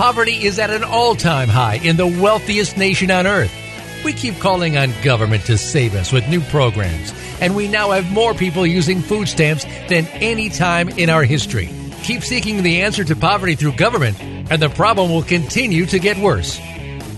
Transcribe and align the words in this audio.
Poverty 0.00 0.46
is 0.46 0.58
at 0.58 0.70
an 0.70 0.82
all 0.82 1.14
time 1.14 1.50
high 1.50 1.74
in 1.74 1.98
the 1.98 2.06
wealthiest 2.06 2.78
nation 2.78 3.10
on 3.10 3.26
earth. 3.26 3.54
We 4.02 4.14
keep 4.14 4.38
calling 4.38 4.78
on 4.78 4.94
government 5.02 5.44
to 5.44 5.58
save 5.58 5.94
us 5.94 6.10
with 6.10 6.26
new 6.26 6.40
programs, 6.40 7.12
and 7.38 7.54
we 7.54 7.68
now 7.68 7.90
have 7.90 8.10
more 8.10 8.32
people 8.32 8.66
using 8.66 9.02
food 9.02 9.28
stamps 9.28 9.66
than 9.90 10.06
any 10.06 10.48
time 10.48 10.88
in 10.88 11.10
our 11.10 11.24
history. 11.24 11.68
Keep 12.02 12.22
seeking 12.22 12.62
the 12.62 12.80
answer 12.80 13.04
to 13.04 13.14
poverty 13.14 13.56
through 13.56 13.72
government, 13.72 14.18
and 14.22 14.62
the 14.62 14.70
problem 14.70 15.10
will 15.10 15.22
continue 15.22 15.84
to 15.84 15.98
get 15.98 16.16
worse. 16.16 16.56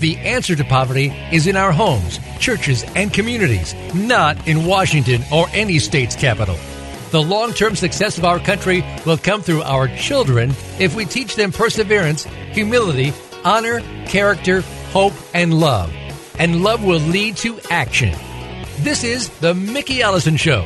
The 0.00 0.16
answer 0.18 0.56
to 0.56 0.64
poverty 0.64 1.14
is 1.30 1.46
in 1.46 1.56
our 1.56 1.70
homes, 1.70 2.18
churches, 2.40 2.82
and 2.96 3.14
communities, 3.14 3.76
not 3.94 4.48
in 4.48 4.66
Washington 4.66 5.22
or 5.30 5.46
any 5.52 5.78
state's 5.78 6.16
capital. 6.16 6.56
The 7.12 7.22
long 7.22 7.52
term 7.52 7.76
success 7.76 8.16
of 8.16 8.24
our 8.24 8.38
country 8.38 8.82
will 9.04 9.18
come 9.18 9.42
through 9.42 9.60
our 9.64 9.86
children 9.86 10.52
if 10.78 10.94
we 10.94 11.04
teach 11.04 11.36
them 11.36 11.52
perseverance, 11.52 12.24
humility, 12.24 13.12
honor, 13.44 13.82
character, 14.06 14.62
hope, 14.92 15.12
and 15.34 15.52
love. 15.52 15.92
And 16.38 16.62
love 16.62 16.82
will 16.82 17.00
lead 17.00 17.36
to 17.38 17.60
action. 17.70 18.14
This 18.78 19.04
is 19.04 19.28
The 19.40 19.52
Mickey 19.52 20.00
Ellison 20.00 20.38
Show. 20.38 20.62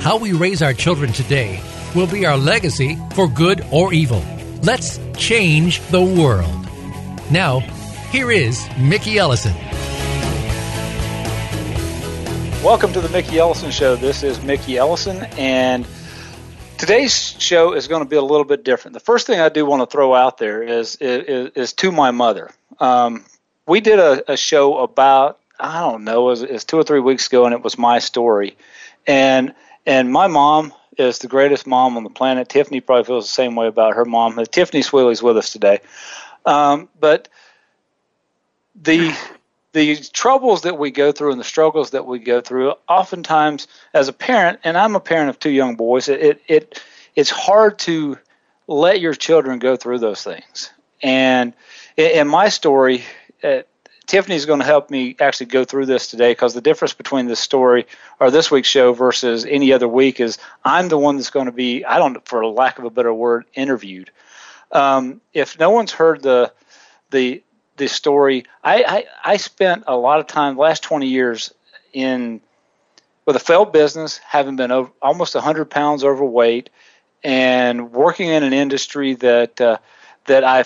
How 0.00 0.16
we 0.16 0.32
raise 0.32 0.62
our 0.62 0.72
children 0.72 1.12
today 1.12 1.60
will 1.94 2.06
be 2.06 2.24
our 2.24 2.38
legacy 2.38 2.96
for 3.14 3.28
good 3.28 3.62
or 3.70 3.92
evil. 3.92 4.24
Let's 4.62 4.98
change 5.18 5.86
the 5.88 6.02
world. 6.02 6.66
Now, 7.30 7.60
here 8.10 8.30
is 8.30 8.66
Mickey 8.78 9.18
Ellison. 9.18 9.54
Welcome 12.62 12.92
to 12.92 13.00
the 13.00 13.08
Mickey 13.08 13.38
Ellison 13.38 13.70
Show. 13.70 13.96
This 13.96 14.22
is 14.22 14.42
Mickey 14.42 14.76
Ellison, 14.76 15.16
and 15.38 15.86
today's 16.76 17.14
show 17.14 17.72
is 17.72 17.88
going 17.88 18.02
to 18.02 18.08
be 18.08 18.16
a 18.16 18.22
little 18.22 18.44
bit 18.44 18.64
different. 18.64 18.92
The 18.92 19.00
first 19.00 19.26
thing 19.26 19.40
I 19.40 19.48
do 19.48 19.64
want 19.64 19.80
to 19.80 19.90
throw 19.90 20.14
out 20.14 20.36
there 20.36 20.62
is 20.62 20.96
is, 20.96 21.52
is 21.54 21.72
to 21.72 21.90
my 21.90 22.10
mother. 22.10 22.50
Um, 22.78 23.24
we 23.66 23.80
did 23.80 23.98
a, 23.98 24.32
a, 24.32 24.36
show 24.36 24.76
about 24.76 25.40
I 25.58 25.80
don't 25.80 26.04
know, 26.04 26.28
it 26.28 26.30
was, 26.30 26.42
it 26.42 26.52
was 26.52 26.64
two 26.66 26.76
or 26.76 26.84
three 26.84 27.00
weeks 27.00 27.28
ago, 27.28 27.46
and 27.46 27.54
it 27.54 27.62
was 27.62 27.78
my 27.78 27.98
story, 27.98 28.58
and 29.06 29.54
and 29.86 30.12
my 30.12 30.26
mom 30.26 30.74
is 30.98 31.20
the 31.20 31.28
greatest 31.28 31.66
mom 31.66 31.96
on 31.96 32.04
the 32.04 32.10
planet. 32.10 32.50
Tiffany 32.50 32.82
probably 32.82 33.04
feels 33.04 33.24
the 33.24 33.32
same 33.32 33.56
way 33.56 33.68
about 33.68 33.96
her 33.96 34.04
mom. 34.04 34.36
Tiffany 34.44 34.82
Sweeley's 34.82 35.22
with 35.22 35.38
us 35.38 35.50
today, 35.50 35.80
um, 36.44 36.90
but 37.00 37.30
the 38.74 39.16
the 39.72 39.96
troubles 39.96 40.62
that 40.62 40.78
we 40.78 40.90
go 40.90 41.12
through 41.12 41.32
and 41.32 41.40
the 41.40 41.44
struggles 41.44 41.90
that 41.90 42.06
we 42.06 42.18
go 42.18 42.40
through, 42.40 42.74
oftentimes 42.88 43.68
as 43.94 44.08
a 44.08 44.12
parent, 44.12 44.60
and 44.64 44.76
I'm 44.76 44.96
a 44.96 45.00
parent 45.00 45.30
of 45.30 45.38
two 45.38 45.50
young 45.50 45.76
boys, 45.76 46.08
it 46.08 46.42
it 46.48 46.82
it's 47.14 47.30
hard 47.30 47.78
to 47.80 48.18
let 48.66 49.00
your 49.00 49.14
children 49.14 49.58
go 49.58 49.76
through 49.76 49.98
those 49.98 50.22
things. 50.22 50.70
And 51.02 51.54
in 51.96 52.28
my 52.28 52.48
story, 52.48 53.04
uh, 53.42 53.62
Tiffany's 54.06 54.46
going 54.46 54.58
to 54.58 54.66
help 54.66 54.90
me 54.90 55.16
actually 55.20 55.46
go 55.46 55.64
through 55.64 55.86
this 55.86 56.08
today 56.08 56.32
because 56.32 56.52
the 56.52 56.60
difference 56.60 56.94
between 56.94 57.26
this 57.26 57.40
story 57.40 57.86
or 58.18 58.30
this 58.30 58.50
week's 58.50 58.68
show 58.68 58.92
versus 58.92 59.44
any 59.44 59.72
other 59.72 59.86
week 59.86 60.20
is 60.20 60.38
I'm 60.64 60.88
the 60.88 60.98
one 60.98 61.16
that's 61.16 61.30
going 61.30 61.46
to 61.46 61.52
be, 61.52 61.84
I 61.84 61.98
don't, 61.98 62.26
for 62.26 62.44
lack 62.46 62.78
of 62.78 62.84
a 62.84 62.90
better 62.90 63.14
word, 63.14 63.44
interviewed. 63.54 64.10
Um, 64.72 65.20
if 65.32 65.58
no 65.58 65.70
one's 65.70 65.92
heard 65.92 66.22
the 66.22 66.52
the 67.10 67.42
this 67.80 67.92
story. 67.92 68.44
I, 68.62 68.84
I, 68.84 69.32
I 69.32 69.36
spent 69.38 69.82
a 69.88 69.96
lot 69.96 70.20
of 70.20 70.28
time, 70.28 70.56
last 70.56 70.84
20 70.84 71.08
years, 71.08 71.52
in 71.92 72.40
with 73.26 73.34
a 73.34 73.40
failed 73.40 73.72
business, 73.72 74.18
having 74.18 74.54
been 74.54 74.70
over, 74.70 74.92
almost 75.02 75.34
100 75.34 75.64
pounds 75.64 76.04
overweight, 76.04 76.70
and 77.24 77.92
working 77.92 78.28
in 78.28 78.44
an 78.44 78.52
industry 78.52 79.14
that 79.14 79.60
uh, 79.60 79.78
that 80.26 80.44
I 80.44 80.64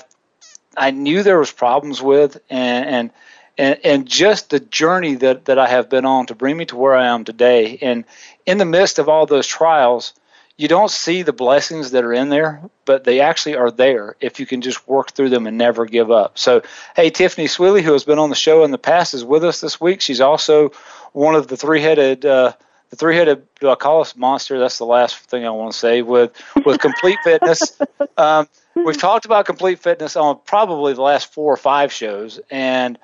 I 0.76 0.90
knew 0.90 1.22
there 1.22 1.38
was 1.38 1.50
problems 1.50 2.02
with, 2.02 2.38
and, 2.50 2.86
and 2.86 3.10
and 3.56 3.80
and 3.84 4.06
just 4.06 4.50
the 4.50 4.60
journey 4.60 5.14
that 5.16 5.46
that 5.46 5.58
I 5.58 5.68
have 5.68 5.88
been 5.88 6.04
on 6.04 6.26
to 6.26 6.34
bring 6.34 6.56
me 6.56 6.66
to 6.66 6.76
where 6.76 6.94
I 6.94 7.06
am 7.06 7.24
today. 7.24 7.78
And 7.80 8.04
in 8.44 8.58
the 8.58 8.64
midst 8.64 8.98
of 8.98 9.08
all 9.08 9.24
those 9.24 9.46
trials, 9.46 10.12
you 10.56 10.68
don't 10.68 10.90
see 10.90 11.22
the 11.22 11.32
blessings 11.32 11.90
that 11.90 12.04
are 12.04 12.12
in 12.12 12.28
there, 12.28 12.62
but 12.84 13.04
they 13.04 13.20
actually 13.20 13.56
are 13.56 13.70
there 13.70 14.14
if 14.20 14.38
you 14.38 14.46
can 14.46 14.60
just 14.60 14.86
work 14.86 15.10
through 15.10 15.30
them 15.30 15.46
and 15.46 15.58
never 15.58 15.84
give 15.84 16.10
up. 16.10 16.38
So, 16.38 16.62
hey, 16.94 17.10
Tiffany 17.10 17.48
Sweeley, 17.48 17.82
who 17.82 17.92
has 17.92 18.04
been 18.04 18.20
on 18.20 18.30
the 18.30 18.36
show 18.36 18.62
in 18.62 18.70
the 18.70 18.78
past, 18.78 19.14
is 19.14 19.24
with 19.24 19.44
us 19.44 19.60
this 19.60 19.80
week. 19.80 20.00
She's 20.00 20.20
also 20.20 20.70
one 21.12 21.34
of 21.34 21.48
the 21.48 21.56
three-headed, 21.56 22.24
uh, 22.24 22.52
the 22.90 22.96
three-headed. 22.96 23.46
Do 23.58 23.70
I 23.70 23.74
call 23.74 24.00
us 24.00 24.14
monster? 24.14 24.60
That's 24.60 24.78
the 24.78 24.86
last 24.86 25.16
thing 25.18 25.44
I 25.44 25.50
want 25.50 25.72
to 25.72 25.78
say. 25.78 26.02
With 26.02 26.40
with 26.64 26.78
Complete 26.78 27.18
Fitness, 27.24 27.80
um, 28.16 28.48
we've 28.76 28.98
talked 28.98 29.24
about 29.24 29.46
Complete 29.46 29.80
Fitness 29.80 30.14
on 30.14 30.38
probably 30.44 30.92
the 30.92 31.02
last 31.02 31.32
four 31.32 31.52
or 31.52 31.56
five 31.56 31.92
shows, 31.92 32.38
and 32.48 32.96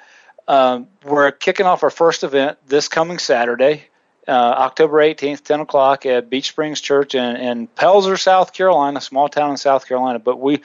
um, 0.47 0.87
we're 1.05 1.33
kicking 1.33 1.67
off 1.67 1.83
our 1.83 1.91
first 1.91 2.23
event 2.23 2.59
this 2.69 2.87
coming 2.87 3.19
Saturday 3.19 3.90
October 4.35 4.99
18th, 4.99 5.43
10 5.43 5.61
o'clock 5.61 6.07
at 6.07 6.31
Beach 6.31 6.49
Springs 6.49 6.81
Church 6.81 7.15
in, 7.15 7.37
in 7.37 7.69
Pelzer, 7.69 8.19
South 8.19 8.53
Carolina, 8.53 8.99
a 8.99 9.01
small 9.01 9.29
town 9.29 9.51
in 9.51 9.57
South 9.57 9.87
Carolina. 9.87 10.19
But 10.19 10.39
we 10.39 10.63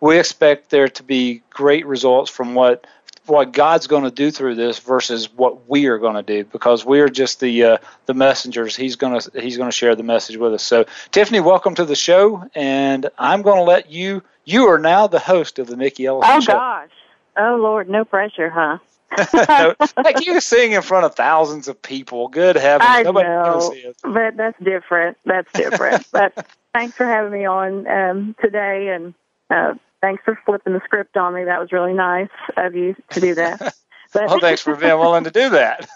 we 0.00 0.18
expect 0.18 0.70
there 0.70 0.88
to 0.88 1.02
be 1.02 1.42
great 1.50 1.86
results 1.86 2.30
from 2.30 2.54
what 2.54 2.86
what 3.26 3.52
God's 3.52 3.86
going 3.86 4.02
to 4.02 4.10
do 4.10 4.30
through 4.30 4.56
this 4.56 4.78
versus 4.80 5.32
what 5.32 5.68
we 5.68 5.86
are 5.86 5.98
going 5.98 6.16
to 6.16 6.22
do 6.22 6.44
because 6.44 6.84
we 6.84 7.00
are 7.00 7.08
just 7.08 7.40
the 7.40 7.64
uh, 7.64 7.78
the 8.06 8.14
messengers. 8.14 8.74
He's 8.74 8.96
going 8.96 9.20
to 9.20 9.40
he's 9.40 9.56
going 9.56 9.70
to 9.70 9.76
share 9.76 9.94
the 9.94 10.02
message 10.02 10.36
with 10.36 10.54
us. 10.54 10.62
So 10.62 10.86
Tiffany, 11.12 11.40
welcome 11.40 11.74
to 11.76 11.84
the 11.84 11.94
show, 11.94 12.48
and 12.54 13.08
I'm 13.18 13.42
going 13.42 13.58
to 13.58 13.62
let 13.62 13.90
you. 13.90 14.22
You 14.44 14.66
are 14.66 14.78
now 14.78 15.06
the 15.06 15.20
host 15.20 15.60
of 15.60 15.68
the 15.68 15.76
Mickey 15.76 16.06
Ellison 16.06 16.36
oh, 16.36 16.40
Show. 16.40 16.52
Oh 16.52 16.56
gosh! 16.56 16.90
Oh 17.36 17.56
Lord, 17.56 17.88
no 17.88 18.04
pressure, 18.04 18.50
huh? 18.50 18.78
like 19.96 20.24
you 20.24 20.40
sing 20.40 20.72
in 20.72 20.82
front 20.82 21.04
of 21.04 21.14
thousands 21.14 21.68
of 21.68 21.80
people. 21.80 22.28
Good 22.28 22.56
heavens, 22.56 22.88
I 22.90 23.02
nobody 23.02 23.28
know, 23.28 23.72
but 24.02 24.36
that's 24.36 24.58
different. 24.62 25.18
That's 25.24 25.50
different. 25.52 26.06
but 26.12 26.46
thanks 26.72 26.96
for 26.96 27.04
having 27.04 27.32
me 27.32 27.44
on 27.44 27.86
um, 27.86 28.36
today, 28.40 28.88
and 28.94 29.14
uh, 29.50 29.74
thanks 30.00 30.22
for 30.24 30.38
flipping 30.46 30.72
the 30.72 30.80
script 30.84 31.16
on 31.16 31.34
me. 31.34 31.44
That 31.44 31.60
was 31.60 31.72
really 31.72 31.92
nice 31.92 32.30
of 32.56 32.74
you 32.74 32.96
to 33.10 33.20
do 33.20 33.34
that. 33.36 33.74
But, 34.14 34.26
well, 34.26 34.40
thanks 34.40 34.60
for 34.60 34.76
being 34.76 34.98
willing 34.98 35.24
to 35.24 35.30
do 35.30 35.48
that. 35.48 35.88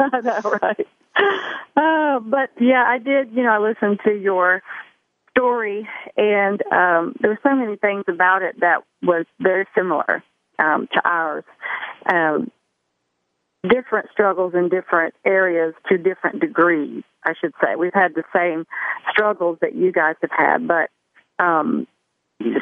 I 0.00 0.20
know, 0.20 0.58
right? 0.60 0.88
Uh, 1.76 2.18
but 2.18 2.50
yeah, 2.60 2.82
I 2.84 2.98
did. 2.98 3.30
You 3.30 3.44
know, 3.44 3.50
I 3.50 3.58
listened 3.58 4.00
to 4.04 4.10
your 4.12 4.64
story, 5.30 5.88
and 6.16 6.60
um, 6.72 7.14
there 7.20 7.30
were 7.30 7.38
so 7.44 7.54
many 7.54 7.76
things 7.76 8.02
about 8.08 8.42
it 8.42 8.58
that 8.58 8.82
was 9.00 9.26
very 9.38 9.66
similar 9.76 10.24
um, 10.62 10.88
to 10.92 11.00
ours. 11.04 11.44
Um, 12.06 12.50
different 13.68 14.08
struggles 14.12 14.54
in 14.54 14.68
different 14.68 15.14
areas 15.24 15.74
to 15.88 15.98
different 15.98 16.40
degrees, 16.40 17.02
I 17.24 17.34
should 17.40 17.52
say. 17.62 17.76
We've 17.76 17.94
had 17.94 18.14
the 18.14 18.24
same 18.34 18.66
struggles 19.10 19.58
that 19.60 19.74
you 19.74 19.92
guys 19.92 20.16
have 20.22 20.30
had, 20.36 20.66
but 20.66 20.90
um, 21.38 21.86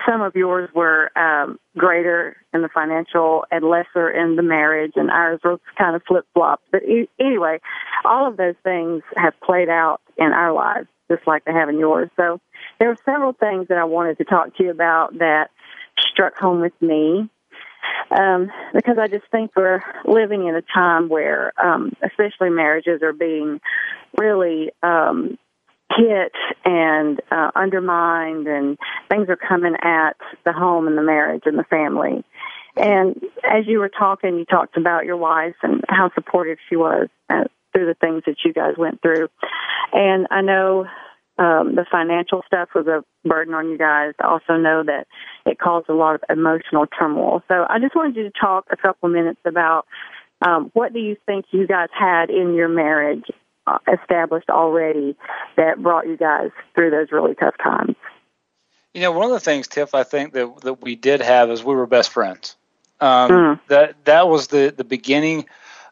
some 0.07 0.21
of 0.21 0.35
yours 0.35 0.69
were 0.75 1.11
um, 1.19 1.59
greater 1.77 2.37
in 2.53 2.61
the 2.63 2.69
financial 2.69 3.45
and 3.51 3.65
lesser 3.65 4.11
in 4.11 4.37
the 4.37 4.43
marriage, 4.43 4.93
and 4.97 5.11
ours 5.11 5.41
were 5.43 5.59
kind 5.79 5.97
of 5.97 6.03
flip 6.07 6.27
flopped. 6.35 6.65
But 6.71 6.83
e- 6.85 7.09
anyway, 7.19 7.61
all 8.05 8.29
of 8.29 8.37
those 8.37 8.57
things 8.63 9.03
have 9.17 9.35
played 9.41 9.71
out 9.71 10.01
in 10.19 10.33
our 10.33 10.53
lives, 10.53 10.89
just 11.11 11.27
like 11.27 11.45
they 11.45 11.53
have 11.53 11.71
in 11.71 11.79
yours. 11.79 12.11
So 12.17 12.41
there 12.79 12.89
were 12.89 12.99
several 13.07 13.33
things 13.33 13.69
that 13.69 13.79
I 13.79 13.85
wanted 13.85 14.19
to 14.19 14.25
talk 14.25 14.55
to 14.57 14.65
you 14.65 14.71
about 14.71 15.19
that 15.19 15.51
struck 15.99 16.37
home 16.37 16.61
with 16.61 16.75
me 16.83 17.31
um, 18.11 18.51
because 18.75 18.97
I 18.99 19.09
just 19.09 19.25
think 19.31 19.53
we're 19.57 19.83
living 20.05 20.47
in 20.47 20.55
a 20.55 20.63
time 20.63 21.09
where, 21.09 21.53
um, 21.63 21.93
especially 22.03 22.51
marriages 22.51 23.03
are 23.03 23.13
being 23.13 23.61
really 24.17 24.71
um, 24.83 25.39
hit 25.97 26.33
and 26.65 27.21
uh, 27.31 27.51
undermined, 27.55 28.47
and 28.47 28.79
things 29.09 29.29
are 29.29 29.37
coming 29.37 29.75
at 29.83 30.17
the 30.45 30.53
home 30.53 30.87
and 30.87 30.97
the 30.97 31.03
marriage 31.03 31.43
and 31.47 31.59
the 31.59 31.65
family. 31.65 32.25
And 32.77 33.21
as 33.45 33.67
you 33.67 33.81
were 33.81 33.89
talking, 33.89 34.39
you 34.39 34.45
talked 34.45 34.77
about 34.77 35.05
your 35.05 35.17
wife 35.17 35.57
and 35.63 35.83
how 35.89 36.11
supportive 36.15 36.59
she 36.69 36.77
was 36.77 37.09
uh, 37.29 37.45
through 37.73 37.87
the 37.87 37.95
things 37.95 38.23
that 38.27 38.37
you 38.45 38.53
guys 38.53 38.75
went 38.79 39.03
through. 39.03 39.29
And 39.93 40.27
I 40.31 40.41
know 40.41 40.87
um, 41.41 41.75
the 41.75 41.87
financial 41.91 42.43
stuff 42.47 42.69
was 42.75 42.87
a 42.87 43.03
burden 43.27 43.55
on 43.55 43.71
you 43.71 43.79
guys. 43.79 44.13
I 44.21 44.27
also 44.27 44.59
know 44.59 44.83
that 44.85 45.07
it 45.47 45.59
caused 45.59 45.89
a 45.89 45.95
lot 45.95 46.17
of 46.17 46.21
emotional 46.29 46.87
turmoil. 46.87 47.43
So 47.49 47.67
I 47.69 47.79
just 47.79 47.97
wanted 47.97 48.15
you 48.15 48.25
to 48.25 48.33
talk 48.39 48.67
a 48.71 48.77
couple 48.77 49.09
minutes 49.09 49.41
about 49.47 49.87
um, 50.43 50.71
what 50.75 50.93
do 50.93 50.99
you 50.99 51.17
think 51.25 51.47
you 51.51 51.67
guys 51.67 51.89
had 51.99 52.29
in 52.29 52.55
your 52.55 52.69
marriage 52.69 53.25
uh, 53.67 53.79
established 53.91 54.51
already 54.51 55.17
that 55.57 55.83
brought 55.83 56.07
you 56.07 56.19
guys 56.19 56.51
through 56.75 56.91
those 56.91 57.11
really 57.11 57.35
tough 57.35 57.55
times? 57.63 57.97
You 58.93 59.01
know, 59.01 59.13
one 59.13 59.27
of 59.27 59.33
the 59.33 59.41
things, 59.41 59.67
Tiff, 59.67 59.95
I 59.95 60.03
think 60.03 60.35
that 60.35 60.61
that 60.61 60.83
we 60.83 60.95
did 60.95 61.23
have 61.23 61.51
is 61.51 61.65
we 61.65 61.75
were 61.75 61.87
best 61.87 62.11
friends. 62.11 62.57
Um, 63.01 63.31
mm. 63.31 63.61
That 63.69 64.05
that 64.05 64.29
was 64.29 64.49
the 64.49 64.75
the 64.77 64.85
beginning 64.85 65.47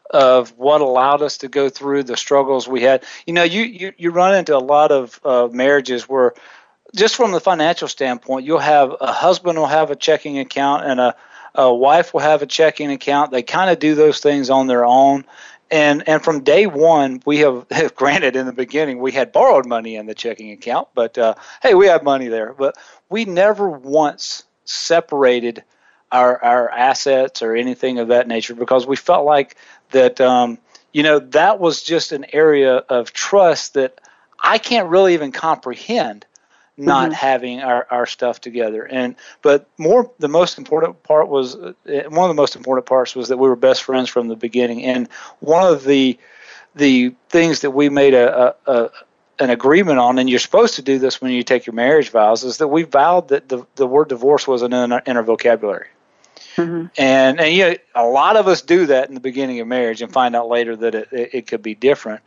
of 0.09 0.49
what 0.57 0.81
allowed 0.81 1.21
us 1.21 1.37
to 1.39 1.47
go 1.47 1.69
through 1.69 2.03
the 2.03 2.17
struggles 2.17 2.67
we 2.67 2.81
had. 2.81 3.03
You 3.25 3.33
know, 3.33 3.43
you 3.43 3.63
you, 3.63 3.93
you 3.97 4.11
run 4.11 4.35
into 4.35 4.55
a 4.55 4.59
lot 4.59 4.91
of 4.91 5.19
uh, 5.23 5.47
marriages 5.51 6.09
where, 6.09 6.33
just 6.95 7.15
from 7.15 7.31
the 7.31 7.39
financial 7.39 7.87
standpoint, 7.87 8.45
you'll 8.45 8.59
have 8.59 8.95
a 8.99 9.11
husband 9.11 9.57
will 9.57 9.67
have 9.67 9.91
a 9.91 9.95
checking 9.95 10.39
account 10.39 10.85
and 10.85 10.99
a, 10.99 11.15
a 11.53 11.73
wife 11.73 12.13
will 12.13 12.21
have 12.21 12.41
a 12.41 12.47
checking 12.47 12.91
account. 12.91 13.31
They 13.31 13.43
kind 13.43 13.69
of 13.69 13.79
do 13.79 13.95
those 13.95 14.19
things 14.19 14.49
on 14.49 14.67
their 14.67 14.85
own. 14.85 15.25
And 15.71 16.07
and 16.07 16.23
from 16.23 16.43
day 16.43 16.65
one, 16.65 17.21
we 17.25 17.39
have 17.71 17.95
granted 17.95 18.35
in 18.35 18.45
the 18.45 18.53
beginning 18.53 18.99
we 18.99 19.11
had 19.11 19.31
borrowed 19.31 19.67
money 19.67 19.95
in 19.95 20.07
the 20.07 20.15
checking 20.15 20.51
account, 20.51 20.87
but 20.95 21.17
uh, 21.17 21.35
hey, 21.61 21.75
we 21.75 21.87
had 21.87 22.03
money 22.03 22.27
there. 22.27 22.53
But 22.53 22.75
we 23.09 23.25
never 23.25 23.69
once 23.69 24.43
separated 24.65 25.63
our 26.11 26.43
our 26.43 26.69
assets 26.69 27.41
or 27.41 27.55
anything 27.55 27.99
of 27.99 28.07
that 28.09 28.27
nature 28.27 28.55
because 28.55 28.87
we 28.87 28.95
felt 28.95 29.25
like 29.25 29.55
that 29.91 30.21
um, 30.21 30.57
you 30.93 31.03
know 31.03 31.19
that 31.19 31.59
was 31.59 31.83
just 31.83 32.11
an 32.11 32.25
area 32.33 32.77
of 32.77 33.13
trust 33.13 33.73
that 33.75 33.99
I 34.41 34.57
can't 34.57 34.89
really 34.89 35.13
even 35.13 35.31
comprehend 35.31 36.25
not 36.77 37.05
mm-hmm. 37.05 37.13
having 37.13 37.59
our, 37.59 37.85
our 37.91 38.05
stuff 38.05 38.39
together 38.39 38.85
and 38.85 39.15
but 39.41 39.67
more 39.77 40.11
the 40.19 40.29
most 40.29 40.57
important 40.57 41.03
part 41.03 41.27
was 41.27 41.55
uh, 41.55 41.73
one 41.85 42.29
of 42.29 42.35
the 42.35 42.41
most 42.41 42.55
important 42.55 42.85
parts 42.85 43.15
was 43.15 43.27
that 43.27 43.37
we 43.37 43.49
were 43.49 43.57
best 43.57 43.83
friends 43.83 44.09
from 44.09 44.29
the 44.29 44.35
beginning 44.35 44.83
and 44.83 45.09
one 45.39 45.71
of 45.71 45.83
the 45.83 46.17
the 46.75 47.13
things 47.27 47.61
that 47.61 47.71
we 47.71 47.89
made 47.89 48.13
a, 48.13 48.55
a, 48.65 48.71
a 48.71 48.89
an 49.39 49.49
agreement 49.49 49.99
on, 49.99 50.19
and 50.19 50.29
you're 50.29 50.39
supposed 50.39 50.75
to 50.75 50.81
do 50.81 50.99
this 50.99 51.21
when 51.21 51.31
you 51.31 51.43
take 51.43 51.65
your 51.65 51.73
marriage 51.73 52.09
vows, 52.09 52.43
is 52.43 52.57
that 52.57 52.67
we 52.67 52.83
vowed 52.83 53.29
that 53.29 53.47
the, 53.47 53.65
the 53.75 53.87
word 53.87 54.09
divorce 54.09 54.47
wasn't 54.47 54.73
in 54.73 54.91
our, 54.91 55.01
in 55.05 55.17
our 55.17 55.23
vocabulary. 55.23 55.87
Mm-hmm. 56.59 56.85
And 56.97 57.39
and 57.39 57.53
you 57.53 57.69
know, 57.69 57.75
a 57.95 58.05
lot 58.05 58.35
of 58.35 58.47
us 58.47 58.61
do 58.61 58.87
that 58.87 59.07
in 59.07 59.13
the 59.13 59.21
beginning 59.21 59.59
of 59.59 59.67
marriage 59.67 60.01
and 60.01 60.11
find 60.11 60.35
out 60.35 60.49
later 60.49 60.75
that 60.75 60.95
it, 60.95 61.07
it, 61.11 61.29
it 61.33 61.47
could 61.47 61.61
be 61.61 61.75
different. 61.75 62.21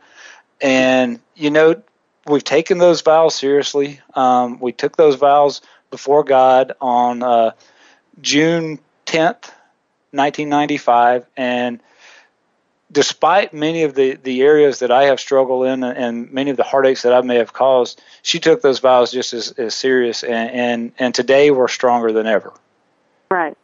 And 0.61 1.19
you 1.35 1.51
know, 1.51 1.81
we've 2.25 2.43
taken 2.43 2.77
those 2.77 3.01
vows 3.01 3.35
seriously. 3.35 3.99
Um, 4.15 4.59
we 4.59 4.71
took 4.71 4.97
those 4.97 5.15
vows 5.15 5.61
before 5.91 6.23
God 6.23 6.73
on 6.81 7.21
uh, 7.21 7.51
June 8.21 8.79
10th, 9.05 9.51
1995, 10.11 11.25
and 11.37 11.79
despite 12.91 13.53
many 13.53 13.83
of 13.83 13.95
the, 13.95 14.13
the 14.13 14.41
areas 14.41 14.79
that 14.79 14.91
I 14.91 15.05
have 15.05 15.19
struggled 15.19 15.65
in 15.65 15.83
and 15.83 16.31
many 16.31 16.51
of 16.51 16.57
the 16.57 16.63
heartaches 16.63 17.01
that 17.01 17.13
I 17.13 17.21
may 17.21 17.35
have 17.37 17.51
caused, 17.51 18.01
she 18.21 18.39
took 18.39 18.61
those 18.61 18.79
vows 18.79 19.11
just 19.11 19.33
as, 19.33 19.51
as 19.53 19.73
serious. 19.73 20.23
And, 20.23 20.51
and, 20.51 20.91
and 20.99 21.15
today 21.15 21.51
we're 21.51 21.67
stronger 21.67 22.11
than 22.11 22.27
ever. 22.27 22.53
Right. 23.31 23.57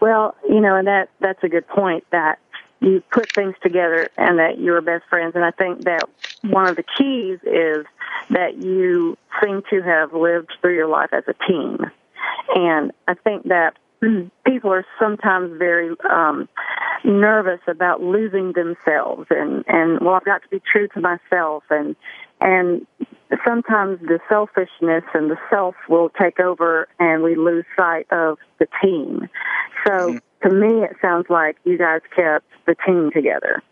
Well, 0.00 0.34
you 0.48 0.60
know, 0.60 0.76
and 0.76 0.86
that 0.86 1.08
that's 1.20 1.42
a 1.42 1.48
good 1.48 1.66
point 1.68 2.04
that 2.12 2.38
you 2.80 3.02
put 3.12 3.32
things 3.34 3.54
together 3.62 4.10
and 4.16 4.38
that 4.38 4.58
you're 4.58 4.80
best 4.80 5.04
friends. 5.08 5.34
And 5.34 5.44
I 5.44 5.50
think 5.50 5.84
that 5.84 6.08
one 6.42 6.66
of 6.66 6.76
the 6.76 6.84
keys 6.96 7.38
is 7.42 7.86
that 8.30 8.56
you 8.58 9.16
seem 9.42 9.62
to 9.70 9.82
have 9.82 10.12
lived 10.12 10.52
through 10.60 10.74
your 10.74 10.88
life 10.88 11.10
as 11.12 11.24
a 11.26 11.34
team. 11.46 11.78
And 12.54 12.92
I 13.08 13.14
think 13.14 13.44
that 13.44 13.76
people 14.46 14.72
are 14.72 14.84
sometimes 15.00 15.58
very 15.58 15.94
um, 16.10 16.48
nervous 17.04 17.60
about 17.66 18.02
losing 18.02 18.52
themselves 18.52 19.26
and 19.30 19.64
and 19.68 20.00
well 20.00 20.14
I've 20.14 20.24
got 20.24 20.42
to 20.42 20.48
be 20.48 20.60
true 20.60 20.88
to 20.88 21.00
myself 21.00 21.62
and 21.70 21.94
and 22.40 22.86
sometimes 23.44 24.00
the 24.00 24.20
selfishness 24.28 25.04
and 25.14 25.30
the 25.30 25.38
self 25.50 25.74
will 25.88 26.10
take 26.10 26.40
over 26.40 26.88
and 26.98 27.22
we 27.22 27.34
lose 27.34 27.64
sight 27.76 28.06
of 28.10 28.38
the 28.58 28.66
team. 28.82 29.28
So 29.86 29.92
mm-hmm. 29.92 30.48
to 30.48 30.54
me 30.54 30.84
it 30.84 30.96
sounds 31.00 31.26
like 31.28 31.56
you 31.64 31.78
guys 31.78 32.00
kept 32.14 32.46
the 32.66 32.76
team 32.86 33.10
together. 33.12 33.62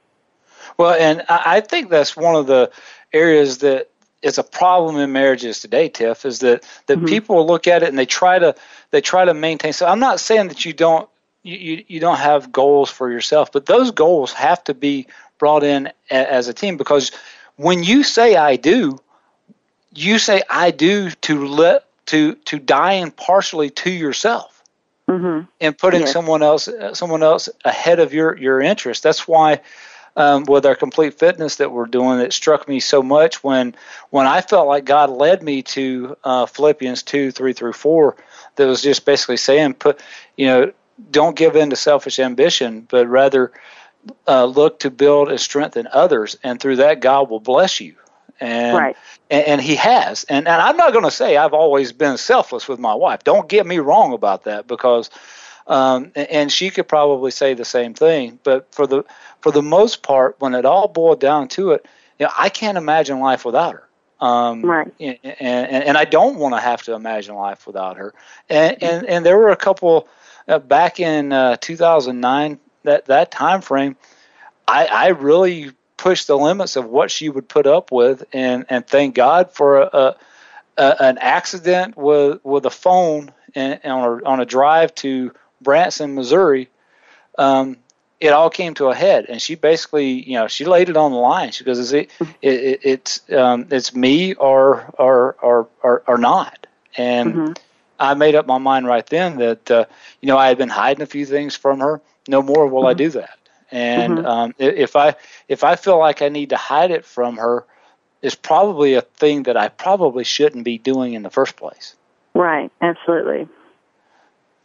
Well, 0.79 0.95
and 0.95 1.25
I 1.29 1.61
think 1.61 1.91
that's 1.91 2.17
one 2.17 2.35
of 2.35 2.47
the 2.47 2.73
areas 3.13 3.59
that 3.59 3.91
is 4.23 4.39
a 4.39 4.43
problem 4.43 4.97
in 4.97 5.13
marriages 5.13 5.61
today, 5.61 5.89
Tiff, 5.91 6.25
is 6.25 6.39
that 6.41 6.67
that 6.87 6.97
mm-hmm. 6.97 7.07
people 7.07 7.47
look 7.47 7.67
at 7.67 7.83
it 7.83 7.91
and 7.91 7.99
they 7.99 8.07
try 8.07 8.39
to 8.39 8.55
they 8.91 9.01
try 9.01 9.25
to 9.25 9.35
maintain. 9.35 9.73
So 9.73 9.87
I'm 9.87 10.01
not 10.01 10.21
saying 10.21 10.49
that 10.49 10.65
you 10.65 10.73
don't 10.73 11.09
you, 11.43 11.85
you, 11.87 12.01
don't 12.01 12.17
have 12.17 12.51
goals 12.51 12.91
for 12.91 13.11
yourself, 13.11 13.53
but 13.53 13.67
those 13.67 13.91
goals 13.91 14.33
have 14.33 14.65
to 14.65 14.73
be 14.73 15.07
brought 15.39 15.63
in 15.63 15.89
a, 16.11 16.15
as 16.33 16.49
a 16.49 16.55
team 16.55 16.79
because 16.79 17.13
when 17.57 17.83
you 17.83 18.03
say 18.03 18.37
I 18.37 18.57
do, 18.57 18.99
you 19.95 20.19
say 20.19 20.43
I 20.51 20.71
do 20.71 21.11
to 21.11 21.47
let 21.47 21.87
to 22.07 22.35
to 22.35 22.59
die 22.59 22.95
impartially 22.95 23.71
to 23.71 23.91
yourself. 23.91 24.63
Mm-hmm. 25.09 25.47
And 25.61 25.77
putting 25.77 26.01
yes. 26.01 26.13
someone 26.13 26.43
else 26.43 26.69
someone 26.95 27.23
else 27.23 27.51
ahead 27.65 28.01
of 28.01 28.15
your 28.15 28.37
your 28.39 28.61
interest. 28.61 29.03
That's 29.03 29.29
why 29.29 29.61
um, 30.17 30.45
with 30.45 30.65
our 30.65 30.75
complete 30.75 31.15
fitness 31.15 31.57
that 31.57 31.73
we're 31.73 31.87
doing, 31.87 32.21
it 32.21 32.33
struck 32.33 32.67
me 32.67 32.81
so 32.81 33.03
much 33.03 33.45
when 33.45 33.75
when 34.11 34.27
I 34.27 34.41
felt 34.41 34.67
like 34.67 34.87
God 34.87 35.11
led 35.11 35.43
me 35.43 35.63
to 35.63 36.17
uh, 36.25 36.47
Philippians 36.47 37.03
two 37.03 37.31
three 37.33 37.53
through 37.53 37.75
four, 37.75 38.17
that 38.57 38.67
was 38.67 38.81
just 38.81 39.05
basically 39.05 39.37
saying, 39.37 39.75
put 39.75 40.01
you 40.37 40.47
know, 40.47 40.73
don't 41.11 41.37
give 41.37 41.55
in 41.55 41.71
to 41.71 41.77
selfish 41.77 42.19
ambition, 42.19 42.87
but 42.89 43.07
rather 43.07 43.53
uh, 44.27 44.45
look 44.45 44.81
to 44.81 44.91
build 44.91 45.31
and 45.31 45.41
strengthen 45.41 45.89
others, 45.93 46.37
and 46.43 46.61
through 46.61 46.77
that 46.77 47.01
God 47.01 47.31
will 47.31 47.41
bless 47.41 47.81
you. 47.81 47.95
And, 48.41 48.77
right. 48.77 48.97
and, 49.31 49.47
and 49.47 49.61
he 49.61 49.77
has. 49.77 50.25
And 50.25 50.49
and 50.49 50.61
I'm 50.61 50.77
not 50.77 50.93
going 50.93 51.05
to 51.05 51.11
say 51.11 51.37
I've 51.37 51.55
always 51.55 51.93
been 51.93 52.19
selfless 52.19 52.67
with 52.67 52.79
my 52.79 52.95
wife. 52.95 53.25
Don't 53.25 53.49
get 53.49 53.67
me 53.67 53.79
wrong 53.79 54.13
about 54.13 54.45
that 54.45 54.67
because. 54.67 55.11
Um, 55.67 56.13
and 56.15 56.53
she 56.53 56.69
could 56.69 56.89
probably 56.89 57.31
say 57.31 57.55
the 57.55 57.65
same 57.65 57.95
thing, 57.95 58.39
but 58.43 58.71
for 58.71 58.87
the 58.87 59.03
for 59.41 59.51
the 59.51 59.63
most 59.63 60.03
part, 60.03 60.37
when 60.39 60.55
it 60.55 60.67
all 60.67 60.89
boiled 60.89 61.21
down 61.21 61.49
to 61.49 61.71
it, 61.71 61.87
you 62.19 62.27
know, 62.27 62.33
I 62.39 62.51
can't 62.51 62.77
imagine 62.77 63.19
life 63.19 63.47
without 63.47 63.73
her. 63.73 63.89
Um, 64.21 64.63
right. 64.63 64.93
And, 65.01 65.19
and, 65.23 65.85
and 65.85 65.99
I 65.99 66.05
don't 66.05 66.39
want 66.39 66.55
to 66.55 66.61
have 66.61 66.83
to 66.85 66.95
imagine 66.95 67.35
life 67.35 67.67
without 67.67 67.97
her. 67.97 68.15
And 68.49 68.83
and, 68.83 69.07
and 69.07 69.27
there 69.27 69.39
were 69.39 69.51
a 69.51 69.57
couple 69.57 70.09
uh, 70.49 70.59
back 70.59 71.01
in 71.01 71.33
uh, 71.33 71.57
2009 71.61 72.59
that 72.85 73.07
that 73.07 73.31
time 73.31 73.61
frame. 73.61 73.97
I, 74.67 74.87
I 74.87 75.09
really 75.09 75.73
pushed 75.97 76.27
the 76.27 76.39
limits 76.39 76.77
of 76.77 76.87
what 76.87 77.11
she 77.11 77.29
would 77.29 77.49
put 77.49 77.67
up 77.67 77.91
with, 77.91 78.25
and 78.33 78.65
and 78.69 78.87
thank 78.87 79.15
God 79.15 79.51
for 79.51 79.83
a, 79.83 79.87
a, 79.93 80.17
a 80.79 81.03
an 81.03 81.19
accident 81.19 81.97
with 81.97 82.45
with 82.45 82.65
a 82.67 82.71
phone 82.71 83.33
and, 83.55 83.81
on 83.85 84.21
a, 84.21 84.25
on 84.25 84.41
a 84.41 84.47
drive 84.47 84.95
to 84.97 85.33
Branson, 85.61 86.15
Missouri. 86.15 86.69
Um, 87.37 87.79
it 88.21 88.33
all 88.33 88.49
came 88.49 88.75
to 88.75 88.87
a 88.87 88.95
head, 88.95 89.27
and 89.29 89.43
she 89.43 89.55
basically, 89.55 90.23
you 90.29 90.35
know, 90.35 90.47
she 90.47 90.65
laid 90.65 90.89
it 90.89 90.97
on 90.97 91.11
the 91.11 91.19
line. 91.19 91.51
She 91.51 91.65
goes, 91.65 91.79
"Is 91.79 91.93
"It, 91.93 92.11
it, 92.41 92.81
it's 92.83 93.21
um, 93.33 93.67
it's 93.71 93.95
me 93.95 94.35
or 94.35 94.91
or 94.99 95.37
or 95.43 95.69
or, 95.83 96.03
or 96.07 96.19
not," 96.19 96.67
and 96.97 97.35
mm-hmm. 97.35 97.53
I 97.99 98.15
made 98.15 98.35
up 98.35 98.47
my 98.47 98.59
mind 98.59 98.87
right 98.87 99.07
then 99.07 99.39
that 99.39 99.71
uh, 99.71 99.85
you 100.21 100.29
know 100.29 100.39
I 100.39 100.49
had 100.49 100.59
been 100.59 100.69
hiding 100.69 101.03
a 101.03 101.07
few 101.07 101.27
things 101.27 101.57
from 101.57 101.81
her. 101.81 102.01
No 102.29 102.43
more 102.43 102.67
will 102.67 102.83
mm-hmm. 102.83 102.89
I 102.89 102.95
do 102.95 103.11
that. 103.11 103.39
And 103.71 104.19
mm-hmm. 104.19 104.27
um, 104.27 104.55
if 104.59 104.97
I 104.97 105.17
if 105.49 105.65
I 105.65 105.77
feel 105.77 105.99
like 105.99 106.23
I 106.23 106.29
need 106.29 106.51
to 106.51 106.57
hide 106.57 106.91
it 106.91 107.05
from 107.05 107.37
her, 107.37 107.65
it's 108.23 108.35
probably 108.35 108.95
a 108.95 109.03
thing 109.03 109.45
that 109.45 109.57
I 109.57 109.69
probably 109.69 110.25
shouldn't 110.25 110.65
be 110.65 110.79
doing 110.79 111.15
in 111.15 111.23
the 111.23 111.31
first 111.31 111.57
place. 111.57 111.95
Right. 112.35 112.71
Absolutely. 112.81 113.49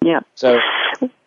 Yeah. 0.02 0.22
So 0.36 0.60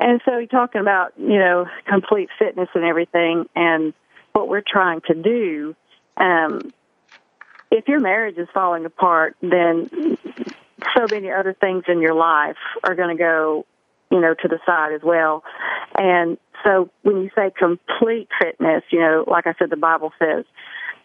and 0.00 0.20
so 0.24 0.38
you're 0.38 0.46
talking 0.46 0.80
about, 0.80 1.12
you 1.18 1.38
know, 1.38 1.66
complete 1.86 2.28
fitness 2.38 2.68
and 2.74 2.84
everything 2.84 3.48
and 3.54 3.92
what 4.32 4.48
we're 4.48 4.62
trying 4.66 5.00
to 5.02 5.14
do. 5.14 5.76
Um, 6.16 6.72
if 7.70 7.88
your 7.88 8.00
marriage 8.00 8.36
is 8.36 8.48
falling 8.52 8.84
apart, 8.84 9.36
then 9.40 10.18
so 10.94 11.06
many 11.10 11.30
other 11.30 11.54
things 11.54 11.84
in 11.88 12.00
your 12.00 12.14
life 12.14 12.56
are 12.84 12.94
going 12.94 13.16
to 13.16 13.20
go, 13.20 13.66
you 14.12 14.20
know, 14.20 14.34
to 14.34 14.48
the 14.48 14.58
side 14.66 14.92
as 14.92 15.00
well. 15.02 15.42
And 15.96 16.36
so 16.62 16.90
when 17.02 17.22
you 17.22 17.30
say 17.34 17.50
complete 17.58 18.28
fitness, 18.40 18.84
you 18.90 19.00
know, 19.00 19.24
like 19.26 19.46
I 19.46 19.54
said, 19.58 19.70
the 19.70 19.76
Bible 19.76 20.12
says, 20.18 20.44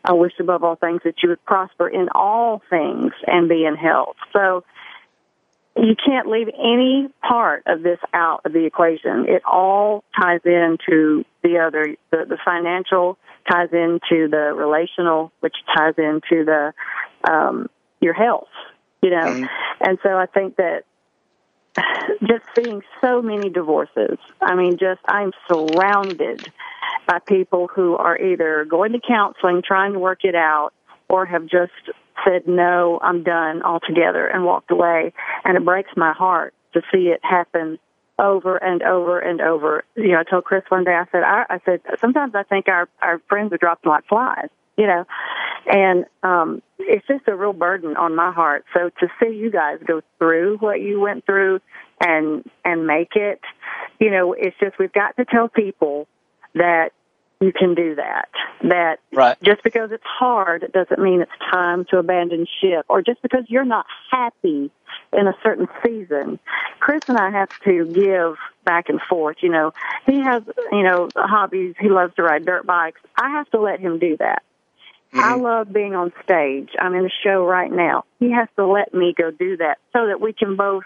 I 0.03 0.11
wish 0.13 0.33
above 0.39 0.63
all 0.63 0.75
things 0.75 1.01
that 1.05 1.15
you 1.23 1.29
would 1.29 1.43
prosper 1.45 1.87
in 1.87 2.09
all 2.13 2.61
things 2.69 3.13
and 3.25 3.47
be 3.47 3.65
in 3.65 3.75
health. 3.75 4.17
So 4.33 4.63
you 5.77 5.95
can't 5.95 6.27
leave 6.27 6.47
any 6.49 7.09
part 7.27 7.63
of 7.65 7.81
this 7.81 7.99
out 8.13 8.41
of 8.45 8.51
the 8.51 8.65
equation. 8.65 9.25
It 9.27 9.43
all 9.45 10.03
ties 10.19 10.41
into 10.43 11.23
the 11.43 11.59
other. 11.59 11.95
The, 12.11 12.25
the 12.27 12.37
financial 12.43 13.17
ties 13.49 13.69
into 13.71 14.27
the 14.29 14.53
relational, 14.55 15.31
which 15.39 15.55
ties 15.75 15.93
into 15.97 16.43
the 16.45 16.73
um, 17.29 17.69
your 18.01 18.13
health. 18.13 18.49
You 19.01 19.11
know, 19.11 19.27
mm-hmm. 19.27 19.45
and 19.81 19.97
so 20.03 20.09
I 20.17 20.25
think 20.25 20.55
that 20.57 20.83
just 22.21 22.45
seeing 22.55 22.81
so 23.01 23.21
many 23.21 23.49
divorces. 23.49 24.17
I 24.41 24.55
mean, 24.55 24.77
just 24.77 25.01
I'm 25.07 25.31
surrounded 25.47 26.51
by 27.07 27.19
people 27.19 27.67
who 27.67 27.95
are 27.95 28.19
either 28.19 28.65
going 28.65 28.93
to 28.93 28.99
counseling, 28.99 29.61
trying 29.65 29.93
to 29.93 29.99
work 29.99 30.23
it 30.23 30.35
out, 30.35 30.71
or 31.09 31.25
have 31.25 31.45
just 31.45 31.71
said, 32.25 32.47
no, 32.47 32.99
I'm 33.01 33.23
done 33.23 33.63
altogether 33.63 34.27
and 34.27 34.43
walked 34.43 34.71
away. 34.71 35.13
And 35.45 35.55
it 35.57 35.63
breaks 35.63 35.91
my 35.95 36.13
heart 36.13 36.53
to 36.73 36.81
see 36.91 37.09
it 37.09 37.19
happen 37.23 37.79
over 38.19 38.57
and 38.57 38.81
over 38.81 39.19
and 39.19 39.41
over. 39.41 39.83
You 39.95 40.13
know, 40.13 40.19
I 40.19 40.23
told 40.23 40.43
Chris 40.43 40.63
one 40.69 40.83
day, 40.83 40.95
I 40.95 41.05
said, 41.11 41.23
I, 41.23 41.45
I 41.49 41.59
said, 41.65 41.81
sometimes 42.01 42.33
I 42.35 42.43
think 42.43 42.67
our, 42.67 42.89
our 43.01 43.19
friends 43.29 43.53
are 43.53 43.57
dropping 43.57 43.89
like 43.89 44.07
flies, 44.07 44.49
you 44.77 44.87
know, 44.87 45.05
and, 45.65 46.05
um, 46.23 46.61
it's 46.79 47.05
just 47.07 47.27
a 47.27 47.35
real 47.35 47.53
burden 47.53 47.97
on 47.97 48.15
my 48.15 48.31
heart. 48.31 48.65
So 48.73 48.89
to 48.99 49.07
see 49.21 49.35
you 49.35 49.51
guys 49.51 49.79
go 49.85 50.01
through 50.19 50.57
what 50.59 50.79
you 50.79 50.99
went 50.99 51.25
through 51.25 51.59
and, 51.99 52.49
and 52.63 52.87
make 52.87 53.15
it, 53.15 53.41
you 53.99 54.11
know, 54.11 54.33
it's 54.33 54.55
just, 54.59 54.77
we've 54.79 54.93
got 54.93 55.17
to 55.17 55.25
tell 55.25 55.49
people 55.49 56.07
that 56.53 56.91
you 57.39 57.51
can 57.53 57.75
do 57.75 57.95
that. 57.95 58.29
That 58.63 58.99
right. 59.13 59.37
just 59.43 59.63
because 59.63 59.91
it's 59.91 60.03
hard 60.03 60.63
it 60.63 60.71
doesn't 60.71 60.99
mean 60.99 61.21
it's 61.21 61.31
time 61.51 61.85
to 61.91 61.99
abandon 61.99 62.47
ship, 62.59 62.85
or 62.89 63.01
just 63.01 63.21
because 63.21 63.43
you're 63.47 63.65
not 63.65 63.85
happy 64.09 64.71
in 65.13 65.27
a 65.27 65.33
certain 65.43 65.67
season. 65.85 66.39
Chris 66.79 67.01
and 67.07 67.17
I 67.17 67.29
have 67.29 67.49
to 67.65 67.85
give 67.85 68.37
back 68.65 68.89
and 68.89 68.99
forth. 69.01 69.37
You 69.41 69.49
know, 69.49 69.73
he 70.05 70.21
has 70.21 70.43
you 70.71 70.83
know 70.83 71.09
hobbies. 71.15 71.75
He 71.79 71.89
loves 71.89 72.15
to 72.15 72.23
ride 72.23 72.45
dirt 72.45 72.65
bikes. 72.65 73.01
I 73.15 73.29
have 73.31 73.49
to 73.51 73.59
let 73.59 73.79
him 73.79 73.99
do 73.99 74.17
that. 74.17 74.41
Mm-hmm. 75.13 75.19
I 75.19 75.35
love 75.35 75.71
being 75.71 75.95
on 75.95 76.11
stage. 76.23 76.69
I'm 76.79 76.93
in 76.93 77.05
a 77.05 77.09
show 77.23 77.45
right 77.45 77.71
now. 77.71 78.03
He 78.19 78.31
has 78.31 78.47
to 78.57 78.67
let 78.67 78.93
me 78.93 79.13
go 79.17 79.31
do 79.31 79.57
that 79.57 79.77
so 79.93 80.07
that 80.07 80.19
we 80.19 80.33
can 80.33 80.55
both, 80.55 80.83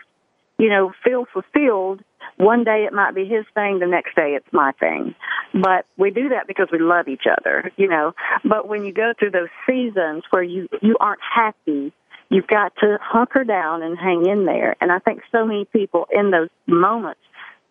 you 0.58 0.70
know, 0.70 0.94
feel 1.04 1.26
fulfilled 1.26 2.04
one 2.42 2.64
day 2.64 2.86
it 2.86 2.94
might 2.94 3.14
be 3.14 3.26
his 3.26 3.46
thing, 3.54 3.80
the 3.80 3.88
next 3.88 4.16
day 4.16 4.32
it's 4.32 4.52
my 4.52 4.72
thing. 4.74 5.14
But 5.54 5.86
we 5.98 6.10
do 6.12 6.30
that 6.30 6.48
because 6.48 6.70
we 6.72 6.80
love 6.80 7.08
each 7.08 7.26
other, 7.30 7.72
you 7.78 7.88
know. 7.88 8.14
But 8.44 8.68
when 8.68 8.84
you 8.84 8.94
go 8.94 9.14
through 9.18 9.32
those 9.32 9.50
seasons 9.68 10.24
where 10.32 10.44
you 10.44 10.68
you 10.82 10.98
aren't 11.00 11.22
happy, 11.22 11.94
you've 12.30 12.48
got 12.48 12.74
to 12.78 12.98
hunker 13.02 13.44
down 13.44 13.84
and 13.84 13.98
hang 13.98 14.26
in 14.26 14.46
there. 14.46 14.76
And 14.82 14.92
I 14.92 15.00
think 15.00 15.22
so 15.32 15.46
many 15.46 15.66
people 15.66 16.08
in 16.12 16.32
those 16.32 16.50
moments 16.66 17.22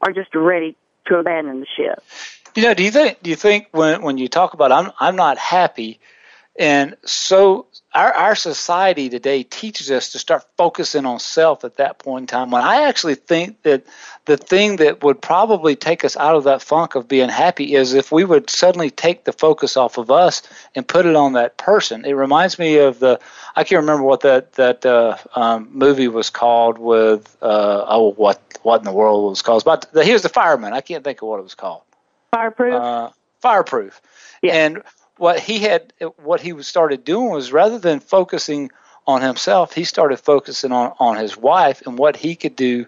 are 0.00 0.12
just 0.12 0.35
ready 0.35 0.76
to 1.07 1.16
abandon 1.16 1.61
the 1.61 1.66
ship. 1.76 2.02
You 2.54 2.62
know, 2.62 2.75
do 2.75 2.85
you 2.85 2.90
think 2.90 3.23
do 3.23 3.30
you 3.30 3.37
think 3.37 3.69
when 3.73 4.02
when 4.02 4.19
you 4.19 4.28
talk 4.28 4.54
about 4.54 4.71
I'm 4.73 4.92
I'm 5.00 5.16
not 5.16 5.38
happy, 5.38 5.99
and 6.61 6.95
so 7.07 7.67
our, 7.95 8.12
our 8.12 8.35
society 8.35 9.09
today 9.09 9.43
teaches 9.43 9.90
us 9.90 10.12
to 10.12 10.19
start 10.19 10.45
focusing 10.59 11.07
on 11.07 11.19
self 11.19 11.64
at 11.64 11.79
that 11.79 11.99
point 11.99 12.25
in 12.25 12.26
time. 12.26 12.50
When 12.50 12.61
I 12.61 12.83
actually 12.83 13.14
think 13.14 13.62
that 13.62 13.85
the 14.26 14.37
thing 14.37 14.76
that 14.76 15.02
would 15.02 15.23
probably 15.23 15.75
take 15.75 16.05
us 16.05 16.19
out 16.19 16.37
of 16.37 16.45
that 16.45 16.61
funk 16.61 16.97
of 16.97 17.09
being 17.09 17.31
happy 17.31 17.75
is 17.75 17.95
if 17.95 18.12
we 18.12 18.25
would 18.25 18.50
suddenly 18.50 18.90
take 18.90 19.25
the 19.25 19.33
focus 19.33 19.79
off 19.79 19.97
of 19.97 20.11
us 20.11 20.43
and 20.75 20.87
put 20.87 21.07
it 21.07 21.17
on 21.17 21.33
that 21.33 21.57
person. 21.57 22.05
It 22.05 22.12
reminds 22.12 22.59
me 22.59 22.76
of 22.76 22.99
the 22.99 23.19
I 23.57 23.64
can't 23.64 23.81
remember 23.81 24.02
what 24.02 24.21
that 24.21 24.52
that 24.52 24.85
uh, 24.85 25.17
um, 25.35 25.71
movie 25.73 26.09
was 26.09 26.29
called 26.29 26.76
with 26.76 27.38
uh, 27.40 27.87
oh 27.88 28.12
what 28.12 28.38
what 28.62 28.83
in 28.83 28.85
the 28.85 28.93
world 28.93 29.25
it 29.25 29.31
was 29.31 29.43
called. 29.43 29.64
But 29.64 29.88
he 30.05 30.12
was 30.12 30.21
the 30.21 30.29
fireman. 30.29 30.75
I 30.75 30.83
can't 30.83 31.02
think 31.02 31.23
of 31.23 31.29
what 31.29 31.40
it 31.40 31.45
was 31.45 31.55
called. 31.55 31.83
Fireproof. 32.33 32.75
Uh, 32.75 33.11
fireproof. 33.40 34.02
Yeah. 34.43 34.55
And 34.55 34.83
what 35.21 35.39
he 35.39 35.59
had 35.59 35.93
what 36.17 36.41
he 36.41 36.62
started 36.62 37.05
doing 37.05 37.31
was 37.31 37.53
rather 37.53 37.79
than 37.79 38.00
focusing 38.00 38.71
on 39.07 39.21
himself 39.21 39.75
he 39.75 39.85
started 39.85 40.17
focusing 40.17 40.73
on 40.73 40.95
on 40.99 41.17
his 41.17 41.37
wife 41.37 41.83
and 41.87 41.99
what 41.99 42.17
he 42.17 42.35
could 42.35 42.57
do 42.57 42.87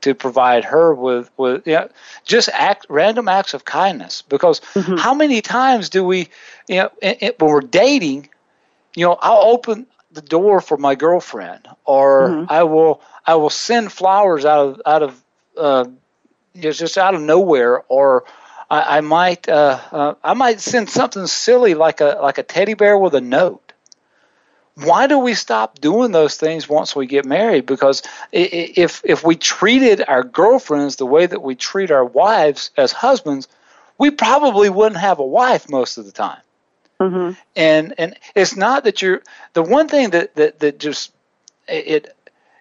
to 0.00 0.14
provide 0.14 0.64
her 0.64 0.94
with 0.94 1.28
with 1.36 1.66
you 1.66 1.74
know, 1.74 1.88
just 2.24 2.48
act 2.50 2.86
random 2.88 3.26
acts 3.26 3.52
of 3.52 3.64
kindness 3.64 4.22
because 4.22 4.60
mm-hmm. 4.74 4.96
how 4.96 5.12
many 5.12 5.40
times 5.40 5.88
do 5.88 6.04
we 6.04 6.28
you 6.68 6.76
know 6.76 6.90
it, 7.02 7.18
it, 7.20 7.40
when 7.40 7.50
we're 7.50 7.60
dating 7.60 8.28
you 8.94 9.04
know 9.04 9.18
I'll 9.20 9.42
open 9.42 9.86
the 10.12 10.22
door 10.22 10.60
for 10.60 10.76
my 10.76 10.94
girlfriend 10.94 11.66
or 11.84 12.28
mm-hmm. 12.28 12.44
I 12.48 12.62
will 12.62 13.00
I 13.26 13.34
will 13.34 13.50
send 13.50 13.90
flowers 13.90 14.44
out 14.44 14.68
of 14.68 14.82
out 14.86 15.02
of 15.02 15.24
uh, 15.56 15.86
just 16.54 16.96
out 16.96 17.16
of 17.16 17.20
nowhere 17.20 17.82
or 17.88 18.24
I, 18.72 18.98
I 18.98 19.00
might 19.02 19.48
uh, 19.50 19.78
uh, 19.92 20.14
I 20.24 20.32
might 20.32 20.60
send 20.60 20.88
something 20.88 21.26
silly 21.26 21.74
like 21.74 22.00
a 22.00 22.18
like 22.22 22.38
a 22.38 22.42
teddy 22.42 22.72
bear 22.72 22.96
with 22.96 23.14
a 23.14 23.20
note. 23.20 23.72
Why 24.76 25.06
do 25.06 25.18
we 25.18 25.34
stop 25.34 25.78
doing 25.78 26.12
those 26.12 26.38
things 26.38 26.66
once 26.66 26.96
we 26.96 27.06
get 27.06 27.26
married? 27.26 27.66
Because 27.66 28.02
if 28.32 29.02
if 29.04 29.22
we 29.22 29.36
treated 29.36 30.02
our 30.08 30.24
girlfriends 30.24 30.96
the 30.96 31.04
way 31.04 31.26
that 31.26 31.42
we 31.42 31.54
treat 31.54 31.90
our 31.90 32.04
wives 32.04 32.70
as 32.78 32.92
husbands, 32.92 33.46
we 33.98 34.10
probably 34.10 34.70
wouldn't 34.70 35.00
have 35.00 35.18
a 35.18 35.26
wife 35.26 35.68
most 35.68 35.98
of 35.98 36.06
the 36.06 36.12
time. 36.12 36.40
Mm-hmm. 36.98 37.38
And 37.54 37.94
and 37.98 38.16
it's 38.34 38.56
not 38.56 38.84
that 38.84 39.02
you're 39.02 39.22
the 39.52 39.62
one 39.62 39.88
thing 39.88 40.10
that 40.10 40.34
that 40.36 40.60
that 40.60 40.78
just 40.78 41.12
it 41.68 42.16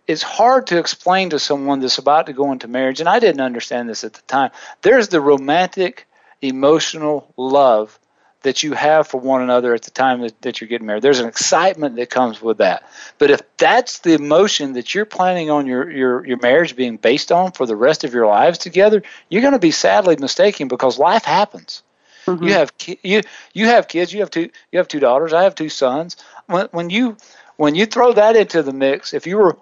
it's 0.07 0.23
hard 0.23 0.67
to 0.67 0.77
explain 0.77 1.29
to 1.29 1.39
someone 1.39 1.79
that's 1.79 1.97
about 1.97 2.25
to 2.25 2.33
go 2.33 2.51
into 2.51 2.67
marriage, 2.67 2.99
and 2.99 3.09
I 3.09 3.19
didn't 3.19 3.41
understand 3.41 3.89
this 3.89 4.03
at 4.03 4.13
the 4.13 4.21
time. 4.23 4.51
There's 4.81 5.09
the 5.09 5.21
romantic, 5.21 6.07
emotional 6.41 7.33
love 7.37 7.97
that 8.43 8.63
you 8.63 8.73
have 8.73 9.07
for 9.07 9.19
one 9.19 9.41
another 9.41 9.73
at 9.73 9.83
the 9.83 9.91
time 9.91 10.21
that, 10.21 10.41
that, 10.41 10.59
you're 10.59 10.67
getting 10.67 10.87
married. 10.87 11.03
There's 11.03 11.19
an 11.19 11.27
excitement 11.27 11.95
that 11.97 12.09
comes 12.09 12.41
with 12.41 12.57
that. 12.57 12.89
But 13.19 13.29
if 13.29 13.41
that's 13.57 13.99
the 13.99 14.13
emotion 14.13 14.73
that 14.73 14.95
you're 14.95 15.05
planning 15.05 15.51
on 15.51 15.67
your, 15.67 15.89
your, 15.91 16.25
your 16.25 16.37
marriage 16.37 16.75
being 16.75 16.97
based 16.97 17.31
on 17.31 17.51
for 17.51 17.67
the 17.67 17.75
rest 17.75 18.03
of 18.03 18.13
your 18.13 18.25
lives 18.25 18.57
together, 18.57 19.03
you're 19.29 19.43
going 19.43 19.53
to 19.53 19.59
be 19.59 19.71
sadly 19.71 20.15
mistaken 20.15 20.67
because 20.67 20.97
life 20.97 21.23
happens. 21.23 21.83
Mm-hmm. 22.25 22.43
You 22.43 22.53
have 22.53 22.73
you 23.01 23.21
you 23.53 23.65
have 23.65 23.87
kids. 23.87 24.13
You 24.13 24.19
have 24.19 24.29
two 24.29 24.51
you 24.71 24.77
have 24.77 24.87
two 24.87 24.99
daughters. 24.99 25.33
I 25.33 25.41
have 25.43 25.55
two 25.55 25.69
sons. 25.69 26.17
When 26.45 26.67
when 26.71 26.91
you 26.91 27.17
when 27.57 27.73
you 27.73 27.87
throw 27.87 28.13
that 28.13 28.35
into 28.35 28.61
the 28.61 28.73
mix, 28.73 29.15
if 29.15 29.25
you 29.25 29.37
were 29.37 29.57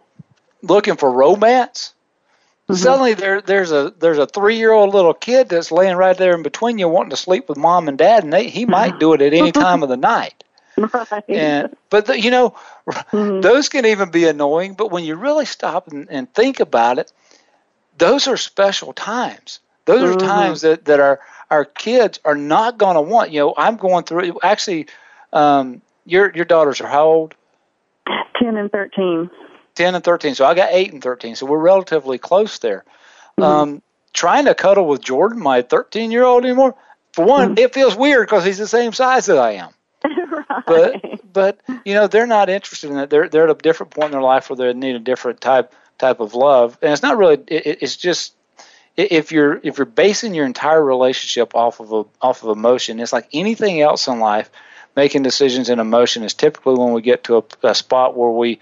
looking 0.61 0.95
for 0.95 1.11
romance, 1.11 1.93
mm-hmm. 2.67 2.75
suddenly 2.75 3.13
there 3.13 3.41
there's 3.41 3.71
a 3.71 3.93
there's 3.99 4.17
a 4.17 4.27
three 4.27 4.57
year 4.57 4.71
old 4.71 4.93
little 4.93 5.13
kid 5.13 5.49
that's 5.49 5.71
laying 5.71 5.95
right 5.95 6.17
there 6.17 6.35
in 6.35 6.43
between 6.43 6.77
you, 6.77 6.87
wanting 6.87 7.11
to 7.11 7.17
sleep 7.17 7.49
with 7.49 7.57
mom 7.57 7.87
and 7.87 7.97
dad, 7.97 8.23
and 8.23 8.33
they, 8.33 8.49
he 8.49 8.65
might 8.65 8.99
do 8.99 9.13
it 9.13 9.21
at 9.21 9.33
any 9.33 9.51
time 9.51 9.83
of 9.83 9.89
the 9.89 9.97
night. 9.97 10.43
Right. 10.93 11.23
And 11.27 11.75
but 11.89 12.05
the, 12.05 12.17
you 12.17 12.31
know, 12.31 12.55
mm-hmm. 12.87 13.41
those 13.41 13.67
can 13.67 13.85
even 13.85 14.11
be 14.11 14.25
annoying. 14.25 14.75
But 14.75 14.91
when 14.91 15.03
you 15.03 15.15
really 15.15 15.43
stop 15.43 15.89
and, 15.89 16.07
and 16.09 16.33
think 16.33 16.61
about 16.61 16.99
it, 16.99 17.11
those 17.97 18.27
are 18.27 18.37
special 18.37 18.93
times. 18.93 19.59
Those 19.83 20.03
are 20.03 20.15
mm-hmm. 20.15 20.27
times 20.27 20.61
that 20.61 20.85
that 20.85 21.01
our 21.01 21.19
our 21.51 21.65
kids 21.65 22.19
are 22.23 22.35
not 22.35 22.77
going 22.77 22.95
to 22.95 23.01
want. 23.01 23.31
You 23.31 23.41
know, 23.41 23.53
I'm 23.57 23.75
going 23.75 24.05
through. 24.05 24.39
Actually, 24.41 24.87
um, 25.33 25.81
your 26.05 26.31
your 26.33 26.45
daughters 26.45 26.79
are 26.81 26.87
how 26.87 27.05
old? 27.05 27.35
Ten 28.39 28.55
and 28.55 28.71
thirteen. 28.71 29.29
10 29.79 29.95
and 29.95 30.03
13. 30.03 30.35
So 30.35 30.45
I 30.45 30.55
got 30.55 30.73
8 30.73 30.91
and 30.91 31.01
13. 31.01 31.35
So 31.37 31.45
we're 31.45 31.57
relatively 31.57 32.17
close 32.17 32.59
there. 32.59 32.83
Mm-hmm. 33.39 33.43
Um, 33.43 33.81
trying 34.11 34.43
to 34.45 34.53
cuddle 34.53 34.85
with 34.85 35.01
Jordan, 35.01 35.41
my 35.41 35.61
13 35.61 36.11
year 36.11 36.25
old 36.25 36.43
anymore, 36.43 36.75
for 37.13 37.23
one, 37.23 37.55
mm-hmm. 37.55 37.59
it 37.59 37.73
feels 37.73 37.95
weird 37.95 38.27
because 38.27 38.43
he's 38.43 38.57
the 38.57 38.67
same 38.67 38.91
size 38.91 39.27
that 39.27 39.37
I 39.37 39.51
am. 39.53 39.69
right. 40.03 40.65
But 40.65 41.31
but 41.31 41.61
you 41.85 41.93
know 41.93 42.07
they're 42.07 42.27
not 42.27 42.49
interested 42.49 42.89
in 42.89 42.97
it. 42.97 43.09
They're 43.09 43.29
they're 43.29 43.45
at 43.45 43.49
a 43.49 43.53
different 43.53 43.91
point 43.91 44.07
in 44.07 44.11
their 44.11 44.21
life 44.21 44.49
where 44.49 44.57
they 44.57 44.73
need 44.73 44.95
a 44.95 44.99
different 44.99 45.41
type 45.41 45.73
type 45.97 46.19
of 46.19 46.35
love, 46.35 46.77
and 46.81 46.91
it's 46.91 47.01
not 47.01 47.17
really. 47.17 47.37
It, 47.47 47.79
it's 47.81 47.97
just 47.97 48.33
if 48.95 49.31
you're 49.31 49.59
if 49.61 49.77
you're 49.77 49.85
basing 49.85 50.33
your 50.33 50.45
entire 50.45 50.83
relationship 50.83 51.53
off 51.55 51.79
of 51.79 51.91
a, 51.91 52.05
off 52.21 52.43
of 52.43 52.57
emotion, 52.57 52.99
it's 52.99 53.13
like 53.13 53.27
anything 53.33 53.81
else 53.81 54.07
in 54.07 54.19
life. 54.19 54.49
Making 54.95 55.23
decisions 55.23 55.69
in 55.69 55.79
emotion 55.79 56.23
is 56.23 56.33
typically 56.33 56.75
when 56.75 56.93
we 56.93 57.01
get 57.01 57.25
to 57.25 57.37
a, 57.37 57.43
a 57.67 57.75
spot 57.75 58.17
where 58.17 58.31
we 58.31 58.59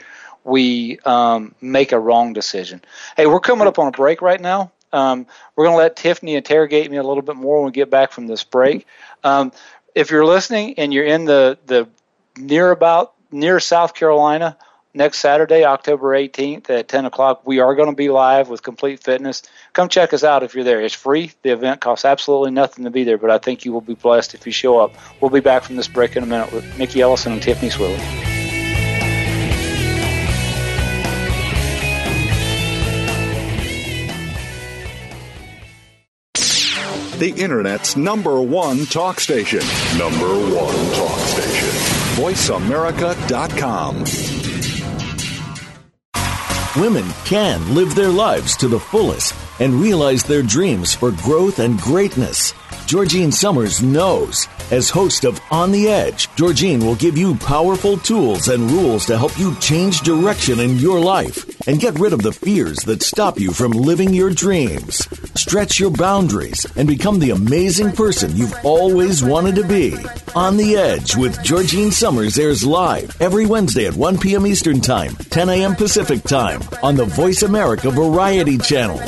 we 0.48 0.98
um, 1.00 1.54
make 1.60 1.92
a 1.92 2.00
wrong 2.00 2.34
decision. 2.34 2.82
Hey, 3.18 3.28
we're 3.28 3.42
coming 3.42 3.68
up 3.68 3.78
on 3.78 3.88
a 3.88 3.92
break 3.92 4.22
right 4.22 4.40
now. 4.40 4.72
Um, 4.94 5.28
we're 5.56 5.66
going 5.66 5.74
to 5.74 5.78
let 5.78 5.98
Tiffany 5.98 6.36
interrogate 6.36 6.90
me 6.90 6.98
a 6.98 7.04
little 7.04 7.22
bit 7.22 7.36
more 7.36 7.58
when 7.58 7.66
we 7.66 7.72
get 7.74 7.90
back 7.90 8.14
from 8.14 8.28
this 8.28 8.46
break. 8.46 8.88
Um, 9.26 9.52
if 9.94 10.10
you're 10.10 10.26
listening 10.26 10.76
and 10.80 10.94
you're 10.94 11.06
in 11.06 11.26
the, 11.26 11.58
the 11.66 11.90
near 12.38 12.72
about 12.72 13.14
near 13.30 13.60
South 13.60 13.94
Carolina, 13.94 14.58
next 14.94 15.20
Saturday, 15.20 15.66
October 15.66 16.18
18th 16.18 16.70
at 16.70 16.88
10 16.88 17.06
o'clock, 17.06 17.46
we 17.46 17.60
are 17.60 17.76
going 17.76 17.90
to 17.90 17.96
be 17.96 18.08
live 18.08 18.48
with 18.48 18.64
Complete 18.64 19.04
Fitness. 19.04 19.44
Come 19.74 19.90
check 19.90 20.14
us 20.14 20.24
out 20.24 20.44
if 20.44 20.56
you're 20.56 20.64
there. 20.64 20.80
It's 20.80 20.96
free. 20.96 21.34
The 21.42 21.50
event 21.50 21.82
costs 21.82 22.06
absolutely 22.06 22.52
nothing 22.52 22.86
to 22.86 22.90
be 22.90 23.04
there, 23.04 23.18
but 23.18 23.32
I 23.32 23.38
think 23.38 23.66
you 23.66 23.74
will 23.74 23.82
be 23.82 23.96
blessed 23.96 24.34
if 24.34 24.46
you 24.46 24.54
show 24.54 24.80
up. 24.80 24.94
We'll 25.20 25.30
be 25.30 25.42
back 25.42 25.64
from 25.64 25.76
this 25.76 25.90
break 25.90 26.16
in 26.16 26.24
a 26.24 26.28
minute 26.28 26.54
with 26.54 26.78
Mickey 26.78 27.02
Ellison 27.02 27.34
and 27.34 27.42
Tiffany 27.42 27.70
Sweeley. 27.70 28.37
The 37.20 37.32
Internet's 37.32 37.96
number 37.98 38.42
one 38.42 38.86
talk 38.86 39.20
station. 39.20 39.62
Number 39.98 40.28
one 40.28 40.76
talk 40.94 41.20
station. 41.20 41.70
VoiceAmerica.com. 42.16 44.04
Women 46.82 47.06
can 47.26 47.74
live 47.74 47.96
their 47.96 48.10
lives 48.10 48.56
to 48.58 48.68
the 48.68 48.80
fullest 48.80 49.34
and 49.60 49.74
realize 49.74 50.24
their 50.24 50.44
dreams 50.44 50.94
for 50.94 51.12
growth 51.12 51.60
and 51.60 51.80
greatness. 51.80 52.54
Georgine 52.88 53.34
Summers 53.34 53.84
knows. 53.84 54.48
As 54.72 54.90
host 54.90 55.26
of 55.26 55.42
On 55.52 55.74
the 55.74 55.90
Edge, 55.90 56.34
Georgine 56.38 56.80
will 56.80 56.96
give 56.96 57.18
you 57.18 57.36
powerful 57.36 57.98
tools 57.98 58.48
and 58.48 58.72
rules 58.72 59.06
to 59.08 59.18
help 59.18 59.38
you 59.38 59.54
change 59.56 60.00
direction 60.02 60.62
in 60.62 60.78
your 60.78 60.98
life 60.98 61.68
and 61.68 61.82
get 61.82 62.00
rid 62.00 62.14
of 62.14 62.22
the 62.22 62.32
fears 62.32 62.78
that 62.86 63.04
stop 63.04 63.42
you 63.42 63.52
from 63.52 63.74
living 63.74 64.14
your 64.14 64.30
dreams. 64.30 65.06
Stretch 65.38 65.82
your 65.82 65.92
boundaries 65.92 66.66
and 66.78 66.88
become 66.88 67.20
the 67.20 67.32
amazing 67.32 67.92
person 67.92 68.38
you've 68.38 68.56
always 68.64 69.22
wanted 69.22 69.56
to 69.56 69.68
be. 69.68 69.94
On 70.34 70.56
the 70.56 70.78
Edge 70.78 71.14
with 71.18 71.44
Georgine 71.44 71.92
Summers 71.92 72.40
airs 72.40 72.66
live 72.66 73.22
every 73.22 73.46
Wednesday 73.46 73.88
at 73.88 73.96
1 73.96 74.18
p.m. 74.18 74.48
Eastern 74.48 74.80
Time, 74.80 75.14
10 75.30 75.50
a.m. 75.50 75.76
Pacific 75.76 76.24
Time 76.24 76.62
on 76.82 76.96
the 76.96 77.06
Voice 77.06 77.42
America 77.44 77.92
Variety 77.92 78.58
Channel. 78.58 79.02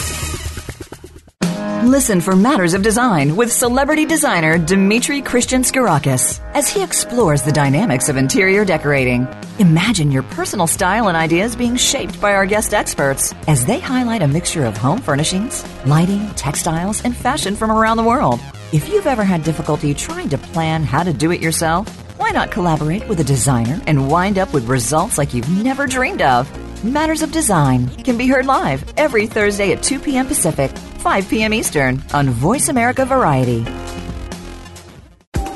Listen 1.84 2.20
for 2.20 2.36
Matters 2.36 2.74
of 2.74 2.82
Design 2.82 3.38
with 3.38 3.54
celebrity 3.54 4.06
designer 4.06 4.58
Dimitri 4.58 5.22
Christian 5.22 5.62
Skirakis 5.62 6.42
as 6.54 6.68
he 6.68 6.84
explores 6.84 7.42
the 7.42 7.54
dynamics 7.54 8.10
of 8.10 8.18
interior 8.18 8.66
decorating. 8.66 9.26
Imagine 9.60 10.12
your 10.12 10.24
personal 10.24 10.68
style 10.68 11.08
and 11.08 11.16
ideas 11.16 11.56
being 11.56 11.78
shaped 11.78 12.20
by 12.20 12.34
our 12.34 12.46
guest 12.46 12.74
experts 12.74 13.34
as 13.48 13.66
they 13.66 13.80
highlight 13.80 14.22
a 14.22 14.28
mixture 14.28 14.66
of 14.66 14.76
home 14.76 15.00
furnishings, 15.00 15.64
lighting, 15.86 16.30
textiles, 16.32 17.04
and 17.06 17.16
fashion 17.16 17.56
from 17.56 17.72
around 17.72 17.96
the 17.96 18.04
world. 18.04 18.42
If 18.74 18.90
you've 18.90 19.08
ever 19.08 19.24
had 19.24 19.44
difficulty 19.44 19.94
trying 19.94 20.28
to 20.30 20.38
plan 20.38 20.84
how 20.84 21.04
to 21.04 21.14
do 21.14 21.32
it 21.32 21.42
yourself, 21.42 21.88
why 22.18 22.32
not 22.32 22.52
collaborate 22.52 23.08
with 23.08 23.22
a 23.22 23.24
designer 23.24 23.82
and 23.88 24.12
wind 24.12 24.38
up 24.38 24.54
with 24.54 24.68
results 24.68 25.18
like 25.18 25.34
you've 25.34 25.64
never 25.64 25.88
dreamed 25.88 26.22
of? 26.22 26.52
Matters 26.84 27.22
of 27.22 27.34
Design 27.34 27.90
can 27.90 28.18
be 28.18 28.28
heard 28.28 28.46
live 28.46 28.94
every 28.96 29.28
Thursday 29.28 29.74
at 29.74 29.84
2 29.84 30.00
p.m. 30.00 30.28
Pacific, 30.28 30.72
5 30.72 31.30
p.m. 31.30 31.54
Eastern 31.54 32.02
on 32.14 32.30
Voice 32.30 32.70
America 32.70 33.06
Variety. 33.06 33.66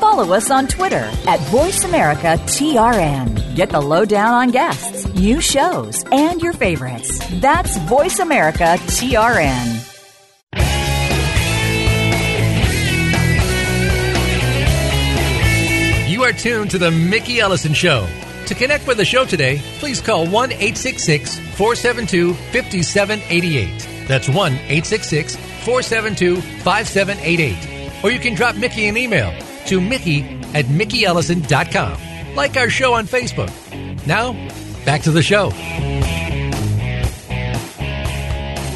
Follow 0.01 0.34
us 0.34 0.51
on 0.51 0.68
Twitter 0.68 1.10
at 1.25 1.39
Voice 1.50 1.86
America 1.86 2.36
TRN. 2.48 3.56
Get 3.56 3.70
the 3.70 3.80
lowdown 3.80 4.34
on 4.34 4.51
guests, 4.51 5.08
new 5.13 5.39
shows, 5.39 6.03
and 6.12 6.42
your 6.42 6.51
favorites. 6.51 7.18
That's 7.39 7.77
Voice 7.77 8.20
America 8.20 8.75
TRN. 8.77 9.80
You 16.10 16.24
are 16.24 16.34
tuned 16.34 16.72
to 16.72 16.77
the 16.77 16.92
Mickey 16.92 17.39
Ellison 17.39 17.74
Show. 17.74 18.06
To 18.54 18.60
connect 18.60 18.86
with 18.86 18.98
the 18.98 19.06
show 19.06 19.26
today, 19.26 19.60
please 19.80 20.00
call 20.00 20.28
1 20.28 20.52
866 20.52 21.40
472 21.58 22.36
5788. 22.36 24.08
That's 24.08 24.30
1 24.30 24.54
866 24.54 25.36
472 25.66 26.40
5788. 26.62 28.04
Or 28.04 28.12
you 28.12 28.20
can 28.20 28.36
drop 28.36 28.56
Mickey 28.56 28.86
an 28.86 28.96
email 28.96 29.34
to 29.66 29.82
Mickey 29.82 30.22
at 30.54 30.66
MickeyEllison.com. 30.66 32.36
Like 32.36 32.56
our 32.56 32.70
show 32.70 32.94
on 32.94 33.08
Facebook. 33.08 33.50
Now, 34.06 34.34
back 34.86 35.02
to 35.02 35.10
the 35.10 35.24
show. 35.24 35.50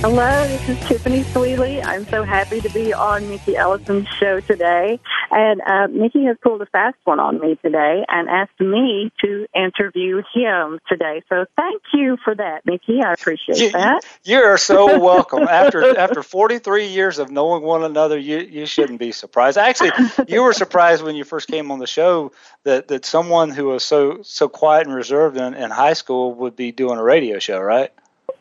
Hello, 0.02 0.48
this 0.48 0.70
is 0.70 0.88
Tiffany 0.88 1.24
Sweeley. 1.24 1.84
I'm 1.84 2.06
so 2.06 2.22
happy 2.22 2.62
to 2.62 2.70
be 2.70 2.94
on 2.94 3.28
Mickey 3.30 3.56
Ellison's 3.56 4.08
show 4.08 4.40
today. 4.40 5.00
And 5.32 5.60
uh, 5.62 5.88
Mickey 5.88 6.24
has 6.26 6.38
pulled 6.40 6.62
a 6.62 6.68
fast 6.68 6.98
one 7.04 7.20
on 7.20 7.40
me 7.40 7.56
today 7.64 8.06
and 8.08 8.30
asked 8.30 8.60
me 8.60 9.12
to 9.22 9.48
interview 9.56 10.22
him 10.36 10.80
today. 10.88 11.24
So 11.30 11.46
thank 11.56 11.82
you 11.94 12.16
for 12.24 12.36
that, 12.36 12.64
Mickey. 12.64 13.02
I 13.04 13.14
appreciate 13.14 13.58
you, 13.58 13.72
that. 13.72 14.06
You 14.24 14.38
are 14.38 14.60
so 14.60 15.00
welcome. 15.00 15.48
after 15.48 15.98
after 16.00 16.22
43 16.22 16.86
years 16.86 17.18
of 17.18 17.32
knowing 17.32 17.64
one 17.64 17.84
another, 17.84 18.20
you 18.20 18.38
you 18.38 18.68
shouldn't 18.68 19.00
be 19.00 19.12
surprised. 19.12 19.58
Actually, 19.58 19.92
you 20.28 20.44
were 20.44 20.54
surprised 20.54 21.04
when 21.04 21.16
you 21.16 21.24
first 21.24 21.48
came 21.48 21.72
on 21.72 21.80
the 21.80 21.88
show 21.88 22.34
that 22.66 22.88
that 22.90 23.04
someone 23.04 23.50
who 23.50 23.66
was 23.66 23.84
so 23.84 24.22
so 24.22 24.48
quiet 24.48 24.86
and 24.86 24.96
reserved 24.96 25.38
in, 25.38 25.56
in 25.56 25.72
high 25.72 25.94
school 25.94 26.36
would 26.36 26.56
be 26.56 26.72
doing 26.72 27.00
a 27.00 27.04
radio 27.04 27.40
show, 27.40 27.60
right? 27.60 27.92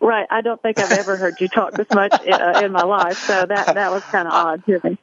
Right. 0.01 0.27
I 0.31 0.41
don't 0.41 0.61
think 0.61 0.79
I've 0.79 0.93
ever 0.93 1.17
heard 1.17 1.41
you 1.41 1.49
talk 1.49 1.73
this 1.73 1.89
much 1.91 2.23
in, 2.23 2.33
uh, 2.33 2.61
in 2.65 2.73
my 2.73 2.83
life, 2.83 3.19
so 3.19 3.47
that 3.47 3.75
that 3.75 3.91
was 3.91 4.03
kind 4.05 4.29
of 4.29 4.35
odd 4.35 4.65
to 4.67 4.81
me. 4.85 4.99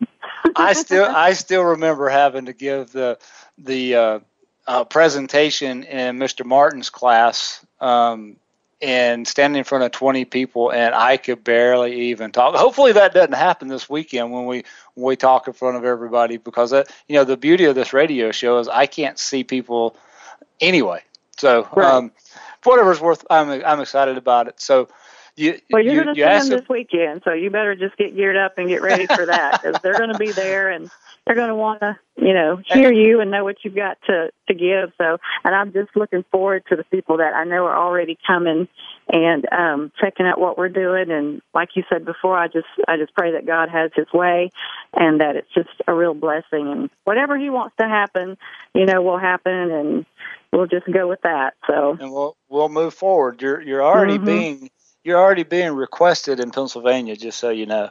I 0.55 0.73
still 0.73 1.05
I 1.05 1.33
still 1.33 1.63
remember 1.63 2.09
having 2.09 2.45
to 2.45 2.53
give 2.53 2.91
the 2.91 3.17
the 3.57 3.95
uh, 3.95 4.19
uh, 4.67 4.83
presentation 4.85 5.83
in 5.83 6.17
Mr. 6.17 6.45
Martin's 6.45 6.89
class 6.89 7.65
um, 7.79 8.37
and 8.81 9.27
standing 9.27 9.57
in 9.57 9.63
front 9.63 9.83
of 9.83 9.91
20 9.91 10.25
people, 10.25 10.71
and 10.71 10.93
I 10.93 11.17
could 11.17 11.43
barely 11.43 12.09
even 12.09 12.31
talk. 12.31 12.55
Hopefully, 12.55 12.91
that 12.91 13.13
doesn't 13.13 13.33
happen 13.33 13.67
this 13.67 13.89
weekend 13.89 14.31
when 14.31 14.45
we 14.45 14.63
when 14.93 15.07
we 15.07 15.15
talk 15.15 15.47
in 15.47 15.53
front 15.53 15.77
of 15.77 15.85
everybody, 15.85 16.37
because 16.37 16.71
that, 16.71 16.91
you 17.07 17.15
know 17.15 17.23
the 17.23 17.37
beauty 17.37 17.65
of 17.65 17.75
this 17.75 17.93
radio 17.93 18.31
show 18.31 18.59
is 18.59 18.67
I 18.67 18.85
can't 18.85 19.17
see 19.17 19.43
people 19.43 19.95
anyway. 20.61 21.01
So. 21.37 21.67
Right. 21.75 21.91
Um, 21.91 22.11
whatever's 22.65 23.01
worth. 23.01 23.25
I'm 23.29 23.49
I'm 23.65 23.81
excited 23.81 24.17
about 24.17 24.47
it. 24.47 24.61
So. 24.61 24.89
You, 25.35 25.59
well, 25.71 25.83
you're 25.83 25.95
you, 25.95 26.03
going 26.03 26.15
to 26.15 26.19
you 26.19 26.27
see 26.27 26.31
them 26.31 26.49
this 26.49 26.69
weekend, 26.69 27.21
so 27.25 27.33
you 27.33 27.49
better 27.49 27.75
just 27.75 27.97
get 27.97 28.15
geared 28.15 28.37
up 28.37 28.57
and 28.57 28.69
get 28.69 28.81
ready 28.81 29.07
for 29.07 29.25
that 29.25 29.57
because 29.61 29.79
they're 29.81 29.95
going 29.97 30.09
to 30.09 30.15
be 30.15 30.31
there 30.31 30.69
and 30.69 30.91
they're 31.25 31.35
going 31.35 31.49
to 31.49 31.55
want 31.55 31.79
to, 31.79 31.97
you 32.17 32.33
know, 32.33 32.61
hear 32.71 32.91
you 32.91 33.19
and 33.21 33.31
know 33.31 33.43
what 33.43 33.55
you've 33.63 33.75
got 33.75 33.97
to 34.07 34.29
to 34.47 34.53
give. 34.53 34.91
So, 34.97 35.17
and 35.43 35.55
I'm 35.55 35.71
just 35.73 35.95
looking 35.95 36.23
forward 36.31 36.63
to 36.69 36.75
the 36.75 36.83
people 36.83 37.17
that 37.17 37.33
I 37.33 37.45
know 37.45 37.65
are 37.65 37.75
already 37.77 38.17
coming 38.27 38.67
and 39.09 39.45
um 39.51 39.91
checking 39.99 40.25
out 40.27 40.39
what 40.39 40.57
we're 40.57 40.69
doing. 40.69 41.09
And 41.11 41.41
like 41.53 41.69
you 41.75 41.83
said 41.89 42.05
before, 42.05 42.37
I 42.37 42.47
just 42.47 42.67
I 42.87 42.97
just 42.97 43.15
pray 43.15 43.31
that 43.31 43.45
God 43.47 43.69
has 43.69 43.91
His 43.95 44.11
way 44.13 44.51
and 44.93 45.21
that 45.21 45.35
it's 45.35 45.53
just 45.55 45.69
a 45.87 45.93
real 45.93 46.13
blessing 46.13 46.67
and 46.71 46.89
whatever 47.05 47.37
He 47.37 47.49
wants 47.49 47.75
to 47.79 47.87
happen, 47.87 48.37
you 48.75 48.85
know, 48.85 49.01
will 49.01 49.17
happen 49.19 49.71
and 49.71 50.05
we'll 50.51 50.67
just 50.67 50.85
go 50.91 51.07
with 51.07 51.21
that. 51.23 51.55
So, 51.67 51.97
and 51.99 52.11
we'll 52.11 52.35
we'll 52.49 52.69
move 52.69 52.93
forward. 52.93 53.41
You're 53.41 53.61
you're 53.61 53.83
already 53.83 54.19
Mhm. 54.19 54.25
being 54.25 54.69
you're 55.03 55.19
already 55.19 55.43
being 55.43 55.73
requested 55.73 56.39
in 56.39 56.51
Pennsylvania, 56.51 57.15
just 57.15 57.39
so 57.39 57.49
you 57.49 57.65
know. 57.65 57.89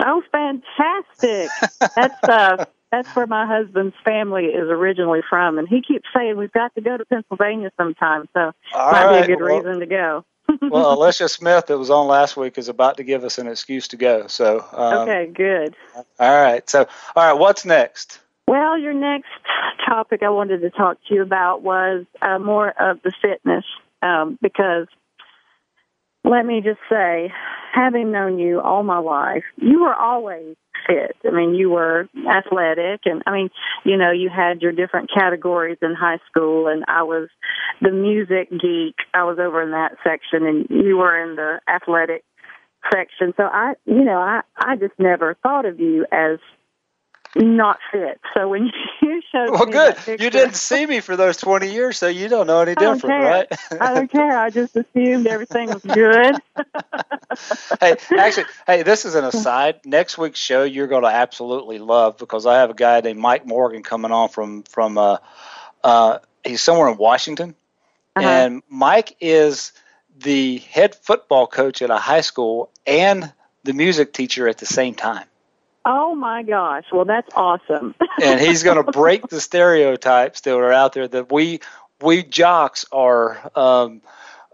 oh, 0.00 0.22
fantastic! 0.32 1.50
That's 1.96 2.28
uh. 2.28 2.64
That's 2.92 3.08
where 3.16 3.26
my 3.26 3.44
husband's 3.44 3.96
family 4.04 4.44
is 4.44 4.68
originally 4.70 5.18
from, 5.28 5.58
and 5.58 5.66
he 5.66 5.82
keeps 5.82 6.04
saying 6.16 6.36
we've 6.36 6.52
got 6.52 6.72
to 6.76 6.80
go 6.80 6.96
to 6.96 7.04
Pennsylvania 7.04 7.72
sometime. 7.76 8.28
So 8.34 8.52
All 8.72 8.92
might 8.92 9.04
right, 9.06 9.26
be 9.26 9.32
a 9.32 9.36
good 9.36 9.42
well- 9.42 9.56
reason 9.56 9.80
to 9.80 9.86
go. 9.86 10.24
well, 10.70 10.94
Alicia 10.94 11.28
Smith, 11.28 11.66
that 11.66 11.76
was 11.76 11.90
on 11.90 12.06
last 12.06 12.36
week, 12.36 12.56
is 12.56 12.68
about 12.68 12.98
to 12.98 13.02
give 13.02 13.24
us 13.24 13.38
an 13.38 13.48
excuse 13.48 13.88
to 13.88 13.96
go. 13.96 14.28
So, 14.28 14.64
um, 14.72 15.08
okay, 15.08 15.26
good. 15.26 15.74
all 16.20 16.40
right. 16.40 16.70
So, 16.70 16.86
all 17.16 17.32
right, 17.32 17.32
what's 17.32 17.64
next? 17.64 18.20
Well, 18.46 18.78
your 18.78 18.92
next 18.94 19.26
topic 19.88 20.22
I 20.22 20.28
wanted 20.28 20.60
to 20.60 20.70
talk 20.70 20.98
to 21.08 21.14
you 21.14 21.22
about 21.22 21.62
was 21.62 22.04
uh, 22.22 22.38
more 22.38 22.68
of 22.80 23.02
the 23.02 23.12
fitness 23.20 23.64
um, 24.02 24.38
because 24.40 24.86
let 26.24 26.46
me 26.46 26.60
just 26.62 26.80
say, 26.90 27.30
having 27.72 28.10
known 28.10 28.38
you 28.38 28.60
all 28.60 28.82
my 28.82 28.98
life, 28.98 29.44
you 29.56 29.82
were 29.82 29.94
always 29.94 30.56
fit. 30.86 31.16
I 31.26 31.30
mean, 31.30 31.54
you 31.54 31.70
were 31.70 32.08
athletic, 32.28 33.02
and 33.04 33.22
I 33.26 33.32
mean, 33.32 33.50
you 33.84 33.96
know, 33.96 34.10
you 34.10 34.30
had 34.34 34.62
your 34.62 34.72
different 34.72 35.10
categories 35.12 35.78
in 35.82 35.94
high 35.94 36.18
school, 36.30 36.68
and 36.68 36.84
I 36.88 37.02
was 37.02 37.28
the 37.80 37.90
music 37.90 38.50
geek. 38.50 38.96
I 39.12 39.24
was 39.24 39.38
over 39.38 39.62
in 39.62 39.70
that 39.72 39.96
section, 40.02 40.46
and 40.46 40.66
you 40.70 40.96
were 40.96 41.22
in 41.22 41.36
the 41.36 41.60
athletic 41.68 42.24
section. 42.92 43.32
So 43.36 43.44
I, 43.44 43.74
you 43.86 44.04
know, 44.04 44.18
I 44.18 44.40
I 44.58 44.76
just 44.76 44.94
never 44.98 45.36
thought 45.42 45.66
of 45.66 45.80
you 45.80 46.06
as 46.12 46.38
not 47.36 47.78
fit. 47.90 48.20
So 48.34 48.48
when 48.48 48.66
you 49.02 49.22
showed 49.32 49.50
Well, 49.50 49.66
good. 49.66 49.96
picture, 49.96 50.24
You 50.24 50.30
didn't 50.30 50.54
see 50.56 50.86
me 50.86 51.00
for 51.00 51.16
those 51.16 51.36
20 51.36 51.72
years, 51.72 51.98
so 51.98 52.08
you 52.08 52.28
don't 52.28 52.46
know 52.46 52.60
any 52.60 52.74
don't 52.74 52.94
different, 52.94 53.20
care. 53.20 53.22
right? 53.22 53.80
I 53.80 53.94
don't 53.94 54.10
care. 54.10 54.38
I 54.38 54.50
just 54.50 54.76
assumed 54.76 55.26
everything 55.26 55.72
was 55.72 55.82
good. 55.82 56.36
hey, 57.80 57.96
actually, 58.18 58.44
hey, 58.66 58.82
this 58.82 59.04
is 59.04 59.14
an 59.14 59.24
aside. 59.24 59.80
Next 59.84 60.16
week's 60.18 60.38
show 60.38 60.62
you're 60.64 60.86
going 60.86 61.02
to 61.02 61.08
absolutely 61.08 61.78
love 61.78 62.16
because 62.18 62.46
I 62.46 62.58
have 62.58 62.70
a 62.70 62.74
guy 62.74 63.00
named 63.00 63.18
Mike 63.18 63.46
Morgan 63.46 63.82
coming 63.82 64.12
on 64.12 64.28
from 64.28 64.62
from 64.64 64.96
uh, 64.98 65.18
uh, 65.82 66.18
he's 66.44 66.62
somewhere 66.62 66.88
in 66.88 66.96
Washington, 66.96 67.54
Uh-huh. 68.16 68.26
and 68.28 68.62
Mike 68.68 69.16
is 69.20 69.72
the 70.16 70.58
head 70.58 70.94
football 70.94 71.46
coach 71.46 71.82
at 71.82 71.90
a 71.90 71.96
high 71.96 72.20
school 72.20 72.70
and 72.86 73.32
the 73.64 73.72
music 73.72 74.12
teacher 74.12 74.46
at 74.48 74.58
the 74.58 74.66
same 74.66 74.94
time. 74.94 75.24
Oh 75.84 76.14
my 76.14 76.42
gosh! 76.42 76.84
Well, 76.92 77.04
that's 77.04 77.28
awesome. 77.34 77.94
and 78.22 78.40
he's 78.40 78.62
going 78.62 78.84
to 78.84 78.90
break 78.92 79.28
the 79.28 79.40
stereotypes 79.40 80.40
that 80.42 80.54
are 80.54 80.72
out 80.72 80.92
there 80.92 81.08
that 81.08 81.30
we 81.32 81.60
we 82.02 82.22
jocks 82.22 82.84
are 82.92 83.50
um, 83.54 84.00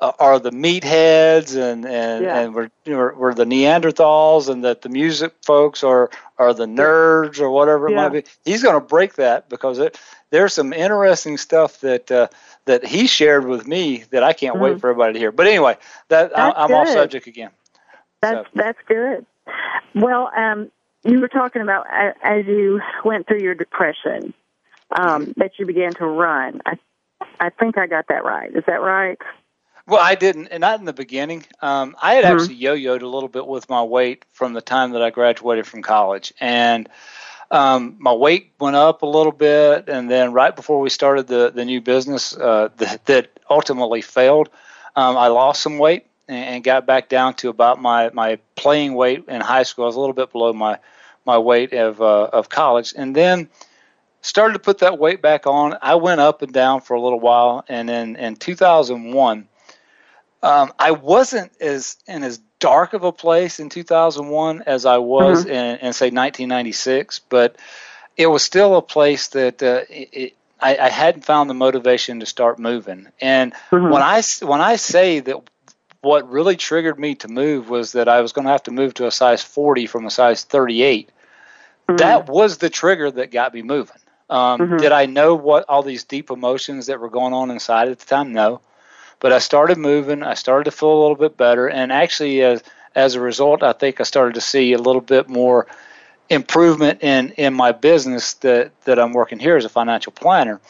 uh, 0.00 0.12
are 0.18 0.38
the 0.38 0.50
meatheads 0.50 1.56
and 1.56 1.84
and, 1.86 2.24
Yeah. 2.24 2.38
and 2.40 2.54
we're, 2.54 2.70
we're 2.86 3.14
we're 3.14 3.34
the 3.34 3.44
Neanderthals 3.44 4.48
and 4.48 4.64
that 4.64 4.82
the 4.82 4.88
music 4.88 5.34
folks 5.42 5.82
are 5.84 6.10
are 6.38 6.54
the 6.54 6.66
nerds 6.66 7.40
or 7.40 7.50
whatever 7.50 7.88
it 7.88 7.92
Yeah. 7.92 7.96
might 8.08 8.08
be. 8.12 8.24
He's 8.44 8.62
going 8.62 8.74
to 8.74 8.80
break 8.86 9.14
that 9.14 9.48
because 9.48 9.78
it, 9.78 9.98
there's 10.30 10.54
some 10.54 10.72
interesting 10.72 11.36
stuff 11.38 11.80
that 11.80 12.10
uh, 12.10 12.28
that 12.66 12.84
he 12.84 13.06
shared 13.06 13.46
with 13.46 13.66
me 13.66 14.04
that 14.10 14.22
I 14.22 14.32
can't 14.32 14.58
wait 14.60 14.76
Mhm. 14.76 14.80
for 14.80 14.90
everybody 14.90 15.14
to 15.14 15.18
hear. 15.18 15.32
But 15.32 15.46
anyway, 15.46 15.76
that 16.08 16.38
I, 16.38 16.50
I'm 16.50 16.72
off 16.72 16.88
subject 16.88 17.26
again. 17.26 17.50
That's 18.22 18.46
So- 18.46 18.50
that's 18.54 18.78
good. 18.86 19.26
Well, 19.94 20.30
um, 20.36 20.70
you 21.04 21.20
were 21.20 21.28
talking 21.28 21.62
about 21.62 21.86
as 22.22 22.46
you 22.46 22.80
went 23.04 23.26
through 23.26 23.42
your 23.42 23.54
depression 23.54 24.34
um, 24.98 25.32
that 25.36 25.52
you 25.58 25.66
began 25.66 25.94
to 25.94 26.06
run. 26.06 26.60
I 26.66 26.78
I 27.38 27.50
think 27.50 27.78
I 27.78 27.86
got 27.86 28.06
that 28.08 28.24
right. 28.24 28.54
Is 28.54 28.64
that 28.66 28.82
right? 28.82 29.18
Well, 29.86 30.00
I 30.00 30.14
didn't, 30.14 30.48
and 30.48 30.60
not 30.60 30.78
in 30.78 30.84
the 30.84 30.92
beginning. 30.92 31.44
Um, 31.62 31.96
I 32.00 32.14
had 32.14 32.24
Mhm. 32.24 32.30
actually 32.32 32.56
yo-yoed 32.56 33.02
a 33.02 33.06
little 33.08 33.28
bit 33.28 33.46
with 33.46 33.68
my 33.68 33.82
weight 33.82 34.24
from 34.32 34.52
the 34.52 34.60
time 34.60 34.92
that 34.92 35.02
I 35.02 35.10
graduated 35.10 35.66
from 35.66 35.82
college, 35.82 36.32
and 36.40 36.88
um, 37.50 37.96
my 37.98 38.12
weight 38.12 38.52
went 38.60 38.76
up 38.76 39.02
a 39.02 39.06
little 39.06 39.32
bit, 39.32 39.88
and 39.88 40.10
then 40.10 40.32
right 40.32 40.54
before 40.54 40.80
we 40.80 40.90
started 40.90 41.26
the 41.26 41.50
the 41.50 41.64
new 41.64 41.80
business 41.80 42.36
uh, 42.36 42.68
that, 42.76 43.06
that 43.06 43.40
ultimately 43.48 44.02
failed, 44.02 44.50
um, 44.96 45.16
I 45.16 45.28
lost 45.28 45.62
some 45.62 45.78
weight 45.78 46.06
and, 46.30 46.64
got 46.64 46.86
back 46.86 47.08
down 47.08 47.34
to 47.34 47.48
about 47.48 47.80
my 47.80 48.10
my 48.10 48.38
playing 48.56 48.94
weight 48.94 49.24
in 49.28 49.40
high 49.40 49.64
school. 49.64 49.84
I 49.84 49.86
was 49.86 49.96
a 49.96 50.00
little 50.00 50.14
bit 50.14 50.32
below 50.32 50.52
my 50.52 50.78
my 51.26 51.38
weight 51.38 51.72
of 51.72 52.00
uh, 52.00 52.24
of 52.32 52.48
college, 52.48 52.94
and 52.96 53.14
then 53.14 53.48
started 54.22 54.54
to 54.54 54.58
put 54.58 54.78
that 54.78 54.98
weight 54.98 55.22
back 55.22 55.46
on. 55.46 55.76
I 55.80 55.96
went 55.96 56.20
up 56.20 56.42
and 56.42 56.52
down 56.52 56.80
for 56.80 56.94
a 56.94 57.00
little 57.00 57.20
while, 57.20 57.64
and 57.68 57.88
then 57.88 58.16
in 58.16 58.36
2001, 58.36 59.48
um, 60.42 60.72
I 60.78 60.92
wasn't 60.92 61.52
as 61.60 61.96
in 62.06 62.22
as 62.22 62.38
dark 62.58 62.92
of 62.92 63.04
a 63.04 63.12
place 63.12 63.60
in 63.60 63.68
2001 63.68 64.62
as 64.66 64.86
I 64.86 64.98
was 64.98 65.44
in, 65.46 65.76
in 65.76 65.92
say 65.92 66.06
1996, 66.06 67.20
but 67.28 67.56
it 68.16 68.26
was 68.26 68.42
still 68.42 68.76
a 68.76 68.82
place 68.82 69.28
that 69.28 69.62
uh, 69.62 69.82
it, 69.88 70.08
it, 70.12 70.36
I, 70.60 70.76
I 70.76 70.88
hadn't 70.90 71.24
found 71.24 71.48
the 71.48 71.54
motivation 71.54 72.20
to 72.20 72.26
start 72.26 72.58
moving. 72.58 73.08
And 73.20 73.54
Mhm. 73.72 73.90
when 73.90 74.02
I 74.02 74.22
when 74.46 74.60
I 74.60 74.76
say 74.76 75.20
that 75.20 75.50
what 76.02 76.30
really 76.30 76.56
triggered 76.56 76.98
me 76.98 77.14
to 77.16 77.28
move 77.28 77.68
was 77.68 77.92
that 77.92 78.08
I 78.08 78.20
was 78.20 78.32
going 78.32 78.46
to 78.46 78.52
have 78.52 78.62
to 78.64 78.70
move 78.70 78.94
to 78.94 79.06
a 79.06 79.10
size 79.10 79.42
40 79.42 79.86
from 79.86 80.06
a 80.06 80.10
size 80.10 80.44
38 80.44 81.10
that 81.98 82.28
was 82.28 82.58
the 82.58 82.70
trigger 82.70 83.10
that 83.10 83.30
got 83.32 83.52
me 83.52 83.62
moving. 83.62 83.96
Um, 84.28 84.60
Mhm. 84.60 84.78
Did 84.78 84.92
I 84.92 85.06
know 85.06 85.34
what 85.34 85.64
all 85.68 85.82
these 85.82 86.04
deep 86.04 86.30
emotions 86.30 86.86
that 86.86 87.00
were 87.00 87.10
going 87.10 87.32
on 87.34 87.50
inside 87.50 87.88
at 87.88 87.98
the 87.98 88.06
time? 88.06 88.32
No, 88.32 88.60
but 89.18 89.32
I 89.32 89.40
started 89.40 89.76
moving. 89.76 90.22
I 90.22 90.34
started 90.34 90.64
to 90.66 90.70
feel 90.70 90.92
a 90.92 91.00
little 91.00 91.16
bit 91.16 91.36
better, 91.36 91.68
and 91.68 91.90
actually, 91.92 92.42
as 92.42 92.62
as 92.94 93.14
a 93.16 93.20
result, 93.20 93.62
I 93.62 93.72
think 93.72 94.00
I 94.00 94.04
started 94.04 94.34
to 94.34 94.40
see 94.40 94.72
a 94.72 94.78
little 94.78 95.00
bit 95.00 95.28
more 95.28 95.66
improvement 96.28 97.02
in 97.02 97.30
in 97.30 97.54
my 97.54 97.72
business 97.72 98.34
that 98.34 98.70
that 98.84 99.00
I'm 99.00 99.12
working 99.12 99.40
here 99.40 99.56
as 99.56 99.64
a 99.64 99.68
financial 99.68 100.12
planner. 100.12 100.60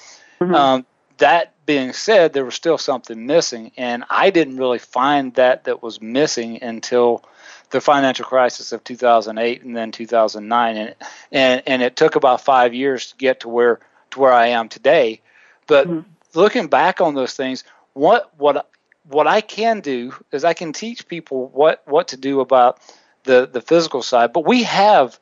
Mhm. 0.40 0.54
Um, 0.54 0.86
that 1.18 1.52
being 1.70 1.92
said, 1.92 2.32
there 2.32 2.44
was 2.44 2.56
still 2.56 2.78
something 2.78 3.26
missing, 3.26 3.70
and 3.76 4.02
I 4.10 4.30
didn't 4.30 4.56
really 4.56 4.80
find 4.80 5.32
that 5.34 5.62
that 5.64 5.84
was 5.84 6.02
missing 6.02 6.60
until 6.64 7.22
the 7.70 7.80
financial 7.80 8.24
crisis 8.24 8.72
of 8.72 8.82
2008 8.82 9.62
and 9.62 9.76
then 9.76 9.92
2009, 9.92 10.76
and 10.76 10.94
and 11.30 11.62
and 11.68 11.80
it 11.80 11.94
took 11.94 12.16
about 12.16 12.40
five 12.40 12.74
years 12.74 13.12
to 13.12 13.16
get 13.18 13.38
to 13.40 13.48
where 13.48 13.78
to 14.10 14.18
where 14.18 14.32
I 14.32 14.48
am 14.48 14.68
today. 14.68 15.20
But 15.68 15.86
mm-hmm. 15.86 16.00
looking 16.34 16.66
back 16.66 17.00
on 17.00 17.14
those 17.14 17.34
things, 17.34 17.62
what 17.92 18.36
what 18.36 18.68
what 19.04 19.28
I 19.28 19.40
can 19.40 19.78
do 19.78 20.12
is 20.32 20.44
I 20.44 20.54
can 20.54 20.72
teach 20.72 21.06
people 21.06 21.50
what 21.50 21.84
what 21.86 22.08
to 22.08 22.16
do 22.16 22.40
about 22.40 22.80
the 23.22 23.46
the 23.46 23.60
physical 23.60 24.02
side. 24.02 24.32
But 24.32 24.44
we 24.44 24.64
have 24.64 25.20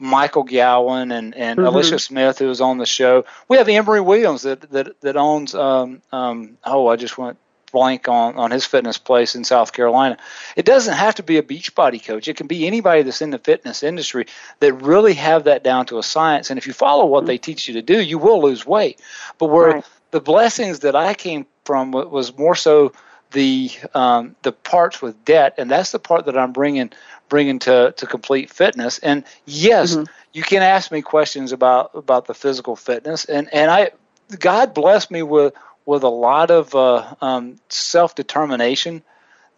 Michael 0.00 0.44
Gowan 0.44 1.12
and, 1.12 1.34
and 1.36 1.60
Mhm. 1.60 1.66
Alicia 1.66 1.98
Smith, 1.98 2.38
who 2.38 2.48
was 2.48 2.60
on 2.60 2.78
the 2.78 2.86
show. 2.86 3.24
We 3.48 3.58
have 3.58 3.68
Emery 3.68 4.00
Williams 4.00 4.42
that 4.42 4.62
that, 4.72 5.00
that 5.02 5.16
owns 5.16 5.54
um, 5.54 6.00
um, 6.10 6.56
oh 6.64 6.88
I 6.88 6.96
just 6.96 7.18
went 7.18 7.36
blank 7.70 8.08
on, 8.08 8.34
on 8.36 8.50
his 8.50 8.64
fitness 8.66 8.98
place 8.98 9.36
in 9.36 9.44
South 9.44 9.72
Carolina. 9.72 10.16
It 10.56 10.64
doesn't 10.64 10.94
have 10.94 11.14
to 11.16 11.22
be 11.22 11.36
a 11.36 11.42
beach 11.42 11.72
body 11.76 12.00
coach. 12.00 12.26
It 12.26 12.36
can 12.36 12.48
be 12.48 12.66
anybody 12.66 13.02
that's 13.02 13.22
in 13.22 13.30
the 13.30 13.38
fitness 13.38 13.84
industry 13.84 14.26
that 14.58 14.72
really 14.72 15.14
have 15.14 15.44
that 15.44 15.62
down 15.62 15.86
to 15.86 15.98
a 15.98 16.02
science. 16.02 16.50
And 16.50 16.58
if 16.58 16.66
you 16.66 16.72
follow 16.72 17.06
what 17.06 17.26
they 17.26 17.38
teach 17.38 17.68
you 17.68 17.74
to 17.74 17.82
do, 17.82 18.00
you 18.00 18.18
will 18.18 18.42
lose 18.42 18.66
weight. 18.66 19.00
But 19.38 19.50
where 19.50 19.74
Right. 19.74 19.84
the 20.10 20.20
blessings 20.20 20.80
that 20.80 20.96
I 20.96 21.14
came 21.14 21.46
from 21.64 21.92
was 21.92 22.36
more 22.36 22.56
so 22.56 22.92
the 23.32 23.70
um, 23.94 24.34
the 24.42 24.50
parts 24.50 25.00
with 25.00 25.24
debt, 25.24 25.54
and 25.56 25.70
that's 25.70 25.92
the 25.92 26.00
part 26.00 26.26
that 26.26 26.36
I'm 26.36 26.52
bringing 26.52 26.90
bringing 27.30 27.60
to, 27.60 27.94
to 27.96 28.06
complete 28.06 28.50
fitness. 28.50 28.98
And 28.98 29.24
yes, 29.46 29.96
you 30.34 30.42
can 30.42 30.62
ask 30.62 30.92
me 30.92 31.00
questions 31.00 31.52
about 31.52 31.92
about 31.94 32.26
the 32.26 32.34
physical 32.34 32.76
fitness, 32.76 33.24
and 33.24 33.48
and 33.54 33.70
I 33.70 33.92
God 34.38 34.74
blessed 34.74 35.10
me 35.10 35.22
with 35.22 35.54
with 35.86 36.02
a 36.02 36.08
lot 36.08 36.50
of 36.50 36.74
uh, 36.74 37.14
um, 37.22 37.58
self 37.70 38.14
determination 38.14 39.02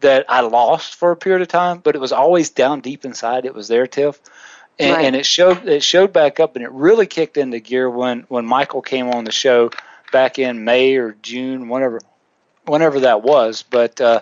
that 0.01 0.27
I 0.29 0.41
lost 0.41 0.95
for 0.95 1.11
a 1.11 1.17
period 1.17 1.43
of 1.43 1.49
time, 1.49 1.79
but 1.79 1.95
it 1.95 2.01
was 2.01 2.13
always 2.13 2.51
down 2.51 2.81
deep 2.81 3.05
inside. 3.05 3.45
It 3.45 3.55
was 3.55 3.69
there, 3.69 3.87
Tiff, 3.87 4.21
and, 4.79 4.93
Right. 4.93 5.05
and 5.05 5.17
it 5.17 5.27
showed 5.27 5.67
it 5.69 5.83
showed 5.83 6.13
back 6.13 6.39
up, 6.41 6.57
and 6.57 6.65
it 6.65 6.71
really 6.71 7.07
kicked 7.07 7.37
into 7.37 7.59
gear 7.61 7.91
when 7.91 8.21
when 8.29 8.47
Michael 8.47 8.83
came 8.83 9.09
on 9.11 9.25
the 9.25 9.33
show 9.33 9.71
back 10.13 10.39
in 10.39 10.65
May 10.65 10.97
or 10.97 11.17
June, 11.23 11.69
whenever 11.69 12.01
whenever 12.67 13.01
that 13.01 13.23
was. 13.23 13.63
But 13.63 14.01
uh, 14.01 14.21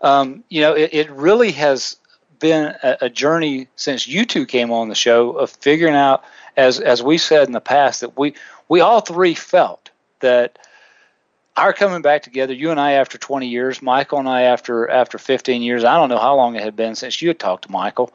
um, 0.00 0.44
you 0.48 0.60
know, 0.60 0.74
it, 0.74 0.90
it 0.92 1.10
really 1.10 1.52
has 1.52 1.96
been 2.38 2.74
a, 2.82 2.96
a 3.02 3.10
journey 3.10 3.68
since 3.76 4.06
you 4.06 4.24
two 4.24 4.46
came 4.46 4.70
on 4.70 4.88
the 4.88 4.94
show 4.94 5.32
of 5.32 5.50
figuring 5.50 5.94
out, 5.94 6.24
as 6.56 6.80
as 6.80 7.02
we 7.02 7.18
said 7.18 7.46
in 7.46 7.52
the 7.52 7.60
past, 7.60 8.00
that 8.00 8.16
we 8.18 8.34
we 8.68 8.80
all 8.80 9.00
three 9.00 9.34
felt 9.34 9.90
that 10.20 10.58
our 11.56 11.72
coming 11.72 12.02
back 12.02 12.22
together, 12.22 12.52
you 12.52 12.70
and 12.70 12.78
I 12.78 12.92
after 12.92 13.16
20 13.16 13.46
years, 13.46 13.80
Michael 13.80 14.18
and 14.18 14.28
I 14.28 14.42
after 14.42 14.88
after 14.88 15.18
15 15.18 15.62
years. 15.62 15.84
I 15.84 15.96
don't 15.96 16.08
know 16.08 16.18
how 16.18 16.36
long 16.36 16.56
it 16.56 16.62
had 16.62 16.76
been 16.76 16.94
since 16.94 17.20
you 17.22 17.28
had 17.28 17.38
talked 17.38 17.64
to 17.64 17.72
Michael, 17.72 18.12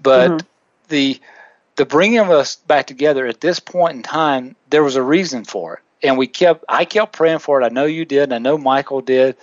but 0.00 0.30
mm-hmm. 0.30 0.46
the 0.88 1.20
the 1.76 1.84
bringing 1.84 2.20
of 2.20 2.30
us 2.30 2.56
back 2.56 2.86
together 2.86 3.26
at 3.26 3.40
this 3.40 3.58
point 3.58 3.96
in 3.96 4.02
time, 4.02 4.54
there 4.70 4.84
was 4.84 4.96
a 4.96 5.02
reason 5.02 5.44
for 5.44 5.74
it, 5.74 6.06
and 6.06 6.16
we 6.16 6.26
kept. 6.26 6.64
I 6.68 6.84
kept 6.84 7.12
praying 7.12 7.40
for 7.40 7.60
it. 7.60 7.64
I 7.64 7.68
know 7.68 7.84
you 7.84 8.04
did. 8.04 8.24
And 8.24 8.34
I 8.34 8.38
know 8.38 8.56
Michael 8.56 9.00
did, 9.00 9.36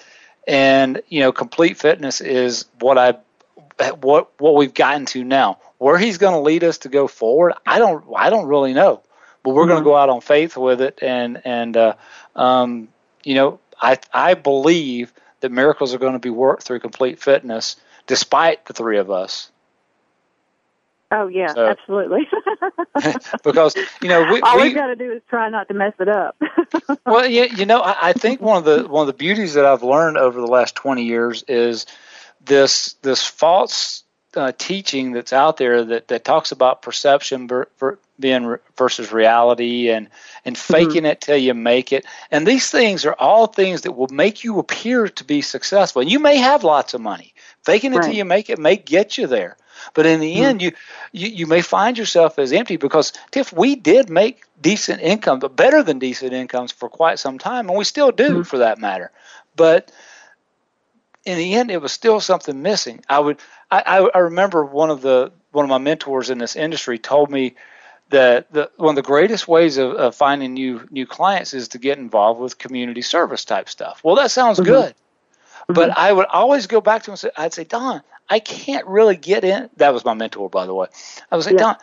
and 0.47 1.01
you 1.09 1.19
know, 1.19 1.31
complete 1.31 1.77
fitness 1.77 2.21
is 2.21 2.65
what 2.79 2.97
I 2.97 3.15
what 3.89 4.31
what 4.39 4.55
we've 4.55 4.73
gotten 4.73 5.05
to 5.07 5.23
now. 5.23 5.59
Where 5.77 5.97
he's 5.97 6.17
going 6.17 6.33
to 6.33 6.39
lead 6.41 6.63
us 6.63 6.79
to 6.79 6.89
go 6.89 7.07
forward, 7.07 7.53
I 7.65 7.79
don't 7.79 8.05
I 8.15 8.29
don't 8.29 8.47
really 8.47 8.73
know, 8.73 9.01
but 9.43 9.53
we're 9.55 9.67
going 9.67 9.79
to 9.79 9.83
go 9.83 9.95
out 9.95 10.09
on 10.09 10.21
faith 10.21 10.55
with 10.55 10.81
it, 10.81 10.99
and 11.01 11.41
and 11.43 11.75
uh, 11.75 11.93
um, 12.35 12.89
you 13.23 13.35
know, 13.35 13.59
I 13.81 13.97
I 14.13 14.35
believe 14.35 15.11
that 15.39 15.51
miracles 15.51 15.93
are 15.93 15.97
going 15.97 16.13
to 16.13 16.19
be 16.19 16.29
worked 16.29 16.63
through 16.63 16.79
complete 16.81 17.19
fitness, 17.19 17.75
despite 18.05 18.65
the 18.65 18.73
three 18.73 18.99
of 18.99 19.09
us, 19.09 19.49
Oh 21.11 21.27
yeah, 21.27 21.53
So- 21.53 21.67
absolutely. 21.67 22.27
because 23.43 23.75
you 24.01 24.07
know 24.07 24.31
we, 24.31 24.41
All 24.41 24.57
we 24.57 24.63
we've 24.63 24.75
got 24.75 24.87
to 24.87 24.95
do 24.95 25.11
is 25.11 25.21
try 25.29 25.49
not 25.49 25.67
to 25.67 25.73
mess 25.73 25.93
it 25.99 26.07
up. 26.07 26.35
well, 27.05 27.27
you, 27.27 27.47
you 27.55 27.65
know, 27.65 27.81
I, 27.81 28.09
I 28.09 28.13
think 28.13 28.39
one 28.41 28.57
of 28.57 28.63
the 28.65 28.87
one 28.87 29.01
of 29.01 29.07
the 29.07 29.17
beauties 29.17 29.55
that 29.55 29.65
I've 29.65 29.83
learned 29.83 30.17
over 30.17 30.39
the 30.39 30.47
last 30.47 30.75
twenty 30.75 31.03
years 31.03 31.43
is 31.47 31.85
this 32.45 32.93
this 33.01 33.23
false 33.23 34.03
uh, 34.35 34.51
teaching 34.57 35.11
that's 35.11 35.33
out 35.33 35.57
there 35.57 35.83
that, 35.83 36.07
that 36.07 36.23
talks 36.23 36.51
about 36.51 36.81
perception 36.81 37.47
ver, 37.47 37.67
ver, 37.77 37.99
being 38.19 38.45
re, 38.45 38.57
versus 38.77 39.11
reality 39.11 39.89
and 39.89 40.07
and 40.45 40.55
mm-hmm. 40.55 40.73
faking 40.73 41.05
it 41.05 41.21
till 41.21 41.37
you 41.37 41.53
make 41.53 41.91
it. 41.91 42.05
And 42.29 42.47
these 42.47 42.71
things 42.71 43.05
are 43.05 43.15
all 43.17 43.47
things 43.47 43.81
that 43.81 43.91
will 43.93 44.07
make 44.07 44.43
you 44.43 44.59
appear 44.59 45.09
to 45.09 45.23
be 45.23 45.41
successful. 45.41 46.01
And 46.01 46.11
you 46.11 46.19
may 46.19 46.37
have 46.37 46.63
lots 46.63 46.93
of 46.93 47.01
money. 47.01 47.33
Faking 47.63 47.93
it 47.93 48.01
till 48.01 48.13
you 48.13 48.25
make 48.25 48.49
it 48.49 48.59
may 48.59 48.75
get 48.75 49.17
you 49.17 49.27
there. 49.27 49.57
But 49.93 50.05
in 50.05 50.19
the 50.19 50.35
mm-hmm. 50.35 50.43
end, 50.43 50.61
you, 50.61 50.71
you 51.11 51.27
you 51.27 51.47
may 51.47 51.61
find 51.61 51.97
yourself 51.97 52.39
as 52.39 52.53
empty 52.53 52.77
because 52.77 53.13
Tiff, 53.31 53.51
we 53.51 53.75
did 53.75 54.09
make 54.09 54.43
decent 54.61 55.01
income, 55.01 55.39
but 55.39 55.55
better 55.55 55.83
than 55.83 55.99
decent 55.99 56.33
incomes 56.33 56.71
for 56.71 56.87
quite 56.87 57.19
some 57.19 57.39
time, 57.39 57.67
and 57.67 57.77
we 57.77 57.83
still 57.83 58.11
do 58.11 58.29
mm-hmm. 58.29 58.41
for 58.43 58.59
that 58.59 58.77
matter. 58.77 59.11
But 59.55 59.91
in 61.25 61.37
the 61.37 61.53
end, 61.53 61.71
it 61.71 61.81
was 61.81 61.91
still 61.91 62.19
something 62.19 62.61
missing. 62.61 63.03
I 63.09 63.19
would 63.19 63.39
I, 63.69 64.09
I, 64.13 64.19
remember 64.19 64.65
one 64.65 64.89
of 64.89 65.01
the 65.01 65.31
one 65.51 65.63
of 65.63 65.69
my 65.69 65.77
mentors 65.77 66.29
in 66.29 66.37
this 66.37 66.55
industry 66.55 66.97
told 66.97 67.29
me 67.29 67.55
that 68.09 68.51
the, 68.51 68.69
one 68.77 68.89
of 68.89 68.95
the 68.95 69.07
greatest 69.07 69.47
ways 69.47 69.77
of, 69.77 69.91
of 69.93 70.15
finding 70.15 70.53
new 70.53 70.87
new 70.91 71.05
clients 71.05 71.53
is 71.53 71.69
to 71.69 71.77
get 71.77 71.97
involved 71.97 72.39
with 72.39 72.57
community 72.57 73.01
service 73.01 73.45
type 73.45 73.69
stuff. 73.69 74.01
Well, 74.03 74.15
that 74.15 74.31
sounds 74.31 74.59
mm-hmm. 74.59 74.71
good, 74.71 74.93
mm-hmm. 74.93 75.73
but 75.73 75.97
I 75.97 76.11
would 76.11 76.27
always 76.27 76.67
go 76.67 76.81
back 76.81 77.03
to 77.03 77.11
him 77.11 77.13
and 77.13 77.19
say, 77.19 77.29
I'd 77.37 77.53
say, 77.53 77.63
Don, 77.63 78.01
I 78.29 78.39
can't 78.39 78.85
really 78.87 79.15
get 79.15 79.43
in. 79.43 79.69
That 79.77 79.93
was 79.93 80.03
my 80.03 80.13
mentor, 80.13 80.49
by 80.49 80.65
the 80.65 80.73
way. 80.73 80.87
I 81.31 81.35
was 81.35 81.45
like, 81.45 81.53
Yeah. 81.53 81.59
Don, 81.59 81.75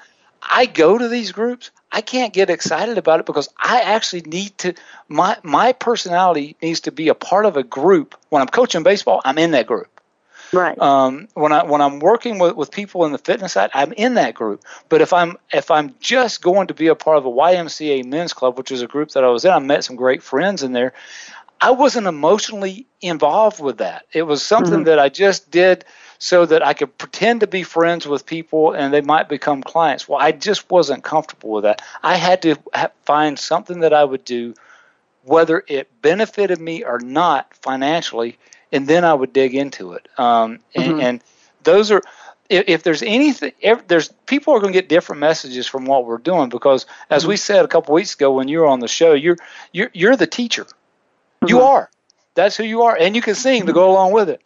I 0.43 0.67
go 0.67 0.97
to 0.99 1.09
these 1.09 1.33
groups, 1.33 1.71
I 1.91 2.01
can't 2.01 2.33
get 2.33 2.51
excited 2.51 2.99
about 2.99 3.21
it 3.21 3.27
because 3.27 3.49
I 3.59 3.81
actually 3.81 4.23
need 4.23 4.57
to 4.59 4.75
my 5.09 5.37
my 5.43 5.73
personality 5.73 6.57
needs 6.63 6.81
to 6.81 6.93
be 6.93 7.09
a 7.09 7.15
part 7.15 7.47
of 7.47 7.57
a 7.57 7.63
group. 7.63 8.15
When 8.29 8.43
I'm 8.43 8.49
coaching 8.49 8.83
baseball, 8.83 9.21
I'm 9.25 9.39
in 9.39 9.53
that 9.53 9.67
group. 9.67 9.89
Right. 10.53 10.79
Um, 10.79 11.29
when 11.35 11.53
I 11.53 11.65
when 11.65 11.81
I'm 11.81 11.99
working 11.99 12.39
with, 12.39 12.57
with 12.57 12.71
people 12.71 13.05
in 13.05 13.13
the 13.13 13.19
fitness 13.19 13.53
side, 13.53 13.71
I'm 13.75 13.93
in 13.93 14.15
that 14.15 14.35
group. 14.35 14.65
But 14.89 15.01
if 15.01 15.13
I'm 15.13 15.37
if 15.53 15.71
I'm 15.71 15.95
just 16.01 16.43
going 16.43 16.69
to 16.69 16.75
be 16.75 16.89
a 16.89 16.95
part 16.95 17.19
of 17.19 17.27
a 17.27 17.31
YMCA 17.31 18.05
men's 18.05 18.33
club, 18.33 18.57
which 18.57 18.73
is 18.73 18.83
a 18.83 18.87
group 18.87 19.11
that 19.11 19.25
I 19.25 19.29
was 19.29 19.45
in, 19.45 19.51
I 19.51 19.59
met 19.59 19.85
some 19.85 19.97
great 19.97 20.23
friends 20.23 20.63
in 20.63 20.73
there. 20.73 20.95
I 21.61 21.71
wasn't 21.73 22.07
emotionally 22.07 22.87
involved 23.01 23.61
with 23.61 23.79
that. 23.79 24.07
It 24.13 24.23
was 24.23 24.43
something 24.43 24.73
mm-hmm. 24.73 24.85
that 24.85 24.99
I 24.99 25.09
just 25.09 25.51
did 25.51 25.85
so 26.19 26.47
that 26.47 26.67
I 26.67 26.75
could 26.75 26.97
pretend 26.99 27.41
to 27.41 27.47
be 27.47 27.63
friends 27.63 28.07
with 28.07 28.27
people 28.27 28.73
and 28.73 28.93
they 28.93 29.01
might 29.01 29.29
become 29.29 29.63
clients. 29.63 30.09
Well, 30.09 30.21
I 30.21 30.33
just 30.33 30.71
wasn't 30.71 31.05
comfortable 31.05 31.51
with 31.51 31.65
that. 31.65 31.83
I 32.03 32.17
had 32.17 32.43
to 32.43 32.57
find 33.05 33.39
something 33.39 33.81
that 33.81 33.93
I 33.93 34.05
would 34.05 34.25
do, 34.25 34.55
whether 35.25 35.65
it 35.69 35.89
benefited 36.03 36.61
me 36.61 36.85
or 36.85 36.99
not 36.99 37.55
financially, 37.55 38.39
and 38.73 38.87
then 38.87 39.05
I 39.05 39.15
would 39.15 39.33
dig 39.33 39.55
into 39.55 39.93
it. 39.93 40.09
Um, 40.19 40.59
and, 40.75 40.93
mm-hmm. 40.93 41.01
and, 41.01 41.23
those 41.65 41.91
are. 41.91 42.03
If, 42.49 42.65
if 42.67 42.83
there's 42.83 43.03
anything, 43.03 43.53
if 43.61 43.87
there's 43.89 44.09
people 44.25 44.55
are 44.55 44.61
going 44.61 44.73
to 44.73 44.79
get 44.79 44.89
different 44.89 45.21
messages 45.21 45.67
from 45.67 45.85
what 45.85 46.07
we're 46.07 46.17
doing 46.17 46.49
because, 46.49 46.87
as 47.11 47.23
mm-hmm. 47.23 47.31
we 47.31 47.37
said 47.37 47.63
a 47.63 47.69
couple 47.69 47.93
weeks 47.93 48.15
ago 48.15 48.33
when 48.33 48.49
you 48.49 48.61
were 48.61 48.67
on 48.67 48.81
the 48.81 48.89
show, 48.89 49.13
you're 49.13 49.37
you're 49.75 49.91
you're 49.93 50.17
the 50.17 50.27
teacher. 50.27 50.67
Mm-hmm. 51.43 51.49
You 51.49 51.63
are. 51.63 51.91
That's 52.35 52.57
who 52.57 52.65
you 52.65 52.83
are, 52.83 52.97
and 52.97 53.17
you 53.17 53.23
can 53.23 53.35
sing 53.35 53.67
to 53.67 53.73
go 53.73 53.91
along 53.91 54.13
with 54.13 54.29
it. 54.31 54.41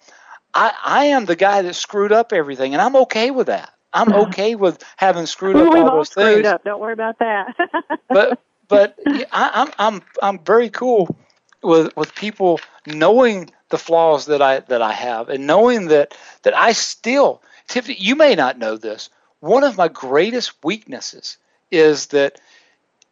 I, 0.55 0.73
I 0.83 1.05
am 1.07 1.27
the 1.27 1.37
guy 1.37 1.63
that 1.63 1.75
screwed 1.75 2.13
up 2.13 2.33
everything, 2.33 2.73
and 2.73 2.81
I'm 2.81 2.97
okay 2.97 3.31
with 3.31 3.49
that. 3.49 3.73
I'm 3.93 4.13
okay 4.13 4.55
with 4.55 4.83
having 4.97 5.27
screwed 5.27 5.57
up 5.57 5.73
We've 5.73 5.85
all 5.85 5.99
those 5.99 6.09
screwed 6.09 6.45
things. 6.45 6.47
Up. 6.47 6.65
Don't 6.65 6.81
worry 6.81 6.95
about 6.95 7.19
that. 7.19 7.55
but 8.09 8.41
but 8.69 8.99
I, 9.07 9.51
I'm 9.55 9.73
I'm 9.79 10.03
I'm 10.23 10.39
very 10.39 10.71
cool 10.71 11.15
with 11.63 11.95
with 11.97 12.15
people 12.15 12.61
knowing 12.87 13.51
the 13.69 13.79
flaws 13.79 14.27
that 14.27 14.41
I 14.41 14.61
that 14.61 14.81
I 14.81 14.93
have 14.93 15.29
and 15.29 15.47
knowing 15.47 15.89
that 15.89 16.17
that 16.43 16.57
I 16.57 16.73
still 16.73 17.43
Tiffany, 17.69 17.97
you 17.99 18.17
may 18.17 18.35
not 18.35 18.59
know 18.59 18.77
this. 18.77 19.11
One 19.41 19.65
of 19.65 19.77
my 19.77 19.89
greatest 19.89 20.53
weaknesses 20.65 21.39
is 21.71 22.07
that 22.09 22.41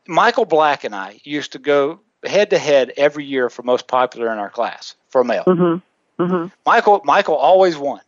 Michael 0.07 0.45
Black 0.45 0.85
and 0.85 0.95
I 0.95 1.21
used 1.25 1.53
to 1.53 1.59
go 1.59 2.01
head 2.25 2.51
to 2.51 2.59
head 2.59 2.93
every 2.97 3.25
year 3.25 3.49
for 3.49 3.63
most 3.63 3.87
popular 3.87 4.33
in 4.33 4.39
our 4.39 4.51
class 4.51 4.95
for 5.09 5.25
male. 5.25 5.45
Mm-hmm. 5.47 6.23
Mm-hmm. 6.23 6.47
Michael 6.67 7.01
Michael 7.05 7.37
always 7.37 7.77
won. 7.77 8.01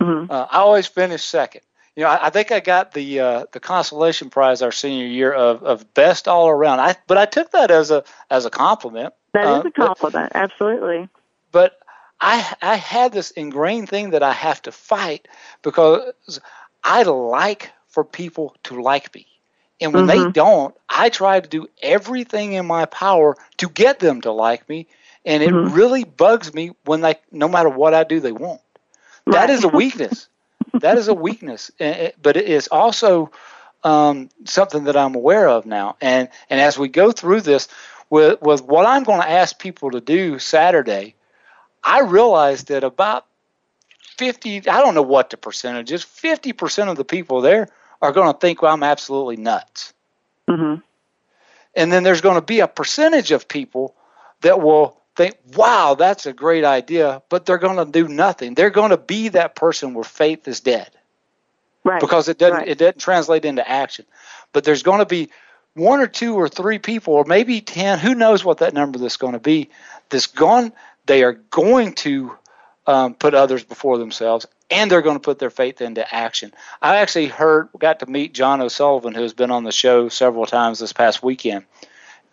Mm-hmm. 0.00 0.30
Uh, 0.30 0.46
I 0.50 0.58
always 0.58 0.86
finished 0.86 1.28
second. 1.28 1.62
You 1.96 2.04
know, 2.04 2.10
I, 2.10 2.26
I 2.26 2.30
think 2.30 2.52
I 2.52 2.60
got 2.60 2.92
the 2.92 3.20
uh, 3.20 3.44
the 3.52 3.60
consolation 3.60 4.30
prize 4.30 4.62
our 4.62 4.72
senior 4.72 5.06
year 5.06 5.32
of, 5.32 5.62
of 5.62 5.92
best 5.94 6.28
all 6.28 6.48
around. 6.48 6.80
I 6.80 6.96
but 7.06 7.18
I 7.18 7.26
took 7.26 7.50
that 7.52 7.70
as 7.70 7.90
a 7.90 8.04
as 8.30 8.46
a 8.46 8.50
compliment. 8.50 9.14
That 9.34 9.46
uh, 9.46 9.60
is 9.60 9.66
a 9.66 9.70
compliment, 9.70 10.32
but, 10.32 10.40
absolutely. 10.40 11.08
But 11.50 11.78
I 12.20 12.54
I 12.62 12.76
had 12.76 13.12
this 13.12 13.30
ingrained 13.32 13.88
thing 13.88 14.10
that 14.10 14.22
I 14.22 14.32
have 14.32 14.62
to 14.62 14.72
fight 14.72 15.28
because 15.62 16.40
I 16.82 17.02
like 17.02 17.72
for 17.88 18.04
people 18.04 18.56
to 18.64 18.80
like 18.80 19.14
me. 19.14 19.26
And 19.82 19.92
when 19.92 20.06
mm-hmm. 20.06 20.24
they 20.24 20.30
don't, 20.32 20.74
I 20.88 21.08
try 21.08 21.40
to 21.40 21.48
do 21.48 21.68
everything 21.82 22.52
in 22.52 22.66
my 22.66 22.86
power 22.86 23.36
to 23.58 23.68
get 23.68 23.98
them 23.98 24.20
to 24.22 24.32
like 24.32 24.68
me. 24.68 24.86
And 25.24 25.42
it 25.42 25.50
mm-hmm. 25.50 25.74
really 25.74 26.04
bugs 26.04 26.52
me 26.52 26.72
when 26.84 27.00
they, 27.00 27.16
no 27.30 27.48
matter 27.48 27.68
what 27.68 27.94
I 27.94 28.04
do, 28.04 28.20
they 28.20 28.32
won't. 28.32 28.60
Right. 29.26 29.32
That 29.34 29.50
is 29.50 29.64
a 29.64 29.68
weakness. 29.80 30.28
that 30.74 30.98
is 30.98 31.08
a 31.08 31.14
weakness. 31.14 31.70
But 31.78 32.36
it 32.36 32.46
is 32.46 32.68
also 32.68 33.30
um, 33.84 34.30
something 34.44 34.84
that 34.84 34.96
I'm 34.96 35.14
aware 35.14 35.48
of 35.48 35.66
now. 35.66 35.96
And, 36.00 36.28
and 36.50 36.60
as 36.60 36.78
we 36.78 36.88
go 36.88 37.12
through 37.12 37.42
this, 37.42 37.68
with, 38.10 38.42
with 38.42 38.62
what 38.62 38.86
I'm 38.86 39.04
going 39.04 39.22
to 39.22 39.30
ask 39.30 39.58
people 39.58 39.92
to 39.92 40.00
do 40.00 40.38
Saturday, 40.38 41.14
I 41.82 42.00
realized 42.00 42.68
that 42.68 42.84
about 42.84 43.26
50, 44.18 44.68
I 44.68 44.80
don't 44.82 44.94
know 44.94 45.02
what 45.02 45.30
the 45.30 45.36
percentage 45.36 45.90
is, 45.90 46.04
50% 46.04 46.88
of 46.88 46.96
the 46.96 47.04
people 47.04 47.40
there 47.40 47.68
are 48.02 48.12
going 48.12 48.30
to 48.30 48.38
think, 48.38 48.60
well, 48.60 48.74
I'm 48.74 48.82
absolutely 48.82 49.36
nuts. 49.36 49.94
Mm-hmm. 50.50 50.80
And 51.74 51.92
then 51.92 52.02
there's 52.02 52.20
going 52.20 52.34
to 52.34 52.42
be 52.42 52.60
a 52.60 52.68
percentage 52.68 53.30
of 53.30 53.48
people 53.48 53.94
that 54.42 54.60
will 54.60 55.00
think, 55.16 55.38
wow, 55.56 55.94
that's 55.94 56.26
a 56.26 56.32
great 56.34 56.64
idea, 56.64 57.22
but 57.30 57.46
they're 57.46 57.58
going 57.58 57.78
to 57.78 57.90
do 57.90 58.08
nothing. 58.08 58.54
They're 58.54 58.70
going 58.70 58.90
to 58.90 58.98
be 58.98 59.28
that 59.28 59.54
person 59.54 59.94
where 59.94 60.04
faith 60.04 60.46
is 60.48 60.60
dead. 60.60 60.90
Right. 61.84 62.00
Because 62.00 62.28
it 62.28 62.38
doesn't 62.38 62.58
right. 62.58 62.68
it 62.68 62.78
doesn't 62.78 63.00
translate 63.00 63.44
into 63.44 63.68
action. 63.68 64.04
But 64.52 64.64
there's 64.64 64.82
going 64.82 65.00
to 65.00 65.06
be 65.06 65.30
one 65.74 66.00
or 66.00 66.06
two 66.06 66.34
or 66.34 66.48
three 66.48 66.78
people 66.78 67.14
or 67.14 67.24
maybe 67.24 67.60
10, 67.60 67.98
who 67.98 68.14
knows 68.14 68.44
what 68.44 68.58
that 68.58 68.74
number 68.74 68.98
that's 68.98 69.16
going 69.16 69.32
to 69.32 69.40
be, 69.40 69.70
that's 70.10 70.26
gone 70.26 70.72
they 71.06 71.24
are 71.24 71.32
going 71.32 71.94
to 71.94 72.36
um, 72.86 73.14
put 73.14 73.34
others 73.34 73.64
before 73.64 73.98
themselves 73.98 74.46
and 74.72 74.90
they're 74.90 75.02
going 75.02 75.16
to 75.16 75.20
put 75.20 75.38
their 75.38 75.50
faith 75.50 75.82
into 75.82 76.14
action. 76.14 76.52
I 76.80 76.96
actually 76.96 77.26
heard, 77.26 77.68
got 77.78 78.00
to 78.00 78.06
meet 78.06 78.32
John 78.32 78.62
O'Sullivan, 78.62 79.14
who's 79.14 79.34
been 79.34 79.50
on 79.50 79.64
the 79.64 79.72
show 79.72 80.08
several 80.08 80.46
times 80.46 80.78
this 80.78 80.94
past 80.94 81.22
weekend, 81.22 81.64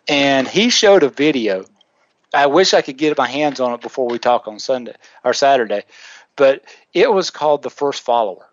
and 0.08 0.48
he 0.48 0.70
showed 0.70 1.02
a 1.02 1.10
video. 1.10 1.66
I 2.32 2.46
wish 2.46 2.72
I 2.72 2.80
could 2.80 2.96
get 2.96 3.18
my 3.18 3.28
hands 3.28 3.60
on 3.60 3.74
it 3.74 3.82
before 3.82 4.08
we 4.08 4.18
talk 4.18 4.48
on 4.48 4.58
Sunday 4.58 4.94
or 5.22 5.34
Saturday, 5.34 5.82
but 6.34 6.64
it 6.94 7.12
was 7.12 7.30
called 7.30 7.62
The 7.62 7.70
First 7.70 8.02
Follower. 8.02 8.46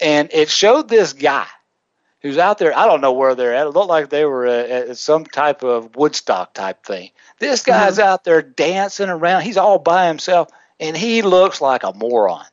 And 0.00 0.30
it 0.32 0.50
showed 0.50 0.88
this 0.88 1.12
guy 1.12 1.46
who's 2.22 2.38
out 2.38 2.58
there. 2.58 2.76
I 2.76 2.86
don't 2.86 3.02
know 3.02 3.12
where 3.12 3.34
they're 3.34 3.54
at. 3.54 3.66
It 3.66 3.70
looked 3.70 3.88
like 3.88 4.08
they 4.08 4.24
were 4.24 4.46
at, 4.46 4.96
some 4.96 5.24
type 5.24 5.62
of 5.62 5.94
Woodstock 5.94 6.54
type 6.54 6.84
thing. 6.84 7.10
This 7.38 7.62
guy's 7.62 7.98
mm-hmm. 7.98 8.08
out 8.08 8.24
there 8.24 8.42
dancing 8.42 9.10
around. 9.10 9.42
He's 9.42 9.58
all 9.58 9.78
by 9.78 10.08
himself, 10.08 10.48
and 10.80 10.96
he 10.96 11.22
looks 11.22 11.60
like 11.60 11.84
a 11.84 11.92
moron 11.92 12.46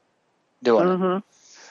doing 0.63 0.87
mm-hmm. 0.87 1.17
it. 1.17 1.23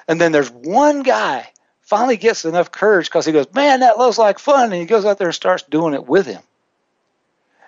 And 0.09 0.21
then 0.21 0.33
there's 0.33 0.51
one 0.51 1.03
guy 1.03 1.51
finally 1.83 2.17
gets 2.17 2.45
enough 2.45 2.71
courage 2.71 3.07
because 3.07 3.27
he 3.27 3.33
goes, 3.33 3.53
Man, 3.55 3.81
that 3.81 3.99
looks 3.99 4.19
like 4.19 4.39
fun. 4.39 4.73
And 4.73 4.81
he 4.81 4.87
goes 4.87 5.05
out 5.05 5.19
there 5.19 5.29
and 5.29 5.35
starts 5.35 5.63
doing 5.65 5.95
it 5.95 6.07
with 6.07 6.27
him. 6.27 6.43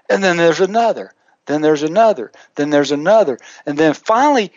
And 0.09 0.23
then 0.23 0.37
there's 0.37 0.61
another. 0.61 1.13
Then 1.47 1.63
there's 1.63 1.83
another. 1.83 2.33
Then 2.57 2.71
there's 2.71 2.93
another. 2.93 3.39
And 3.65 3.79
then 3.79 3.95
finally, 3.95 4.53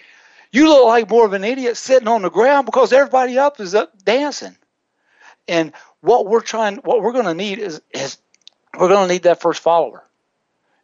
you 0.51 0.67
look 0.67 0.85
like 0.85 1.09
more 1.09 1.25
of 1.25 1.33
an 1.33 1.43
idiot 1.43 1.77
sitting 1.77 2.07
on 2.07 2.23
the 2.23 2.29
ground 2.29 2.65
because 2.65 2.91
everybody 2.91 3.37
up 3.37 3.59
is 3.59 3.73
up 3.73 4.03
dancing. 4.03 4.57
And 5.47 5.73
what 6.01 6.27
we're 6.27 6.41
trying, 6.41 6.77
what 6.77 7.01
we're 7.01 7.13
going 7.13 7.25
to 7.25 7.33
need 7.33 7.59
is, 7.59 7.81
is 7.91 8.17
we're 8.77 8.89
going 8.89 9.07
to 9.07 9.13
need 9.13 9.23
that 9.23 9.41
first 9.41 9.61
follower. 9.61 10.03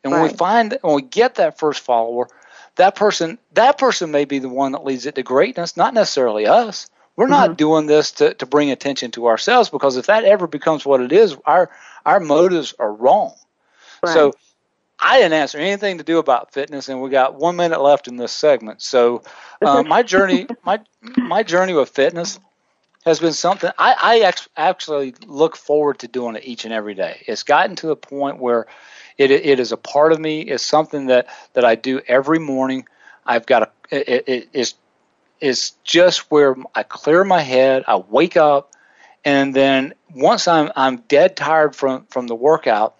And 0.03 0.13
when 0.13 0.21
we 0.21 0.29
find, 0.29 0.77
when 0.81 0.95
we 0.95 1.01
get 1.01 1.35
that 1.35 1.59
first 1.59 1.81
follower, 1.81 2.29
that 2.77 2.95
person 2.95 3.37
that 3.53 3.77
person 3.77 4.11
may 4.11 4.25
be 4.25 4.39
the 4.39 4.49
one 4.49 4.71
that 4.71 4.85
leads 4.85 5.05
it 5.05 5.15
to 5.15 5.23
greatness, 5.23 5.77
not 5.77 5.93
necessarily 5.93 6.47
us. 6.47 6.89
We're 7.15 7.25
mm-hmm. 7.25 7.31
not 7.31 7.57
doing 7.57 7.87
this 7.87 8.11
to, 8.13 8.33
to 8.35 8.45
bring 8.45 8.71
attention 8.71 9.11
to 9.11 9.27
ourselves 9.27 9.69
because 9.69 9.97
if 9.97 10.05
that 10.05 10.23
ever 10.23 10.47
becomes 10.47 10.85
what 10.85 11.01
it 11.01 11.11
is, 11.11 11.35
our 11.45 11.69
our 12.05 12.19
motives 12.19 12.73
are 12.79 12.93
wrong. 12.93 13.33
Right. 14.03 14.13
So 14.13 14.33
I 14.99 15.19
didn't 15.19 15.33
answer 15.33 15.57
anything 15.57 15.97
to 15.97 16.03
do 16.03 16.17
about 16.19 16.53
fitness, 16.53 16.89
and 16.89 17.01
we 17.01 17.09
got 17.09 17.35
one 17.35 17.55
minute 17.55 17.81
left 17.81 18.07
in 18.07 18.17
this 18.17 18.31
segment. 18.31 18.81
So 18.81 19.23
uh, 19.61 19.83
my 19.83 20.03
journey, 20.03 20.47
my 20.63 20.79
my 21.01 21.43
journey 21.43 21.73
with 21.73 21.89
fitness 21.89 22.39
has 23.07 23.19
been 23.19 23.33
something 23.33 23.71
I, 23.77 24.21
I 24.21 24.33
actually 24.55 25.15
look 25.25 25.55
forward 25.55 25.99
to 25.99 26.07
doing 26.07 26.35
it 26.35 26.45
each 26.45 26.65
and 26.65 26.73
every 26.73 26.93
day. 26.93 27.23
It's 27.27 27.43
gotten 27.43 27.75
to 27.77 27.87
the 27.87 27.95
point 27.95 28.39
where 28.39 28.67
it, 29.17 29.31
it 29.31 29.59
is 29.59 29.71
a 29.71 29.77
part 29.77 30.11
of 30.11 30.19
me. 30.19 30.41
It's 30.41 30.63
something 30.63 31.07
that, 31.07 31.27
that 31.53 31.65
I 31.65 31.75
do 31.75 32.01
every 32.07 32.39
morning. 32.39 32.85
I've 33.25 33.45
got 33.45 33.63
a, 33.63 33.69
it, 33.89 34.23
it, 34.27 34.49
it's, 34.53 34.75
it's 35.39 35.71
just 35.83 36.29
where 36.31 36.55
I 36.75 36.83
clear 36.83 37.23
my 37.23 37.41
head. 37.41 37.83
I 37.87 37.97
wake 37.97 38.37
up, 38.37 38.71
and 39.23 39.53
then 39.53 39.93
once 40.13 40.47
I'm, 40.47 40.71
I'm 40.75 40.97
dead 40.97 41.37
tired 41.37 41.75
from, 41.75 42.05
from 42.09 42.27
the 42.27 42.35
workout, 42.35 42.95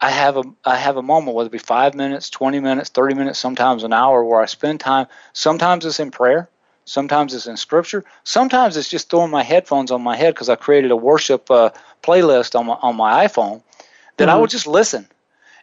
I 0.00 0.10
have 0.10 0.36
a 0.36 0.42
I 0.64 0.76
have 0.76 0.96
a 0.96 1.02
moment, 1.02 1.36
whether 1.36 1.46
it 1.46 1.52
be 1.52 1.58
five 1.58 1.94
minutes, 1.94 2.28
twenty 2.28 2.58
minutes, 2.58 2.90
thirty 2.90 3.14
minutes, 3.14 3.38
sometimes 3.38 3.84
an 3.84 3.92
hour, 3.92 4.24
where 4.24 4.40
I 4.40 4.46
spend 4.46 4.80
time. 4.80 5.06
Sometimes 5.32 5.86
it's 5.86 6.00
in 6.00 6.10
prayer, 6.10 6.48
sometimes 6.84 7.34
it's 7.34 7.46
in 7.46 7.56
scripture, 7.56 8.04
sometimes 8.24 8.76
it's 8.76 8.88
just 8.88 9.10
throwing 9.10 9.30
my 9.30 9.42
headphones 9.42 9.90
on 9.90 10.02
my 10.02 10.16
head 10.16 10.34
because 10.34 10.48
I 10.48 10.56
created 10.56 10.90
a 10.90 10.96
worship 10.96 11.50
uh, 11.50 11.70
playlist 12.02 12.58
on 12.58 12.66
my 12.66 12.74
on 12.74 12.96
my 12.96 13.26
iPhone 13.26 13.62
that 14.16 14.28
mm-hmm. 14.28 14.36
I 14.36 14.38
would 14.38 14.50
just 14.50 14.66
listen 14.66 15.06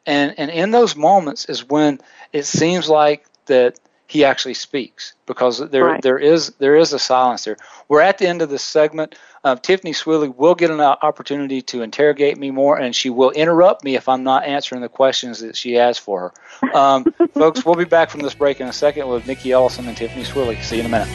and 0.05 0.33
and 0.37 0.49
in 0.49 0.71
those 0.71 0.95
moments 0.95 1.45
is 1.45 1.67
when 1.67 1.99
it 2.33 2.43
seems 2.43 2.89
like 2.89 3.25
that 3.45 3.79
he 4.09 4.25
actually 4.25 4.55
speaks 4.55 5.13
because 5.27 5.59
there 5.69 5.85
right. 5.85 6.01
there 6.01 6.17
is 6.17 6.49
there 6.57 6.75
is 6.75 6.93
a 6.93 6.99
silence 6.99 7.43
there. 7.43 7.57
We're 7.87 8.01
at 8.01 8.17
the 8.17 8.27
end 8.27 8.41
of 8.41 8.49
this 8.49 8.63
segment. 8.63 9.13
Uh, 9.43 9.55
Tiffany 9.55 9.93
Sweeley 9.93 10.35
will 10.35 10.55
get 10.55 10.71
an 10.71 10.81
opportunity 10.81 11.61
to 11.61 11.83
interrogate 11.83 12.35
me 12.35 12.49
more, 12.49 12.75
and 12.75 12.95
she 12.95 13.11
will 13.11 13.29
interrupt 13.29 13.83
me 13.83 13.95
if 13.95 14.09
I'm 14.09 14.23
not 14.23 14.45
answering 14.45 14.81
the 14.81 14.89
questions 14.89 15.41
that 15.41 15.55
she 15.55 15.73
has 15.73 15.99
for 15.99 16.33
her. 16.61 16.75
Um, 16.75 17.05
folks, 17.35 17.63
we'll 17.63 17.75
be 17.75 17.85
back 17.85 18.09
from 18.09 18.21
this 18.21 18.33
break 18.33 18.59
in 18.59 18.67
a 18.67 18.73
second 18.73 19.07
with 19.07 19.27
Mickey 19.27 19.51
Ellison 19.51 19.87
and 19.87 19.95
Tiffany 19.95 20.23
Sweeley. 20.23 20.61
See 20.63 20.77
you 20.77 20.81
in 20.81 20.87
a 20.87 20.89
minute. 20.89 21.07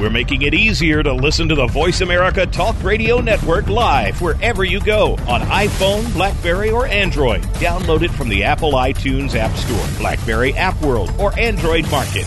We're 0.00 0.08
making 0.08 0.40
it 0.42 0.54
easier 0.54 1.02
to 1.02 1.12
listen 1.12 1.46
to 1.50 1.54
the 1.54 1.66
Voice 1.66 2.00
America 2.00 2.46
Talk 2.46 2.82
Radio 2.82 3.20
Network 3.20 3.68
live 3.68 4.18
wherever 4.22 4.64
you 4.64 4.80
go 4.80 5.12
on 5.28 5.42
iPhone, 5.42 6.10
Blackberry, 6.14 6.70
or 6.70 6.86
Android. 6.86 7.42
Download 7.60 8.00
it 8.00 8.10
from 8.10 8.30
the 8.30 8.44
Apple 8.44 8.72
iTunes 8.72 9.34
App 9.34 9.54
Store, 9.58 9.98
Blackberry 9.98 10.54
App 10.54 10.80
World, 10.80 11.12
or 11.18 11.38
Android 11.38 11.90
Market. 11.90 12.26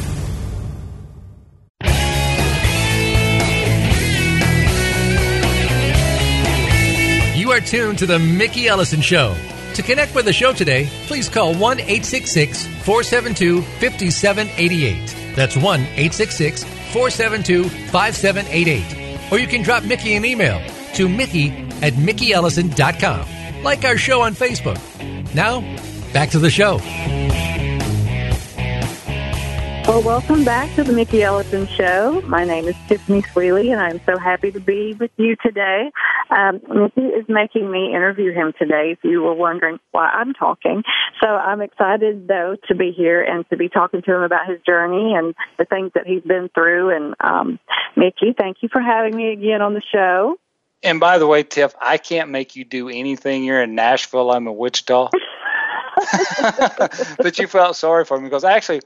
You 7.36 7.52
are 7.54 7.60
tuned 7.60 7.98
to 7.98 8.06
the 8.06 8.20
Mickey 8.20 8.68
Ellison 8.68 9.02
Show. 9.02 9.36
To 9.74 9.82
connect 9.82 10.14
with 10.14 10.26
the 10.26 10.34
show 10.34 10.54
today, 10.54 10.88
please 11.08 11.28
call 11.28 11.56
1 11.56 11.80
866 11.80 12.68
472 12.68 13.64
5788. 13.64 15.36
That's 15.36 15.58
1 15.58 15.80
866 15.80 16.83
472 16.94 17.70
5788. 17.90 19.32
Or 19.32 19.40
you 19.40 19.48
can 19.48 19.64
drop 19.64 19.84
Mickey 19.84 20.16
an 20.16 20.26
email 20.26 20.62
to 20.94 21.10
Mickey 21.10 21.50
at 21.82 21.94
MickeyEllison.com. 21.94 23.64
Like 23.64 23.84
our 23.84 23.98
show 23.98 24.22
on 24.22 24.36
Facebook. 24.36 24.80
Now, 25.34 25.62
back 26.14 26.30
to 26.32 26.40
the 26.40 26.52
show. 26.52 26.80
Well, 29.86 30.02
welcome 30.02 30.46
back 30.46 30.74
to 30.76 30.84
the 30.86 30.94
Mickey 30.94 31.24
Ellison 31.24 31.68
Show. 31.68 32.22
My 32.22 32.46
name 32.46 32.70
is 32.70 32.76
Tiffany 32.88 33.22
Sweeley, 33.22 33.70
and 33.70 33.82
I'm 33.82 34.00
so 34.06 34.18
happy 34.18 34.50
to 34.50 34.62
be 34.62 34.94
with 34.94 35.12
you 35.18 35.36
today. 35.44 35.92
Um, 36.30 36.62
Mickey 36.70 37.02
is 37.02 37.26
making 37.28 37.70
me 37.70 37.94
interview 37.94 38.32
him 38.32 38.54
today, 38.58 38.92
if 38.92 39.00
you 39.04 39.22
were 39.22 39.34
wondering 39.34 39.80
why 39.92 40.08
I'm 40.08 40.34
talking. 40.34 40.84
So 41.22 41.28
I'm 41.28 41.60
excited, 41.60 42.30
though, 42.30 42.56
to 42.70 42.76
be 42.76 42.92
here 42.96 43.22
and 43.22 43.48
to 43.50 43.58
be 43.58 43.68
talking 43.68 44.02
to 44.04 44.16
him 44.16 44.22
about 44.22 44.48
his 44.48 44.62
journey 44.66 45.16
and 45.16 45.36
the 45.60 45.66
things 45.66 45.92
that 45.96 46.08
he's 46.08 46.24
been 46.24 46.50
through. 46.56 46.96
And 46.96 47.16
um, 47.20 47.60
Mickey, 47.98 48.34
thank 48.38 48.58
you 48.62 48.70
for 48.72 48.82
having 48.82 49.14
me 49.14 49.34
again 49.34 49.62
on 49.62 49.74
the 49.74 49.84
show. 49.92 50.38
And 50.82 51.02
by 51.02 51.18
the 51.18 51.28
way, 51.28 51.44
Tiff, 51.44 51.76
I 51.82 51.98
can't 51.98 52.30
make 52.30 52.56
you 52.56 52.64
do 52.64 52.88
anything. 52.88 53.44
You're 53.44 53.62
in 53.62 53.76
Nashville. 53.76 54.32
I'm 54.32 54.48
in 54.48 54.56
Wichita. 54.56 55.10
but 57.18 57.38
you 57.38 57.48
felt 57.48 57.76
sorry 57.76 58.06
for 58.06 58.18
me 58.18 58.24
because 58.26 58.44
actually 58.46 58.82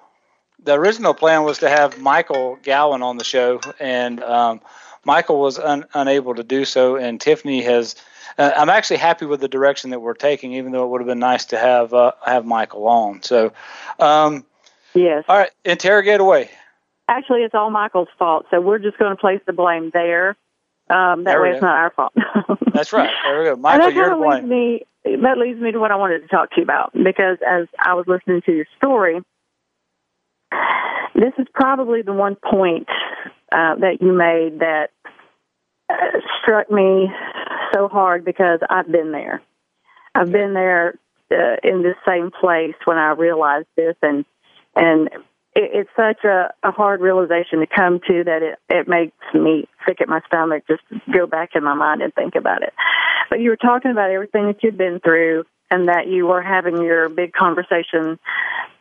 the 0.68 0.74
original 0.74 1.14
plan 1.14 1.44
was 1.44 1.60
to 1.60 1.70
have 1.70 1.98
Michael 1.98 2.60
Gowan 2.62 3.02
on 3.02 3.18
the 3.18 3.24
show, 3.24 3.62
and 3.80 4.22
um, 4.22 4.60
Michael 5.06 5.40
was 5.40 5.58
un- 5.58 5.86
unable 5.94 6.36
to 6.36 6.44
do 6.44 6.66
so. 6.66 6.98
And 6.98 7.20
Tiffany 7.20 7.64
has. 7.64 7.96
Uh, 8.38 8.52
I'm 8.56 8.70
actually 8.70 8.98
happy 8.98 9.26
with 9.26 9.40
the 9.40 9.48
direction 9.48 9.92
that 9.92 10.02
we're 10.02 10.14
taking, 10.14 10.54
even 10.54 10.74
though 10.74 10.84
it 10.84 10.90
would 10.90 11.00
have 11.00 11.08
been 11.08 11.20
nice 11.20 11.46
to 11.46 11.58
have 11.58 11.94
uh, 11.94 12.12
have 12.26 12.46
Michael 12.46 12.86
on. 12.86 13.24
So, 13.24 13.54
um, 14.00 14.46
yes. 14.94 15.24
All 15.30 15.38
right, 15.38 15.52
interrogate 15.64 16.20
away. 16.20 16.52
Actually, 17.08 17.44
it's 17.44 17.56
all 17.56 17.72
Michael's 17.72 18.10
fault, 18.20 18.46
so 18.52 18.60
we're 18.60 18.80
just 18.80 18.98
going 18.98 19.16
to 19.16 19.20
place 19.20 19.40
the 19.48 19.54
blame 19.54 19.90
there. 19.94 20.36
Um, 20.90 21.24
that 21.24 21.32
There 21.32 21.42
way, 21.42 21.52
it's 21.52 21.62
not 21.62 21.78
our 21.78 21.92
fault. 21.92 22.14
That's 22.74 22.92
right. 22.92 23.10
There 23.24 23.40
we 23.40 23.46
go. 23.46 23.56
Michael, 23.56 23.92
you're 23.92 24.10
to 24.10 24.10
kind 24.10 24.22
of 24.22 24.30
leads 24.30 24.48
blame. 24.48 24.84
me. 25.06 25.22
That 25.24 25.38
leads 25.38 25.62
me 25.62 25.72
to 25.72 25.80
what 25.80 25.92
I 25.92 25.96
wanted 25.96 26.20
to 26.20 26.28
talk 26.28 26.50
to 26.52 26.58
you 26.58 26.64
about 26.64 26.92
because 26.92 27.38
as 27.48 27.68
I 27.80 27.94
was 27.94 28.06
listening 28.08 28.42
to 28.42 28.52
your 28.52 28.66
story, 28.76 29.22
this 31.16 31.34
is 31.38 31.48
probably 31.54 32.02
the 32.02 32.14
one 32.14 32.36
point 32.36 32.88
uh, 33.52 33.76
that 33.76 33.98
you 34.02 34.14
made 34.14 34.60
that 34.60 34.90
uh, 35.90 36.20
struck 36.42 36.72
me 36.72 37.10
so 37.74 37.88
hard 37.88 38.26
because 38.26 38.60
I've 38.70 38.92
been 38.92 39.12
there. 39.12 39.42
I've 40.14 40.32
been 40.32 40.54
there 40.54 40.96
uh, 41.32 41.58
in 41.64 41.84
this 41.84 41.96
same 42.08 42.32
place 42.32 42.76
when 42.86 42.98
I 42.98 43.12
realized 43.12 43.68
this, 43.76 43.96
and 44.02 44.26
and 44.76 45.10
it, 45.56 45.72
it's 45.74 45.90
such 45.96 46.24
a, 46.24 46.54
a 46.64 46.72
hard 46.72 47.02
realization 47.02 47.60
to 47.60 47.68
come 47.68 48.00
to 48.08 48.24
that 48.24 48.42
it 48.44 48.60
it 48.70 48.88
makes 48.88 49.18
me 49.34 49.68
sick 49.88 50.02
at 50.02 50.10
my 50.10 50.22
stomach 50.28 50.64
just 50.68 50.82
to 50.90 51.00
go 51.12 51.28
back 51.28 51.52
in 51.56 51.64
my 51.64 51.74
mind 51.74 52.02
and 52.02 52.14
think 52.14 52.36
about 52.36 52.64
it. 52.64 52.74
But 53.30 53.40
you 53.40 53.50
were 53.50 53.58
talking 53.58 53.92
about 53.92 54.12
everything 54.12 54.48
that 54.48 54.64
you've 54.64 54.78
been 54.78 55.00
through, 55.04 55.46
and 55.70 55.90
that 55.90 56.08
you 56.08 56.28
were 56.28 56.42
having 56.42 56.82
your 56.82 57.10
big 57.10 57.34
conversation 57.34 58.20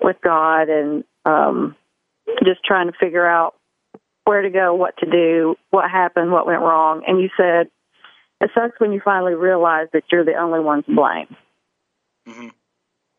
with 0.01 0.17
God, 0.23 0.69
and 0.69 1.05
um, 1.25 1.75
just 2.45 2.65
trying 2.65 2.87
to 2.87 2.99
figure 2.99 3.27
out 3.27 3.55
where 4.25 4.43
to 4.43 4.51
go, 4.51 4.75
what 4.75 4.97
to 4.99 5.07
do, 5.07 5.57
what 5.71 5.91
happened, 5.91 6.33
what 6.33 6.47
went 6.47 6.61
wrong. 6.61 7.03
And 7.07 7.21
you 7.21 7.29
said, 7.37 7.69
it 8.41 8.51
sucks 8.55 8.79
when 8.81 8.93
you 8.93 9.01
finally 9.05 9.35
realize 9.35 9.87
that 9.93 10.05
you're 10.11 10.25
the 10.25 10.35
only 10.35 10.61
one 10.61 10.83
to 10.83 10.95
blame. 10.95 11.37
Mhm. 12.27 12.53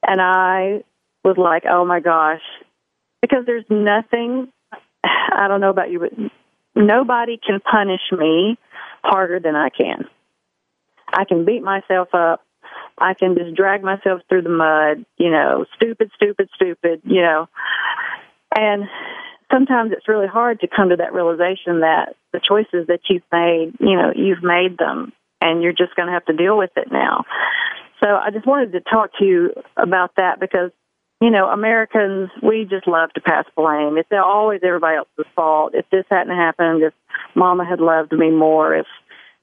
And 0.06 0.22
I 0.22 0.84
was 1.24 1.38
like, 1.38 1.64
oh 1.66 1.86
my 1.86 2.00
gosh, 2.00 2.42
because 3.22 3.46
there's 3.46 3.66
nothing, 3.70 4.52
I 5.04 5.48
don't 5.48 5.62
know 5.62 5.70
about 5.70 5.90
you, 5.92 6.00
but 6.00 6.14
nobody 6.76 7.38
can 7.38 7.60
punish 7.60 8.02
me 8.12 8.58
harder 9.04 9.40
than 9.40 9.56
I 9.56 9.70
can. 9.70 10.06
I 11.08 11.26
can 11.26 11.46
beat 11.46 11.64
myself 11.64 12.10
up. 12.14 12.44
I 12.98 13.14
can 13.14 13.36
just 13.36 13.56
drag 13.56 13.84
myself 13.84 14.22
through 14.28 14.44
the 14.44 14.50
mud, 14.50 15.06
you 15.18 15.30
know, 15.30 15.66
stupid, 15.76 16.12
stupid, 16.16 16.50
stupid, 16.56 17.02
you 17.04 17.22
know. 17.22 17.48
And 18.56 18.84
sometimes 19.52 19.92
it's 19.92 20.08
really 20.08 20.28
hard 20.28 20.62
to 20.62 20.68
come 20.68 20.90
to 20.90 20.96
that 20.98 21.14
realization 21.14 21.82
that 21.82 22.16
the 22.34 22.40
choices 22.40 22.88
that 22.88 23.02
you've 23.10 23.24
made, 23.32 23.74
you 23.80 23.96
know, 23.96 24.12
you've 24.16 24.44
made 24.44 24.78
them 24.78 25.14
and 25.42 25.62
you're 25.62 25.74
just 25.74 25.96
going 25.96 26.08
to 26.08 26.14
have 26.14 26.26
to 26.26 26.34
deal 26.34 26.58
with 26.58 26.72
it 26.76 26.92
now. 26.92 27.26
So 28.04 28.08
I 28.10 28.30
just 28.32 28.46
wanted 28.46 28.74
to 28.74 28.82
talk 28.82 29.12
to 29.20 29.26
you 29.26 29.54
about 29.76 30.12
that 30.18 30.40
because, 30.40 30.72
you 31.22 31.32
know, 31.32 31.50
Americans, 31.50 32.30
we 32.44 32.66
just 32.66 32.88
love 32.88 33.12
to 33.14 33.22
pass 33.22 33.46
blame. 33.56 33.98
It's 33.98 34.10
always 34.12 34.62
everybody 34.64 34.98
else's 34.98 35.32
fault. 35.36 35.74
If 35.74 35.90
this 35.92 36.06
hadn't 36.10 36.36
happened, 36.36 36.84
if 36.84 36.94
mama 37.36 37.66
had 37.66 37.80
loved 37.80 38.12
me 38.12 38.30
more, 38.30 38.76
if 38.76 38.88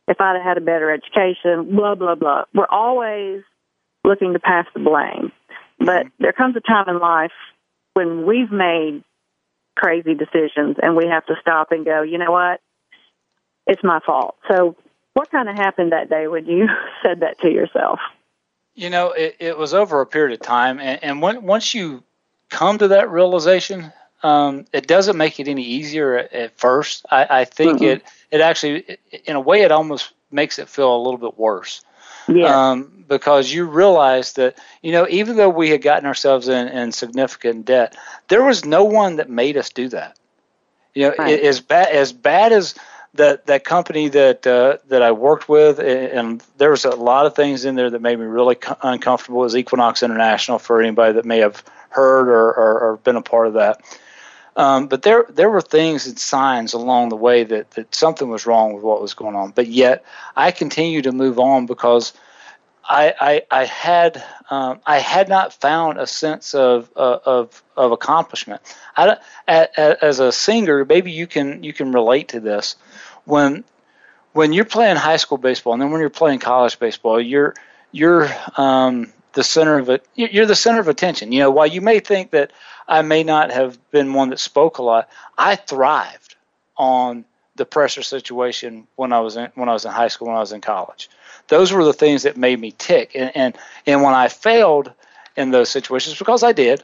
if 0.09 0.21
I'd 0.21 0.37
have 0.37 0.45
had 0.45 0.59
a 0.59 0.61
better 0.61 0.91
education, 0.93 1.75
blah, 1.75 1.95
blah, 1.95 2.15
blah. 2.15 2.45
We're 2.55 2.67
always 2.71 3.43
looking 4.05 4.35
to 4.35 4.39
pass 4.39 4.67
the 4.75 4.81
blame. 4.81 5.33
But 5.79 6.07
there 6.19 6.33
comes 6.33 6.57
a 6.57 6.61
time 6.61 6.89
in 6.89 6.99
life 6.99 7.33
when 7.95 8.27
we've 8.27 8.51
made 8.51 9.03
crazy 9.77 10.15
decisions 10.15 10.77
and 10.83 10.97
we 10.97 11.07
have 11.07 11.27
to 11.27 11.35
stop 11.41 11.73
and 11.73 11.85
go, 11.85 12.03
you 12.03 12.19
know 12.19 12.31
what? 12.31 12.61
It's 13.67 13.83
my 13.83 14.01
fault. 14.05 14.37
So, 14.49 14.77
what 15.15 15.31
kind 15.31 15.49
of 15.49 15.55
happened 15.55 15.93
that 15.93 16.11
day 16.11 16.27
when 16.27 16.45
you 16.47 16.69
said 17.03 17.21
that 17.21 17.41
to 17.41 17.51
yourself? 17.51 18.01
You 18.75 18.91
know, 18.91 19.13
it, 19.13 19.37
it 19.39 19.57
was 19.57 19.73
over 19.73 20.01
a 20.01 20.07
period 20.07 20.35
of 20.35 20.45
time, 20.45 20.81
and, 20.81 21.03
and 21.03 21.23
when, 21.23 21.45
once 21.45 21.73
you 21.73 22.03
come 22.51 22.79
to 22.79 22.89
that 22.89 23.09
realization, 23.09 23.93
um, 24.23 24.65
it 24.73 24.87
doesn't 24.87 25.17
make 25.17 25.39
it 25.41 25.49
any 25.49 25.63
easier 25.63 26.17
at, 26.19 26.33
at 26.33 26.59
first. 26.59 27.05
I, 27.11 27.41
I 27.41 27.45
think 27.45 27.81
Mhm. 27.81 27.83
it 27.83 28.03
it 28.31 28.41
actually, 28.41 28.99
in 29.25 29.37
a 29.37 29.41
way, 29.41 29.63
it 29.63 29.71
almost 29.71 30.13
makes 30.31 30.59
it 30.59 30.69
feel 30.69 30.95
a 30.97 31.03
little 31.03 31.19
bit 31.19 31.39
worse 31.39 31.83
Yeah. 32.27 32.71
Um, 32.71 33.05
because 33.09 33.53
you 33.53 33.67
realize 33.67 34.33
that 34.35 34.59
you 34.83 34.93
know 34.93 35.07
even 35.09 35.37
though 35.37 35.49
we 35.51 35.71
had 35.71 35.83
gotten 35.83 36.07
ourselves 36.07 36.49
in, 36.49 36.69
in 36.69 36.93
significant 36.93 37.67
debt, 37.67 37.97
there 38.29 38.43
was 38.43 38.65
no 38.65 38.85
one 38.85 39.17
that 39.17 39.29
made 39.29 39.57
us 39.57 39.71
do 39.71 39.89
that. 39.89 40.17
You 40.95 41.09
know, 41.09 41.15
Right. 41.19 41.41
as 41.41 41.61
bad 41.61 41.89
as 41.89 42.13
bad 42.13 42.53
as 42.53 42.75
that 43.15 43.47
that 43.47 43.65
company 43.65 44.09
that 44.09 44.47
uh, 44.47 44.79
that 44.89 45.03
I 45.03 45.13
worked 45.13 45.49
with, 45.49 45.79
and 45.81 46.43
there 46.59 46.71
was 46.71 46.85
a 46.85 46.91
lot 46.95 47.27
of 47.27 47.35
things 47.35 47.65
in 47.65 47.75
there 47.75 47.91
that 47.91 48.01
made 48.01 48.19
me 48.19 48.27
really 48.27 48.57
co- 48.57 48.77
uncomfortable. 48.83 49.45
As 49.45 49.57
Equinox 49.57 50.03
International 50.03 50.59
for 50.59 50.81
anybody 50.81 51.15
that 51.15 51.25
may 51.25 51.39
have 51.39 51.63
heard 51.91 52.29
or, 52.29 52.53
or, 52.53 52.81
or 52.81 52.97
been 52.99 53.17
a 53.17 53.23
part 53.23 53.47
of 53.49 53.55
that. 53.55 53.81
Um, 54.57 54.87
but 54.87 55.03
there 55.03 55.27
there 55.29 55.51
were 55.51 55.61
things 55.61 56.07
and 56.07 56.19
signs 56.19 56.75
along 56.75 57.09
the 57.09 57.17
way 57.17 57.45
that, 57.45 57.73
that 57.73 57.95
something 57.95 58.29
was 58.29 58.47
wrong 58.47 58.75
with 58.75 58.85
what 58.85 59.03
was 59.03 59.15
going 59.15 59.35
on. 59.35 59.51
But 59.51 59.67
yet 59.67 60.05
I 60.37 60.53
continued 60.53 61.05
to 61.05 61.13
move 61.13 61.39
on 61.39 61.67
because 61.67 62.13
I 62.85 63.15
I, 63.21 63.43
I 63.51 63.65
had 63.65 64.23
um, 64.51 64.81
I 64.87 64.99
had 64.99 65.29
not 65.29 65.53
found 65.55 65.99
a 65.99 66.07
sense 66.07 66.55
of 66.55 66.89
uh, 66.97 67.19
of 67.25 67.63
of 67.77 67.93
accomplishment. 67.93 68.63
I, 68.97 69.17
as 69.49 70.21
a 70.21 70.31
singer, 70.31 70.85
maybe 70.85 71.11
you 71.11 71.27
can 71.27 71.65
you 71.65 71.73
can 71.73 71.91
relate 71.91 72.29
to 72.29 72.41
this 72.41 72.77
when 73.25 73.65
when 74.33 74.53
you're 74.53 74.65
playing 74.65 74.97
high 74.97 75.17
school 75.17 75.39
baseball 75.39 75.73
and 75.73 75.83
then 75.83 75.91
when 75.91 76.01
you're 76.01 76.11
playing 76.11 76.39
college 76.39 76.79
baseball, 76.79 77.21
you're 77.21 77.55
you're 77.91 78.29
um, 78.57 79.13
the 79.35 79.45
center 79.45 79.79
of 79.79 79.91
it. 79.91 80.07
You're 80.15 80.47
the 80.47 80.55
center 80.55 80.81
of 80.81 80.89
attention. 80.89 81.33
You 81.33 81.41
know, 81.41 81.51
while 81.51 81.67
you 81.67 81.81
may 81.81 82.01
think 82.01 82.31
that 82.31 82.53
I 82.89 83.03
may 83.03 83.25
not 83.25 83.51
have 83.51 83.79
been 83.91 84.15
one 84.15 84.31
that 84.31 84.39
spoke 84.39 84.79
a 84.79 84.83
lot, 84.83 85.09
I 85.37 85.57
thrived 85.57 86.37
on 86.77 87.25
the 87.57 87.65
pressure 87.65 88.03
situation 88.03 88.87
when 88.97 89.13
I 89.13 89.21
was 89.21 89.37
in 89.37 89.51
when 89.55 89.69
I 89.69 89.73
was 89.73 89.85
in 89.85 89.93
high 89.93 90.09
school, 90.09 90.29
when 90.29 90.37
I 90.37 90.41
was 90.41 90.53
in 90.53 90.61
college. 90.61 91.09
Those 91.49 91.73
were 91.73 91.85
the 91.85 91.93
things 91.93 92.23
that 92.23 92.37
made 92.37 92.59
me 92.59 92.73
tick. 92.77 93.13
And 93.15 93.31
and, 93.37 93.59
and 93.87 94.03
when 94.03 94.15
I 94.15 94.29
failed 94.29 94.93
in 95.37 95.51
those 95.51 95.69
situations, 95.69 96.19
because 96.19 96.43
I 96.43 96.53
did, 96.53 96.83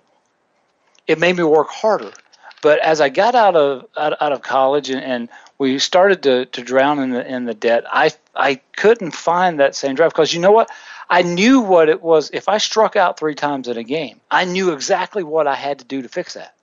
it 1.06 1.18
made 1.18 1.36
me 1.36 1.44
work 1.44 1.68
harder. 1.68 2.12
But 2.62 2.80
as 2.80 3.00
I 3.00 3.08
got 3.08 3.34
out 3.34 3.56
of 3.56 3.86
out, 3.96 4.20
out 4.20 4.32
of 4.32 4.42
college 4.42 4.90
and, 4.90 5.02
and 5.02 5.28
we 5.58 5.78
started 5.78 6.22
to, 6.24 6.46
to 6.46 6.62
drown 6.62 6.98
in 7.00 7.10
the 7.10 7.26
in 7.26 7.44
the 7.44 7.54
debt, 7.54 7.84
I 7.90 8.10
I 8.34 8.56
couldn't 8.76 9.12
find 9.12 9.60
that 9.60 9.74
same 9.74 9.94
drive 9.94 10.10
because 10.12 10.32
you 10.32 10.40
know 10.40 10.52
what? 10.52 10.70
I 11.08 11.22
knew 11.22 11.60
what 11.60 11.88
it 11.88 12.02
was. 12.02 12.30
If 12.32 12.48
I 12.48 12.58
struck 12.58 12.96
out 12.96 13.18
three 13.18 13.34
times 13.34 13.68
in 13.68 13.76
a 13.76 13.84
game, 13.84 14.20
I 14.30 14.44
knew 14.44 14.72
exactly 14.72 15.22
what 15.22 15.46
I 15.46 15.54
had 15.54 15.78
to 15.80 15.84
do 15.84 16.02
to 16.02 16.08
fix 16.08 16.34
that. 16.34 16.54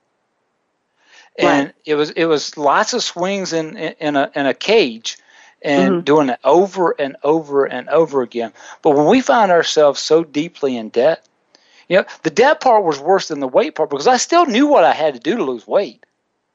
And 1.38 1.72
Right. 1.72 1.74
it 1.86 1.96
was 1.96 2.12
it 2.12 2.26
was 2.26 2.58
lots 2.58 2.94
of 2.94 3.04
swings 3.04 3.54
in 3.54 3.78
in, 3.78 4.16
a 4.16 4.32
in 4.36 4.46
a 4.46 4.54
cage, 4.54 5.18
and 5.62 6.04
Mhm. 6.04 6.06
doing 6.06 6.30
it 6.30 6.40
over 6.44 6.96
and 6.98 7.16
over 7.24 7.66
and 7.66 7.90
over 7.90 8.22
again. 8.22 8.54
But 8.82 8.92
when 8.92 9.08
we 9.08 9.22
find 9.22 9.52
ourselves 9.52 10.02
so 10.02 10.24
deeply 10.24 10.78
in 10.78 10.90
debt, 10.90 11.26
you 11.88 11.98
know, 11.98 12.06
the 12.24 12.30
debt 12.30 12.62
part 12.62 12.84
was 12.84 13.00
worse 13.00 13.30
than 13.30 13.40
the 13.40 13.48
weight 13.48 13.76
part 13.76 13.90
because 13.90 14.08
I 14.08 14.18
still 14.18 14.46
knew 14.46 14.68
what 14.68 14.84
I 14.84 14.94
had 14.94 15.14
to 15.14 15.20
do 15.20 15.38
to 15.38 15.44
lose 15.44 15.68
weight. 15.68 16.06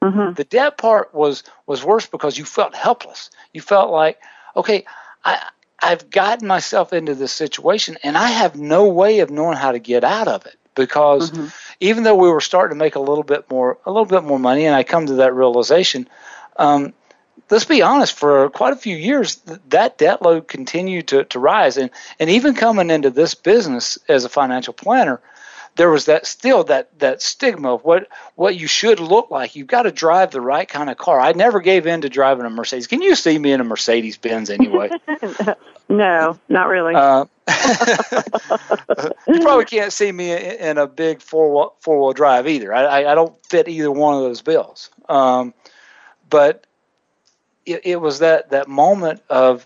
hmm 0.01 0.33
The 0.33 0.43
debt 0.43 0.77
part 0.77 1.13
was 1.13 1.43
was 1.65 1.83
worse 1.83 2.05
because 2.05 2.37
you 2.37 2.45
felt 2.45 2.75
helpless. 2.75 3.29
You 3.53 3.61
felt 3.61 3.91
like, 3.91 4.19
okay, 4.55 4.85
I 5.25 5.41
I've 5.81 6.09
gotten 6.09 6.47
myself 6.47 6.93
into 6.93 7.13
this 7.15 7.33
situation 7.33 7.97
and 8.03 8.17
I 8.17 8.27
have 8.29 8.55
no 8.55 8.87
way 8.87 9.19
of 9.19 9.29
knowing 9.29 9.57
how 9.57 9.71
to 9.73 9.79
get 9.79 10.03
out 10.03 10.27
of 10.27 10.45
it 10.45 10.55
because 10.75 11.31
even 11.79 12.03
though 12.03 12.15
we 12.15 12.29
were 12.29 12.41
starting 12.41 12.77
to 12.77 12.83
make 12.83 12.95
a 12.95 12.99
little 13.01 13.23
bit 13.23 13.49
more 13.49 13.77
a 13.85 13.91
little 13.91 14.05
bit 14.05 14.23
more 14.23 14.39
money 14.39 14.65
and 14.65 14.75
I 14.75 14.83
come 14.83 15.07
to 15.07 15.13
that 15.15 15.33
realization 15.35 16.07
um, 16.57 16.93
let's 17.49 17.65
be 17.65 17.81
honest 17.81 18.13
for 18.13 18.49
quite 18.49 18.73
a 18.73 18.77
few 18.77 18.95
years 18.95 19.35
th- 19.35 19.59
that 19.69 19.97
debt 19.97 20.21
load 20.21 20.47
continued 20.47 21.07
to, 21.07 21.23
to 21.25 21.39
rise 21.39 21.77
and 21.77 21.89
and 22.19 22.29
even 22.29 22.55
coming 22.55 22.89
into 22.89 23.09
this 23.09 23.35
business 23.35 23.97
as 24.07 24.25
a 24.25 24.29
financial 24.29 24.73
planner 24.73 25.21
there 25.75 25.89
was 25.89 26.05
that 26.05 26.25
still 26.25 26.63
that 26.65 26.97
that 26.99 27.21
stigma 27.21 27.73
of 27.73 27.83
what 27.83 28.07
what 28.35 28.55
you 28.55 28.67
should 28.67 28.99
look 28.99 29.31
like. 29.31 29.55
You've 29.55 29.67
got 29.67 29.83
to 29.83 29.91
drive 29.91 30.31
the 30.31 30.41
right 30.41 30.67
kind 30.67 30.89
of 30.89 30.97
car. 30.97 31.19
I 31.19 31.31
never 31.31 31.61
gave 31.61 31.87
in 31.87 32.01
to 32.01 32.09
driving 32.09 32.45
a 32.45 32.49
Mercedes. 32.49 32.87
Can 32.87 33.01
you 33.01 33.15
see 33.15 33.37
me 33.37 33.51
in 33.51 33.61
a 33.61 33.63
Mercedes 33.63 34.17
Benz 34.17 34.49
anyway? 34.49 34.91
No, 35.89 36.39
not 36.47 36.69
really. 36.69 36.95
uh, 36.95 37.25
you 39.27 39.39
probably 39.41 39.65
can't 39.65 39.91
see 39.91 40.11
me 40.11 40.31
in, 40.31 40.77
a 40.77 40.87
big 40.87 41.21
four 41.21 41.73
four 41.81 41.99
wheel 41.99 42.13
drive 42.13 42.47
either. 42.47 42.73
I, 42.73 42.83
I, 42.83 43.11
I 43.11 43.15
don't 43.15 43.35
fit 43.45 43.67
either 43.67 43.91
one 43.91 44.15
of 44.15 44.21
those 44.21 44.41
bills. 44.41 44.89
Um, 45.09 45.53
but 46.29 46.65
it, 47.65 47.81
it 47.85 48.01
was 48.01 48.19
that 48.19 48.51
that 48.51 48.67
moment 48.67 49.21
of 49.29 49.65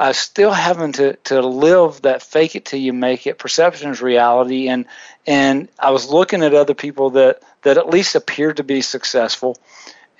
uh, 0.00 0.12
still 0.12 0.50
having 0.50 0.92
to, 0.92 1.14
to 1.16 1.40
live 1.40 2.02
that 2.02 2.22
fake 2.22 2.56
it 2.56 2.64
till 2.64 2.80
you 2.80 2.92
make 2.92 3.26
it 3.26 3.38
perception 3.38 3.90
is 3.90 4.02
reality. 4.02 4.68
And 4.68 4.86
and 5.26 5.68
I 5.78 5.90
was 5.90 6.08
looking 6.08 6.42
at 6.42 6.54
other 6.54 6.74
people 6.74 7.10
that 7.10 7.42
that 7.62 7.78
at 7.78 7.88
least 7.88 8.14
appeared 8.14 8.56
to 8.58 8.64
be 8.64 8.82
successful 8.82 9.56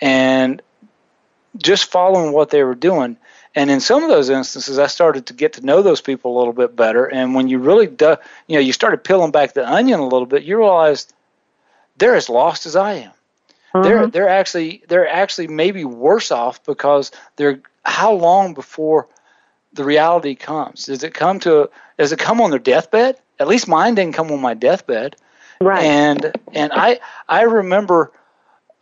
and 0.01 0.63
just 1.57 1.91
following 1.91 2.33
what 2.33 2.51
they 2.51 2.63
were 2.63 2.75
doing. 2.75 3.17
And 3.57 3.71
in 3.71 3.81
some 3.81 4.03
of 4.03 4.09
those 4.09 4.31
instances 4.31 4.79
I 4.79 4.87
started 4.87 5.27
to 5.27 5.35
get 5.35 5.55
to 5.55 5.67
know 5.67 5.83
those 5.83 6.01
people 6.01 6.37
a 6.37 6.39
little 6.39 6.53
bit 6.53 6.75
better. 6.75 7.07
And 7.07 7.35
when 7.35 7.49
you 7.49 7.59
really 7.59 7.87
do, 7.87 8.17
you 8.47 8.57
know 8.57 8.61
you 8.61 8.73
started 8.73 9.05
peeling 9.05 9.33
back 9.33 9.55
the 9.55 9.69
onion 9.69 10.01
a 10.01 10.09
little 10.09 10.27
bit 10.27 10.45
you 10.45 10.57
realized 10.57 11.13
they're 11.97 12.17
as 12.17 12.29
lost 12.29 12.67
as 12.67 12.77
I 12.77 12.95
am 12.95 13.13
they're 13.83 14.07
they're 14.07 14.29
actually 14.29 14.83
they're 14.89 15.09
actually 15.09 15.49
maybe 15.49 15.85
worse 15.85 16.31
off 16.31 16.63
because 16.65 17.11
they're 17.37 17.61
how 17.85 18.13
long 18.13 18.55
before 18.55 19.09
the 19.73 19.85
reality 19.85 20.35
comes? 20.35 20.87
Does 20.87 21.03
it 21.03 21.13
come 21.15 21.41
to 21.41 21.69
does 21.99 22.13
it 22.13 22.19
come 22.19 22.41
on 22.41 22.51
their 22.51 22.59
deathbed? 22.61 23.17
At 23.41 23.49
least 23.49 23.67
mine 23.67 23.95
didn't 23.97 24.15
come 24.15 24.31
on 24.31 24.41
my 24.41 24.55
deathbed. 24.55 25.17
Right. 25.61 25.85
and 25.85 26.33
and 26.53 26.73
i 26.75 26.99
i 27.29 27.43
remember 27.43 28.11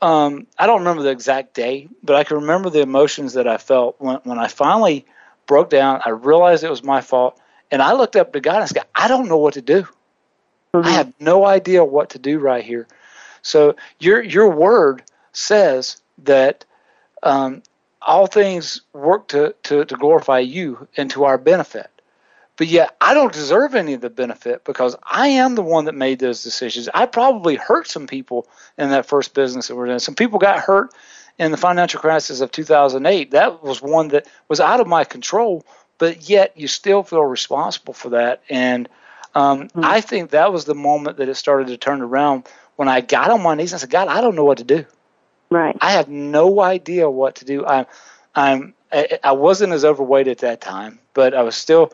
um 0.00 0.46
i 0.58 0.66
don't 0.66 0.80
remember 0.80 1.02
the 1.02 1.10
exact 1.10 1.54
day 1.54 1.86
but 2.02 2.16
i 2.16 2.24
can 2.24 2.38
remember 2.38 2.70
the 2.70 2.80
emotions 2.80 3.34
that 3.34 3.46
i 3.46 3.58
felt 3.58 3.96
when 3.98 4.16
when 4.24 4.38
i 4.38 4.48
finally 4.48 5.04
broke 5.46 5.68
down. 5.70 6.00
I 6.04 6.10
realized 6.10 6.64
it 6.64 6.70
was 6.70 6.82
my 6.82 7.00
fault. 7.02 7.38
And 7.70 7.82
i 7.82 7.92
looked 7.92 8.16
up 8.16 8.32
to 8.32 8.40
god 8.40 8.60
and 8.62 8.68
said 8.68 8.84
i 8.94 9.06
don't 9.06 9.28
know 9.28 9.36
what 9.36 9.54
to 9.54 9.62
do. 9.62 9.86
Mhm. 10.74 10.84
I 10.86 10.90
have 10.90 11.12
no 11.20 11.44
idea 11.44 11.84
what 11.84 12.10
to 12.10 12.18
do 12.18 12.38
right 12.38 12.64
here. 12.64 12.88
So 13.42 13.76
your 13.98 14.22
your 14.22 14.50
word 14.50 15.02
says 15.32 16.00
that 16.18 16.64
um, 17.22 17.62
all 18.00 18.26
things 18.26 18.82
work 18.92 19.28
to, 19.28 19.54
to, 19.64 19.84
to 19.84 19.96
glorify 19.96 20.40
you 20.40 20.88
and 20.96 21.10
to 21.10 21.24
our 21.24 21.38
benefit. 21.38 21.88
But 22.56 22.66
yet 22.66 22.94
I 23.00 23.14
don't 23.14 23.32
deserve 23.32 23.74
any 23.74 23.94
of 23.94 24.00
the 24.00 24.10
benefit 24.10 24.64
because 24.64 24.94
I 25.02 25.28
am 25.28 25.54
the 25.54 25.62
one 25.62 25.86
that 25.86 25.94
made 25.94 26.18
those 26.18 26.42
decisions. 26.42 26.88
I 26.92 27.06
probably 27.06 27.56
hurt 27.56 27.88
some 27.88 28.06
people 28.06 28.46
in 28.76 28.90
that 28.90 29.06
first 29.06 29.34
business 29.34 29.68
that 29.68 29.76
we're 29.76 29.86
in. 29.86 30.00
Some 30.00 30.14
people 30.14 30.38
got 30.38 30.58
hurt 30.58 30.92
in 31.38 31.50
the 31.50 31.56
financial 31.56 32.00
crisis 32.00 32.40
of 32.40 32.52
2008. 32.52 33.30
That 33.30 33.62
was 33.62 33.80
one 33.80 34.08
that 34.08 34.26
was 34.48 34.60
out 34.60 34.80
of 34.80 34.86
my 34.86 35.04
control, 35.04 35.64
but 35.98 36.28
yet 36.28 36.52
you 36.56 36.68
still 36.68 37.02
feel 37.02 37.24
responsible 37.24 37.94
for 37.94 38.10
that. 38.10 38.42
And 38.50 38.88
um, 39.34 39.68
I 39.76 40.02
think 40.02 40.30
that 40.30 40.52
was 40.52 40.66
the 40.66 40.74
moment 40.74 41.16
that 41.16 41.30
it 41.30 41.36
started 41.36 41.68
to 41.68 41.78
turn 41.78 42.02
around 42.02 42.46
when 42.76 42.88
I 42.88 43.00
got 43.00 43.30
on 43.30 43.42
my 43.42 43.54
knees 43.54 43.72
and 43.72 43.80
said, 43.80 43.90
God, 43.90 44.08
I 44.08 44.20
don't 44.20 44.34
know 44.36 44.44
what 44.44 44.58
to 44.58 44.64
do. 44.64 44.86
right. 45.50 45.76
I 45.80 45.92
have 45.92 46.08
no 46.08 46.60
idea 46.60 47.10
what 47.10 47.36
to 47.36 47.44
do. 47.44 47.66
I'm, 47.66 47.86
I'm, 48.34 48.74
I 48.92 49.18
I 49.24 49.32
wasn't 49.32 49.72
as 49.72 49.84
overweight 49.84 50.28
at 50.28 50.38
that 50.38 50.60
time, 50.60 50.98
but 51.14 51.34
I 51.34 51.42
was 51.42 51.56
still, 51.56 51.92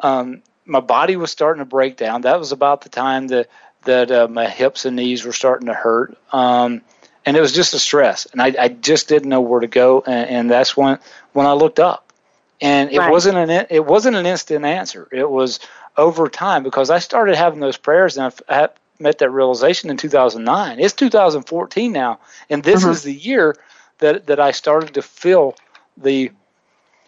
um, 0.00 0.42
my 0.64 0.80
body 0.80 1.16
was 1.16 1.30
starting 1.30 1.60
to 1.60 1.64
break 1.66 1.96
down. 1.96 2.22
That 2.22 2.38
was 2.38 2.52
about 2.52 2.82
the 2.82 2.88
time 2.88 3.28
that 3.28 3.48
that 3.84 4.10
uh, 4.10 4.28
my 4.28 4.48
hips 4.48 4.84
and 4.84 4.96
knees 4.96 5.24
were 5.24 5.32
starting 5.32 5.68
to 5.68 5.74
hurt, 5.74 6.18
um, 6.32 6.82
and 7.24 7.36
it 7.36 7.40
was 7.40 7.52
just 7.52 7.74
a 7.74 7.78
stress, 7.78 8.26
and 8.26 8.42
I, 8.42 8.54
I 8.58 8.68
just 8.68 9.08
didn't 9.08 9.28
know 9.28 9.40
where 9.40 9.60
to 9.60 9.66
go, 9.68 10.02
and, 10.06 10.28
and 10.30 10.50
that's 10.50 10.76
when 10.76 10.98
when 11.32 11.46
I 11.46 11.52
looked 11.52 11.78
up, 11.80 12.12
and 12.60 12.90
it 12.90 12.98
Right. 12.98 13.10
wasn't 13.10 13.36
an 13.38 13.66
it 13.70 13.84
wasn't 13.84 14.16
an 14.16 14.26
instant 14.26 14.64
answer. 14.64 15.08
It 15.12 15.28
was 15.30 15.60
over 15.96 16.28
time 16.28 16.62
because 16.62 16.90
I 16.90 16.98
started 16.98 17.36
having 17.36 17.60
those 17.60 17.76
prayers, 17.76 18.16
and 18.16 18.26
I've, 18.26 18.42
I 18.48 18.68
met 18.98 19.18
that 19.18 19.30
realization 19.30 19.90
in 19.90 19.96
2009. 19.96 20.80
It's 20.80 20.94
2014 20.94 21.92
now, 21.92 22.20
and 22.50 22.62
this 22.62 22.84
Mhm. 22.84 22.90
is 22.90 23.02
the 23.02 23.14
year 23.14 23.56
that 23.98 24.26
that 24.26 24.40
I 24.40 24.52
started 24.52 24.94
to 24.94 25.02
feel 25.02 25.54
the 25.96 26.30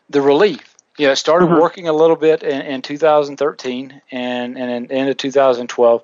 the 0.08 0.20
relief. 0.20 0.74
You 0.98 1.06
know, 1.06 1.12
I 1.12 1.14
started 1.14 1.48
Mhm. 1.48 1.60
working 1.60 1.88
a 1.88 1.92
little 1.92 2.16
bit 2.16 2.42
in, 2.42 2.60
in 2.62 2.82
2013 2.82 4.02
and 4.10 4.58
and 4.58 4.70
in, 4.90 4.96
into 4.96 5.14
2012, 5.14 6.02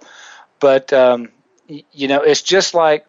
but 0.61 0.93
um, 0.93 1.31
you 1.69 2.09
know, 2.09 2.23
it's 2.23 2.43
just 2.43 2.75
like 2.75 3.07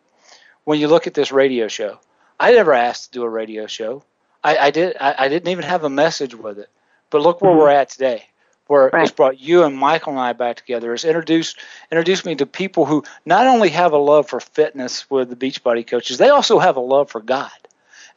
when 0.63 0.80
you 0.80 0.88
look 0.88 1.07
at 1.07 1.13
this 1.13 1.32
radio 1.32 1.67
show. 1.67 1.99
I 2.39 2.51
never 2.51 2.73
asked 2.73 3.13
to 3.13 3.19
do 3.19 3.23
a 3.23 3.30
radio 3.30 3.65
show. 3.65 4.03
I, 4.43 4.57
I 4.57 4.71
did. 4.71 4.95
I, 4.99 5.15
I 5.17 5.28
didn't 5.28 5.49
even 5.49 5.63
have 5.63 5.84
a 5.84 5.89
message 5.89 6.36
with 6.36 6.59
it. 6.59 6.69
But 7.09 7.21
look 7.21 7.41
where 7.41 7.51
Mhm. 7.51 7.57
we're 7.57 7.69
at 7.69 7.89
today, 7.89 8.25
where 8.68 8.89
Right. 8.91 9.03
it's 9.03 9.11
brought 9.11 9.39
you 9.39 9.63
and 9.63 9.78
Michael 9.78 10.13
and 10.13 10.20
I 10.20 10.34
back 10.34 10.57
together. 10.57 10.93
It's 10.93 11.05
introduced 11.05 11.57
introduced 11.91 12.26
me 12.26 12.36
to 12.36 12.45
people 12.45 12.86
who 12.86 13.03
not 13.26 13.47
only 13.47 13.70
have 13.70 13.93
a 13.93 13.97
love 13.97 14.28
for 14.30 14.39
fitness 14.39 15.09
with 15.09 15.30
the 15.30 15.36
Beachbody 15.36 15.86
coaches, 15.86 16.18
they 16.18 16.30
also 16.30 16.59
have 16.59 16.78
a 16.78 16.82
love 16.82 17.09
for 17.09 17.22
God, 17.22 17.51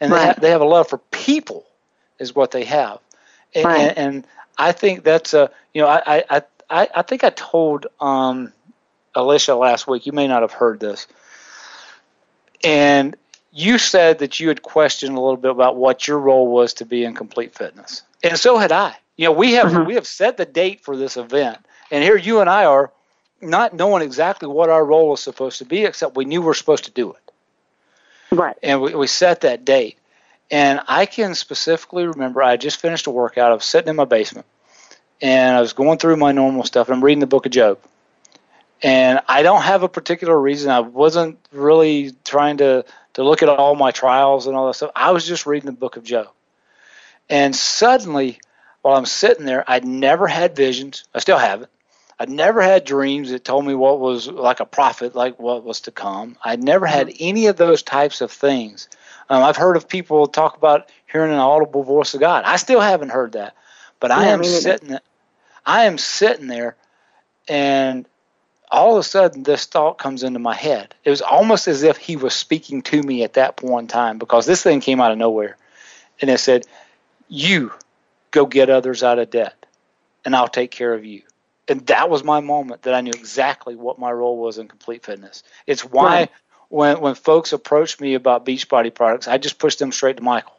and 0.00 0.10
they 0.12 0.16
Right. 0.16 0.26
have, 0.26 0.40
they 0.40 0.50
have 0.50 0.60
a 0.60 0.66
love 0.66 0.88
for 0.88 0.98
people, 0.98 1.64
is 2.18 2.34
what 2.34 2.50
they 2.50 2.64
have. 2.64 2.98
And, 3.54 3.64
Right. 3.66 3.92
and 3.96 4.26
I 4.58 4.72
think 4.72 5.04
that's 5.04 5.34
a 5.34 5.50
you 5.74 5.82
know 5.82 5.88
I 5.88 6.24
I 6.30 6.42
I, 6.68 6.88
I 6.94 7.02
think 7.02 7.24
I 7.24 7.30
told 7.30 7.86
um, 8.00 8.52
Alicia 9.14 9.56
last 9.56 9.88
week. 9.88 10.06
You 10.06 10.12
may 10.12 10.28
not 10.28 10.42
have 10.42 10.52
heard 10.52 10.78
this, 10.80 11.06
and 12.62 13.16
you 13.52 13.78
said 13.78 14.20
that 14.20 14.38
you 14.38 14.48
had 14.48 14.62
questioned 14.62 15.16
a 15.16 15.20
little 15.20 15.36
bit 15.36 15.50
about 15.50 15.76
what 15.76 16.06
your 16.06 16.18
role 16.18 16.46
was 16.46 16.74
to 16.74 16.84
be 16.84 17.04
in 17.04 17.14
complete 17.14 17.54
fitness, 17.54 18.02
and 18.22 18.38
so 18.38 18.58
had 18.58 18.70
I. 18.72 18.94
You 19.20 19.26
know, 19.26 19.32
we 19.32 19.52
have 19.52 19.66
mm-hmm. 19.66 19.84
we 19.84 19.96
have 19.96 20.06
set 20.06 20.38
the 20.38 20.46
date 20.46 20.80
for 20.80 20.96
this 20.96 21.18
event, 21.18 21.58
and 21.90 22.02
here 22.02 22.16
you 22.16 22.40
and 22.40 22.48
I 22.48 22.64
are 22.64 22.90
not 23.42 23.74
knowing 23.74 24.02
exactly 24.02 24.48
what 24.48 24.70
our 24.70 24.82
role 24.82 25.12
is 25.12 25.20
supposed 25.20 25.58
to 25.58 25.66
be, 25.66 25.84
except 25.84 26.16
we 26.16 26.24
knew 26.24 26.40
we 26.40 26.48
are 26.48 26.54
supposed 26.54 26.84
to 26.86 26.90
do 26.90 27.12
it, 27.12 27.32
Right. 28.34 28.56
and 28.62 28.80
we, 28.80 28.94
we 28.94 29.06
set 29.06 29.42
that 29.42 29.66
date. 29.66 29.98
And 30.50 30.80
I 30.88 31.04
can 31.04 31.34
specifically 31.34 32.06
remember 32.06 32.42
I 32.42 32.56
just 32.56 32.80
finished 32.80 33.08
a 33.08 33.10
workout. 33.10 33.50
I 33.50 33.54
was 33.54 33.66
sitting 33.66 33.90
in 33.90 33.96
my 33.96 34.06
basement, 34.06 34.46
and 35.20 35.54
I 35.54 35.60
was 35.60 35.74
going 35.74 35.98
through 35.98 36.16
my 36.16 36.32
normal 36.32 36.64
stuff. 36.64 36.88
I'm 36.88 37.04
reading 37.04 37.20
the 37.20 37.26
Book 37.26 37.44
of 37.44 37.52
Job, 37.52 37.78
and 38.82 39.20
I 39.28 39.42
don't 39.42 39.60
have 39.60 39.82
a 39.82 39.88
particular 39.90 40.40
reason. 40.40 40.70
I 40.70 40.80
wasn't 40.80 41.38
really 41.52 42.12
trying 42.24 42.56
to 42.56 42.86
to 43.12 43.22
look 43.22 43.42
at 43.42 43.50
all 43.50 43.74
my 43.74 43.90
trials 43.90 44.46
and 44.46 44.56
all 44.56 44.66
that 44.68 44.76
stuff. 44.76 44.92
I 44.96 45.10
was 45.10 45.26
just 45.26 45.44
reading 45.44 45.66
the 45.66 45.76
Book 45.76 45.98
of 45.98 46.04
Job, 46.04 46.28
and 47.28 47.54
suddenly, 47.54 48.40
while 48.82 48.96
I'm 48.96 49.06
sitting 49.06 49.44
there, 49.44 49.64
I'd 49.66 49.84
never 49.84 50.26
had 50.26 50.56
visions. 50.56 51.04
I 51.14 51.18
still 51.18 51.38
haven't. 51.38 51.70
I'd 52.18 52.28
never 52.28 52.60
had 52.60 52.84
dreams 52.84 53.30
that 53.30 53.44
told 53.44 53.64
me 53.64 53.74
what 53.74 53.98
was 53.98 54.28
like 54.28 54.60
a 54.60 54.66
prophet, 54.66 55.14
like 55.14 55.38
what 55.38 55.64
was 55.64 55.82
to 55.82 55.90
come. 55.90 56.36
I'd 56.44 56.62
never 56.62 56.84
had 56.86 57.12
any 57.18 57.46
of 57.46 57.56
those 57.56 57.82
types 57.82 58.20
of 58.20 58.30
things. 58.30 58.88
Um, 59.30 59.42
I've 59.42 59.56
heard 59.56 59.76
of 59.76 59.88
people 59.88 60.26
talk 60.26 60.56
about 60.56 60.90
hearing 61.10 61.32
an 61.32 61.38
audible 61.38 61.82
voice 61.82 62.12
of 62.12 62.20
God. 62.20 62.44
I 62.44 62.56
still 62.56 62.80
haven't 62.80 63.08
heard 63.08 63.32
that, 63.32 63.54
but 64.00 64.10
I 64.10 64.26
am 64.26 64.44
sitting. 64.44 64.98
I 65.64 65.84
am 65.84 65.96
sitting 65.96 66.46
there, 66.46 66.76
and 67.48 68.06
all 68.70 68.96
of 68.96 69.00
a 69.00 69.02
sudden 69.02 69.42
this 69.42 69.64
thought 69.66 69.98
comes 69.98 70.22
into 70.22 70.38
my 70.38 70.54
head. 70.54 70.94
It 71.04 71.10
was 71.10 71.22
almost 71.22 71.68
as 71.68 71.82
if 71.84 71.96
he 71.96 72.16
was 72.16 72.34
speaking 72.34 72.82
to 72.82 73.02
me 73.02 73.24
at 73.24 73.34
that 73.34 73.56
point 73.56 73.84
in 73.84 73.88
time 73.88 74.18
because 74.18 74.44
this 74.44 74.62
thing 74.62 74.80
came 74.80 75.00
out 75.00 75.12
of 75.12 75.16
nowhere, 75.16 75.56
and 76.20 76.28
it 76.28 76.38
said, 76.38 76.66
"You 77.28 77.72
go 78.30 78.46
get 78.46 78.70
others 78.70 79.02
out 79.02 79.18
of 79.18 79.30
debt, 79.30 79.66
and 80.24 80.34
I'll 80.34 80.48
take 80.48 80.70
care 80.70 80.92
of 80.94 81.04
you." 81.04 81.22
And 81.68 81.86
that 81.86 82.10
was 82.10 82.24
my 82.24 82.40
moment 82.40 82.82
that 82.82 82.94
I 82.94 83.00
knew 83.00 83.12
exactly 83.14 83.76
what 83.76 83.98
my 83.98 84.10
role 84.10 84.36
was 84.36 84.58
in 84.58 84.66
complete 84.66 85.04
fitness. 85.04 85.44
It's 85.66 85.84
why 85.84 86.04
Right. 86.04 86.30
when 86.68 87.00
when 87.00 87.14
folks 87.14 87.52
approach 87.52 88.00
me 88.00 88.14
about 88.14 88.44
Beachbody 88.44 88.92
products, 88.92 89.28
I 89.28 89.38
just 89.38 89.58
push 89.58 89.76
them 89.76 89.92
straight 89.92 90.16
to 90.16 90.22
Michael. 90.22 90.56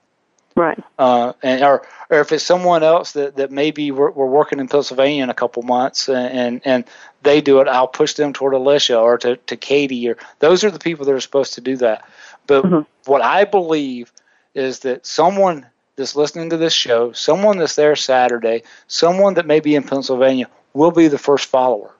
Right. 0.55 0.81
Uh, 0.99 1.33
and 1.41 1.63
or 1.63 1.85
or 2.09 2.19
if 2.19 2.31
it's 2.31 2.43
someone 2.43 2.83
else 2.83 3.13
that, 3.13 3.37
that 3.37 3.51
maybe 3.51 3.91
we're, 3.91 4.11
we're 4.11 4.25
working 4.25 4.59
in 4.59 4.67
Pennsylvania 4.67 5.23
in 5.23 5.29
a 5.29 5.33
couple 5.33 5.63
months 5.63 6.09
and, 6.09 6.33
and 6.33 6.61
and 6.65 6.85
they 7.23 7.41
do 7.41 7.59
it, 7.61 7.67
I'll 7.67 7.87
push 7.87 8.13
them 8.13 8.33
toward 8.33 8.53
Alicia 8.53 8.99
or 8.99 9.17
to, 9.19 9.37
to 9.37 9.55
Katie 9.55 10.09
or 10.09 10.17
those 10.39 10.63
are 10.63 10.71
the 10.71 10.79
people 10.79 11.05
that 11.05 11.13
are 11.13 11.21
supposed 11.21 11.53
to 11.53 11.61
do 11.61 11.77
that. 11.77 12.05
But 12.47 12.63
what 13.05 13.21
I 13.21 13.45
believe 13.45 14.11
is 14.53 14.79
that 14.79 15.05
someone 15.05 15.65
that's 16.01 16.15
listening 16.15 16.49
to 16.49 16.57
this 16.57 16.73
show, 16.73 17.11
someone 17.11 17.57
that's 17.57 17.75
there 17.75 17.95
Saturday, 17.95 18.63
someone 18.87 19.35
that 19.35 19.45
may 19.45 19.59
be 19.59 19.75
in 19.75 19.83
Pennsylvania 19.83 20.49
will 20.73 20.91
be 20.91 21.07
the 21.07 21.17
first 21.19 21.45
follower, 21.45 21.93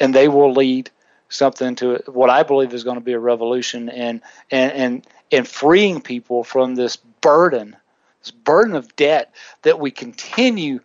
and 0.00 0.12
they 0.12 0.26
will 0.26 0.52
lead 0.52 0.90
something 1.28 1.76
to 1.76 2.02
what 2.06 2.28
I 2.28 2.42
believe 2.42 2.74
is 2.74 2.84
going 2.84 2.96
to 2.96 3.04
be 3.04 3.12
a 3.12 3.18
revolution 3.18 3.88
and 3.88 4.20
and 4.50 4.72
and 4.72 5.06
and 5.30 5.46
freeing 5.46 6.00
people 6.00 6.42
from 6.42 6.74
this 6.74 6.96
burden, 6.96 7.76
this 8.20 8.32
burden 8.32 8.74
of 8.74 8.94
debt 8.96 9.32
that 9.62 9.78
we 9.78 9.90
continue 9.92 10.80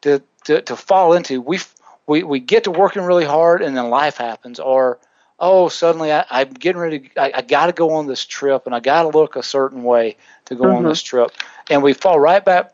to 0.00 0.22
to, 0.44 0.62
to 0.62 0.74
fall 0.76 1.12
into. 1.12 1.40
We 1.42 1.58
we 2.06 2.22
we 2.22 2.40
get 2.40 2.64
to 2.64 2.70
working 2.70 3.02
really 3.02 3.26
hard 3.26 3.60
and 3.60 3.76
then 3.76 3.90
life 3.90 4.16
happens, 4.16 4.58
or 4.58 4.98
oh 5.38 5.68
suddenly 5.68 6.12
I, 6.12 6.24
I'm 6.30 6.50
getting 6.52 6.80
ready. 6.80 7.10
I, 7.16 7.32
I 7.36 7.42
got 7.42 7.66
to 7.66 7.72
go 7.72 7.92
on 7.92 8.06
this 8.06 8.24
trip 8.24 8.66
and 8.66 8.74
I 8.74 8.80
got 8.80 9.02
to 9.02 9.08
look 9.08 9.36
a 9.36 9.42
certain 9.42 9.82
way 9.82 10.16
to 10.46 10.54
go 10.54 10.64
on 10.76 10.84
this 10.84 11.02
trip, 11.02 11.30
and 11.70 11.82
we 11.82 11.92
fall 11.92 12.18
right 12.18 12.44
back 12.44 12.72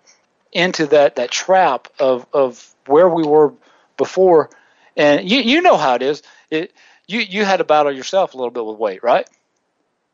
into 0.53 0.87
that 0.87 1.17
that 1.17 1.31
trap 1.31 1.89
of 1.99 2.27
of 2.33 2.75
where 2.87 3.09
we 3.09 3.25
were 3.25 3.53
before. 3.97 4.51
And 4.97 5.29
you 5.29 5.41
you 5.41 5.63
know 5.63 5.77
how 5.77 5.95
it 5.95 6.03
is. 6.03 6.23
It 6.51 6.73
you 7.07 7.21
you 7.21 7.45
had 7.45 7.59
to 7.59 7.65
battle 7.65 7.93
yourself 7.93 8.35
a 8.35 8.37
little 8.37 8.51
bit 8.51 8.65
with 8.65 8.79
weight, 8.79 9.03
right? 9.03 9.29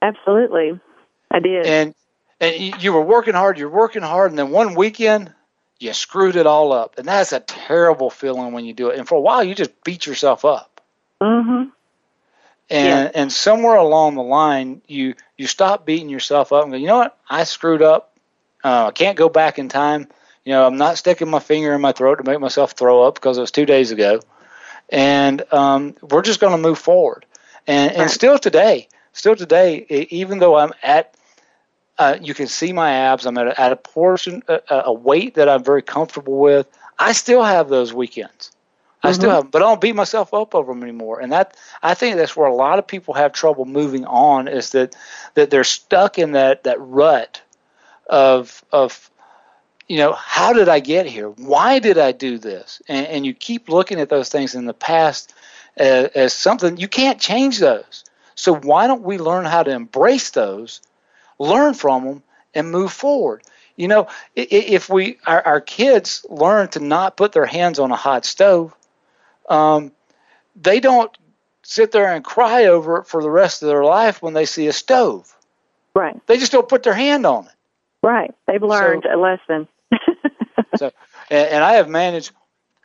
Absolutely. 0.02 0.80
I 1.30 1.40
did. 1.40 1.66
And 1.66 1.94
and 2.40 2.56
you, 2.56 2.72
you 2.78 2.92
were 2.92 3.02
working 3.02 3.34
hard. 3.34 3.58
You're 3.58 3.68
working 3.68 4.02
hard, 4.02 4.30
and 4.30 4.38
then 4.38 4.50
one 4.50 4.74
weekend 4.74 5.32
you 5.80 5.92
screwed 5.92 6.36
it 6.36 6.46
all 6.46 6.72
up, 6.72 6.98
and 6.98 7.06
that's 7.06 7.32
a 7.32 7.40
terrible 7.40 8.10
feeling 8.10 8.52
when 8.52 8.64
you 8.64 8.72
do 8.72 8.88
it. 8.88 8.98
And 8.98 9.06
for 9.06 9.16
a 9.16 9.20
while, 9.20 9.44
you 9.44 9.54
just 9.54 9.82
beat 9.84 10.06
yourself 10.06 10.44
up. 10.44 10.80
mhm. 11.22 11.72
And 12.70 13.14
and 13.14 13.32
somewhere 13.32 13.76
along 13.76 14.16
the 14.16 14.22
line, 14.22 14.82
you 14.86 15.14
you 15.36 15.46
stop 15.46 15.86
beating 15.86 16.08
yourself 16.10 16.52
up 16.52 16.64
and 16.64 16.72
go, 16.72 16.78
you 16.78 16.86
know 16.86 16.98
what? 16.98 17.18
I 17.28 17.44
screwed 17.44 17.82
up. 17.82 18.16
Uh, 18.62 18.86
I 18.88 18.90
can't 18.90 19.16
go 19.16 19.28
back 19.28 19.58
in 19.58 19.68
time. 19.68 20.08
You 20.44 20.52
know, 20.52 20.66
I'm 20.66 20.76
not 20.76 20.98
sticking 20.98 21.28
my 21.30 21.38
finger 21.40 21.74
in 21.74 21.80
my 21.80 21.92
throat 21.92 22.16
to 22.16 22.24
make 22.24 22.40
myself 22.40 22.72
throw 22.72 23.02
up 23.02 23.14
because 23.14 23.38
it 23.38 23.42
was 23.42 23.50
two 23.50 23.66
days 23.66 23.90
ago. 23.90 24.20
And 24.90 25.42
um, 25.52 25.94
we're 26.02 26.22
just 26.22 26.40
going 26.40 26.52
to 26.52 26.58
move 26.58 26.78
forward. 26.78 27.24
And 27.66 27.92
and 27.92 28.00
Right. 28.00 28.10
still 28.10 28.38
today, 28.38 28.88
still 29.12 29.36
today, 29.36 29.86
even 30.10 30.38
though 30.38 30.56
I'm 30.56 30.72
at 30.82 31.14
uh, 31.98 32.16
you 32.20 32.34
can 32.34 32.46
see 32.46 32.72
my 32.72 32.92
abs. 32.92 33.26
I'm 33.26 33.36
at 33.38 33.48
a, 33.48 33.60
at 33.60 33.72
a 33.72 33.76
portion, 33.76 34.42
a, 34.48 34.60
a 34.86 34.92
weight 34.92 35.34
that 35.34 35.48
I'm 35.48 35.64
very 35.64 35.82
comfortable 35.82 36.38
with. 36.38 36.66
I 36.98 37.12
still 37.12 37.42
have 37.42 37.68
those 37.68 37.92
weekends. 37.92 38.52
I 39.02 39.12
still 39.12 39.28
mm-hmm. 39.28 39.34
have, 39.34 39.44
'em, 39.44 39.50
but 39.50 39.62
I 39.62 39.66
don't 39.66 39.80
beat 39.80 39.94
myself 39.94 40.34
up 40.34 40.54
over 40.54 40.72
them 40.72 40.82
anymore. 40.82 41.20
And 41.20 41.32
that 41.32 41.56
I 41.82 41.94
think 41.94 42.16
that's 42.16 42.36
where 42.36 42.48
a 42.48 42.54
lot 42.54 42.78
of 42.78 42.86
people 42.86 43.14
have 43.14 43.32
trouble 43.32 43.64
moving 43.64 44.04
on 44.04 44.48
is 44.48 44.70
that 44.70 44.96
that 45.34 45.50
they're 45.50 45.64
stuck 45.64 46.18
in 46.18 46.32
that 46.32 46.64
that 46.64 46.80
rut 46.80 47.40
of 48.08 48.64
of 48.72 49.10
you 49.86 49.98
know 49.98 50.12
how 50.12 50.52
did 50.52 50.68
I 50.68 50.80
get 50.80 51.06
here? 51.06 51.28
Why 51.28 51.78
did 51.78 51.98
I 51.98 52.12
do 52.12 52.38
this? 52.38 52.82
And, 52.88 53.06
and 53.06 53.26
you 53.26 53.34
keep 53.34 53.68
looking 53.68 54.00
at 54.00 54.08
those 54.08 54.28
things 54.28 54.54
in 54.54 54.66
the 54.66 54.74
past 54.74 55.32
as, 55.76 56.06
as 56.08 56.32
something 56.32 56.76
you 56.76 56.88
can't 56.88 57.20
change 57.20 57.58
those. 57.58 58.04
So 58.34 58.54
why 58.54 58.86
don't 58.86 59.02
we 59.02 59.18
learn 59.18 59.44
how 59.44 59.62
to 59.62 59.70
embrace 59.70 60.30
those? 60.30 60.80
learn 61.38 61.74
from 61.74 62.04
them 62.04 62.22
and 62.54 62.70
move 62.70 62.92
forward. 62.92 63.42
You 63.76 63.88
know, 63.88 64.08
if 64.34 64.88
we 64.88 65.18
our, 65.26 65.46
our 65.46 65.60
kids 65.60 66.26
learn 66.28 66.68
to 66.68 66.80
not 66.80 67.16
put 67.16 67.32
their 67.32 67.46
hands 67.46 67.78
on 67.78 67.92
a 67.92 67.96
hot 67.96 68.24
stove, 68.24 68.74
um, 69.48 69.92
they 70.56 70.80
don't 70.80 71.16
sit 71.62 71.92
there 71.92 72.12
and 72.12 72.24
cry 72.24 72.66
over 72.66 72.98
it 72.98 73.06
for 73.06 73.22
the 73.22 73.30
rest 73.30 73.62
of 73.62 73.68
their 73.68 73.84
life 73.84 74.22
when 74.22 74.34
they 74.34 74.46
see 74.46 74.66
a 74.66 74.72
stove. 74.72 75.34
Right. 75.94 76.16
They 76.26 76.38
just 76.38 76.52
don't 76.52 76.68
put 76.68 76.82
their 76.82 76.94
hand 76.94 77.26
on 77.26 77.46
it. 77.46 77.52
Right. 78.02 78.34
They've 78.46 78.62
learned 78.62 79.04
a 79.04 79.16
lesson. 79.16 79.68
So, 80.76 80.92
and, 81.30 81.48
and 81.48 81.64
I 81.64 81.74
have 81.74 81.88
managed 81.88 82.32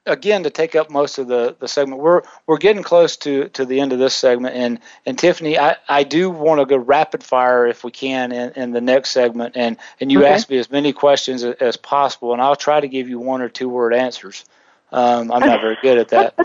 again 0.06 0.44
to 0.44 0.50
take 0.50 0.76
up 0.76 0.90
most 0.90 1.18
of 1.18 1.28
the, 1.28 1.56
the 1.60 1.68
segment. 1.68 2.02
We're 2.02 2.22
we're 2.48 2.58
getting 2.58 2.84
close 2.84 3.18
to, 3.18 3.50
to 3.50 3.66
the 3.66 3.80
end 3.80 3.94
of 3.94 4.00
this 4.00 4.16
segment, 4.16 4.56
and 4.56 4.80
and 5.06 5.18
Tiffany, 5.20 5.60
I, 5.60 5.76
I 5.88 6.04
do 6.04 6.30
want 6.30 6.60
to 6.60 6.66
go 6.66 6.78
rapid 6.78 7.24
fire 7.24 7.68
if 7.68 7.84
we 7.84 7.92
can 7.92 8.32
in, 8.32 8.52
in 8.54 8.72
the 8.72 8.82
next 8.82 9.12
segment, 9.12 9.56
and 9.56 9.78
and 10.00 10.12
you 10.12 10.20
Okay. 10.24 10.34
ask 10.34 10.50
me 10.50 10.58
as 10.58 10.72
many 10.72 10.94
questions 10.94 11.44
as, 11.44 11.56
as 11.56 11.78
possible, 11.78 12.34
and 12.34 12.42
I'll 12.42 12.56
try 12.56 12.80
to 12.80 12.88
give 12.88 13.10
you 13.10 13.20
one 13.20 13.42
or 13.42 13.50
two 13.50 13.70
word 13.70 13.94
answers. 13.94 14.46
Um, 14.94 15.32
I'm 15.32 15.40
not 15.40 15.60
very 15.60 15.78
good 15.82 15.98
at 15.98 16.10
that, 16.10 16.36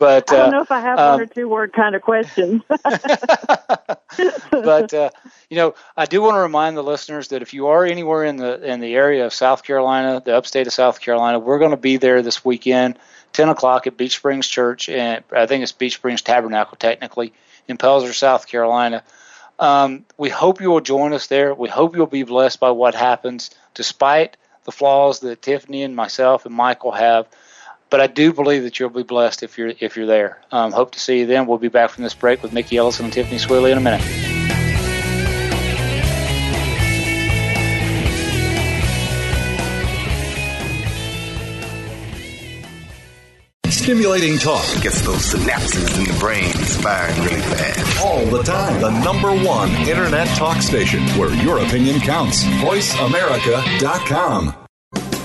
but 0.00 0.32
I 0.32 0.36
don't 0.36 0.48
uh, 0.48 0.50
know 0.50 0.62
if 0.62 0.72
I 0.72 0.80
have 0.80 0.98
um, 0.98 1.10
one 1.12 1.20
or 1.20 1.26
two 1.26 1.48
word 1.48 1.72
kind 1.72 1.94
of 1.94 2.02
questions. 2.02 2.60
but 4.50 4.92
uh, 4.92 5.10
you 5.48 5.56
know, 5.56 5.76
I 5.96 6.06
do 6.06 6.20
want 6.20 6.34
to 6.34 6.40
remind 6.40 6.76
the 6.76 6.82
listeners 6.82 7.28
that 7.28 7.42
if 7.42 7.54
you 7.54 7.68
are 7.68 7.84
anywhere 7.84 8.24
in 8.24 8.38
the 8.38 8.60
in 8.68 8.80
the 8.80 8.96
area 8.96 9.24
of 9.24 9.32
South 9.32 9.62
Carolina, 9.62 10.20
the 10.24 10.36
upstate 10.36 10.66
of 10.66 10.72
South 10.72 11.00
Carolina, 11.00 11.38
we're 11.38 11.60
going 11.60 11.70
to 11.70 11.76
be 11.76 11.96
there 11.96 12.22
this 12.22 12.44
weekend, 12.44 12.98
ten 13.32 13.48
o'clock 13.48 13.86
at 13.86 13.96
Beach 13.96 14.16
Springs 14.16 14.48
Church, 14.48 14.88
and 14.88 15.22
I 15.30 15.46
think 15.46 15.62
it's 15.62 15.70
Beach 15.70 15.94
Springs 15.94 16.22
Tabernacle, 16.22 16.76
technically 16.76 17.32
in 17.68 17.78
Pelzer, 17.78 18.12
South 18.12 18.48
Carolina. 18.48 19.04
Um, 19.60 20.04
we 20.18 20.28
hope 20.28 20.60
you 20.60 20.70
will 20.70 20.80
join 20.80 21.12
us 21.12 21.28
there. 21.28 21.54
We 21.54 21.68
hope 21.68 21.94
you'll 21.94 22.06
be 22.06 22.24
blessed 22.24 22.58
by 22.58 22.72
what 22.72 22.96
happens, 22.96 23.50
despite 23.74 24.36
the 24.64 24.72
flaws 24.72 25.20
that 25.20 25.40
Tiffany 25.40 25.84
and 25.84 25.94
myself 25.94 26.46
and 26.46 26.54
Michael 26.54 26.90
have. 26.90 27.28
But 27.92 28.00
I 28.00 28.06
do 28.06 28.32
believe 28.32 28.62
that 28.62 28.80
you'll 28.80 28.88
be 28.88 29.02
blessed 29.02 29.42
if 29.42 29.58
you're 29.58 29.74
if 29.78 29.98
you're 29.98 30.06
there. 30.06 30.38
Um, 30.50 30.72
hope 30.72 30.92
to 30.92 30.98
see 30.98 31.18
you 31.18 31.26
then. 31.26 31.46
We'll 31.46 31.58
be 31.58 31.68
back 31.68 31.90
from 31.90 32.04
this 32.04 32.14
break 32.14 32.42
with 32.42 32.50
Mickey 32.50 32.78
Ellison 32.78 33.04
and 33.04 33.12
Tiffany 33.12 33.36
Sweeley 33.36 33.70
in 33.70 33.76
a 33.76 33.82
minute. 33.82 34.00
Stimulating 43.68 44.38
talk 44.38 44.64
Gets 44.80 45.02
those 45.02 45.34
synapses 45.34 45.98
in 45.98 46.04
the 46.04 46.18
brain 46.18 46.50
firing 46.54 47.20
really 47.20 47.42
fast. 47.42 48.00
all 48.00 48.24
the 48.24 48.42
time. 48.42 48.80
The 48.80 48.88
number 49.04 49.34
one 49.44 49.68
internet 49.86 50.28
talk 50.28 50.62
station 50.62 51.02
where 51.18 51.34
your 51.34 51.58
opinion 51.58 52.00
counts. 52.00 52.42
VoiceAmerica.com. 52.44 54.61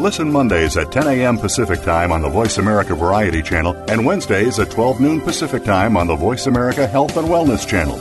Listen 0.00 0.30
Mondays 0.30 0.76
at 0.76 0.92
10 0.92 1.06
a.m. 1.06 1.38
Pacific 1.38 1.80
Time 1.80 2.12
on 2.12 2.20
the 2.20 2.28
Voice 2.28 2.58
America 2.58 2.94
Variety 2.94 3.40
Channel 3.40 3.74
and 3.88 4.04
Wednesdays 4.04 4.58
at 4.58 4.70
12 4.70 5.00
noon 5.00 5.20
Pacific 5.22 5.64
Time 5.64 5.96
on 5.96 6.06
the 6.06 6.14
Voice 6.14 6.46
America 6.46 6.86
Health 6.86 7.16
and 7.16 7.26
Wellness 7.26 7.66
Channel. 7.66 7.98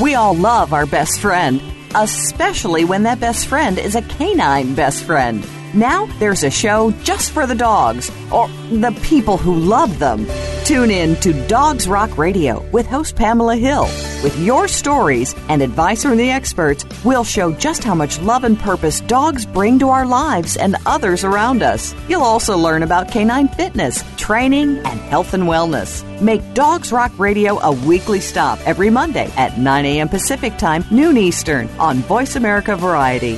We 0.00 0.14
all 0.14 0.34
love 0.34 0.72
our 0.72 0.86
best 0.86 1.20
friend, 1.20 1.60
especially 1.96 2.84
when 2.84 3.02
that 3.02 3.18
best 3.18 3.48
friend 3.48 3.78
is 3.78 3.96
a 3.96 4.02
canine 4.02 4.76
best 4.76 5.02
friend. 5.02 5.44
Now 5.74 6.06
there's 6.20 6.44
a 6.44 6.50
show 6.50 6.92
just 7.02 7.32
for 7.32 7.44
the 7.46 7.56
dogs, 7.56 8.10
or 8.30 8.46
the 8.70 8.96
people 9.02 9.36
who 9.36 9.54
love 9.54 9.98
them. 9.98 10.26
Tune 10.64 10.92
in 10.92 11.16
to 11.16 11.32
Dogs 11.48 11.88
Rock 11.88 12.16
Radio 12.16 12.64
with 12.70 12.86
host 12.86 13.16
Pamela 13.16 13.56
Hill. 13.56 13.82
With 14.22 14.38
your 14.38 14.68
stories 14.68 15.34
and 15.48 15.60
advice 15.60 16.04
from 16.04 16.16
the 16.16 16.30
experts, 16.30 16.84
we'll 17.04 17.24
show 17.24 17.50
just 17.50 17.82
how 17.82 17.96
much 17.96 18.20
love 18.20 18.44
and 18.44 18.56
purpose 18.56 19.00
dogs 19.00 19.44
bring 19.44 19.80
to 19.80 19.88
our 19.88 20.06
lives 20.06 20.56
and 20.56 20.76
others 20.86 21.24
around 21.24 21.64
us. 21.64 21.96
You'll 22.08 22.22
also 22.22 22.56
learn 22.56 22.84
about 22.84 23.10
canine 23.10 23.48
fitness, 23.48 24.04
training, 24.16 24.78
and 24.78 25.00
health 25.00 25.34
and 25.34 25.44
wellness. 25.44 26.04
Make 26.20 26.54
Dogs 26.54 26.92
Rock 26.92 27.10
Radio 27.18 27.58
a 27.58 27.72
weekly 27.72 28.20
stop 28.20 28.60
every 28.64 28.88
Monday 28.88 29.32
at 29.36 29.58
9 29.58 29.84
a.m. 29.84 30.08
Pacific 30.08 30.56
Time, 30.58 30.84
noon 30.92 31.16
Eastern 31.16 31.68
on 31.80 31.96
Voice 31.96 32.36
America 32.36 32.76
Variety. 32.76 33.36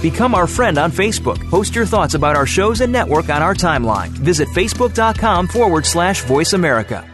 Become 0.00 0.34
our 0.34 0.46
friend 0.46 0.78
on 0.78 0.92
Facebook. 0.92 1.38
Post 1.50 1.74
your 1.74 1.86
thoughts 1.86 2.14
about 2.14 2.36
our 2.36 2.46
shows 2.46 2.80
and 2.80 2.92
network 2.92 3.28
on 3.30 3.42
our 3.42 3.54
timeline. 3.54 4.10
Visit 4.10 4.48
facebook.com 4.48 5.48
forward 5.48 5.84
slash 5.84 6.22
voice 6.22 6.52
America. 6.52 7.04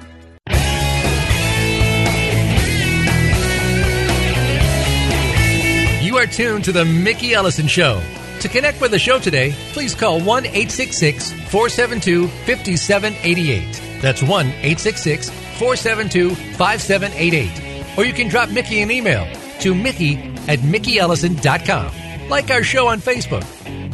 You 6.03 6.19
are 6.19 6.27
tuned 6.27 6.65
to 6.65 6.73
The 6.73 6.85
Mickey 6.85 7.33
Ellison 7.35 7.67
Show. 7.67 8.03
To 8.41 8.49
connect 8.49 8.81
with 8.81 8.91
the 8.91 8.99
show 8.99 9.19
today, 9.19 9.55
please 9.73 9.95
call 9.95 10.21
1 10.21 10.45
866 10.45 11.33
472 11.33 12.29
5788. 12.29 14.03
That's 14.03 14.23
1 14.23 14.47
866 14.47 15.31
472 15.31 16.35
5788. 16.35 17.99
Or 17.99 18.05
you 18.05 18.13
can 18.13 18.29
drop 18.29 18.51
Mickey 18.51 18.83
an 18.83 18.91
email 18.91 19.27
to 19.61 19.75
mickey 19.75 20.17
at 20.47 20.59
mickeyellison.com 20.59 22.04
like 22.29 22.51
our 22.51 22.63
show 22.63 22.89
on 22.89 23.01
Facebook. 23.01 23.45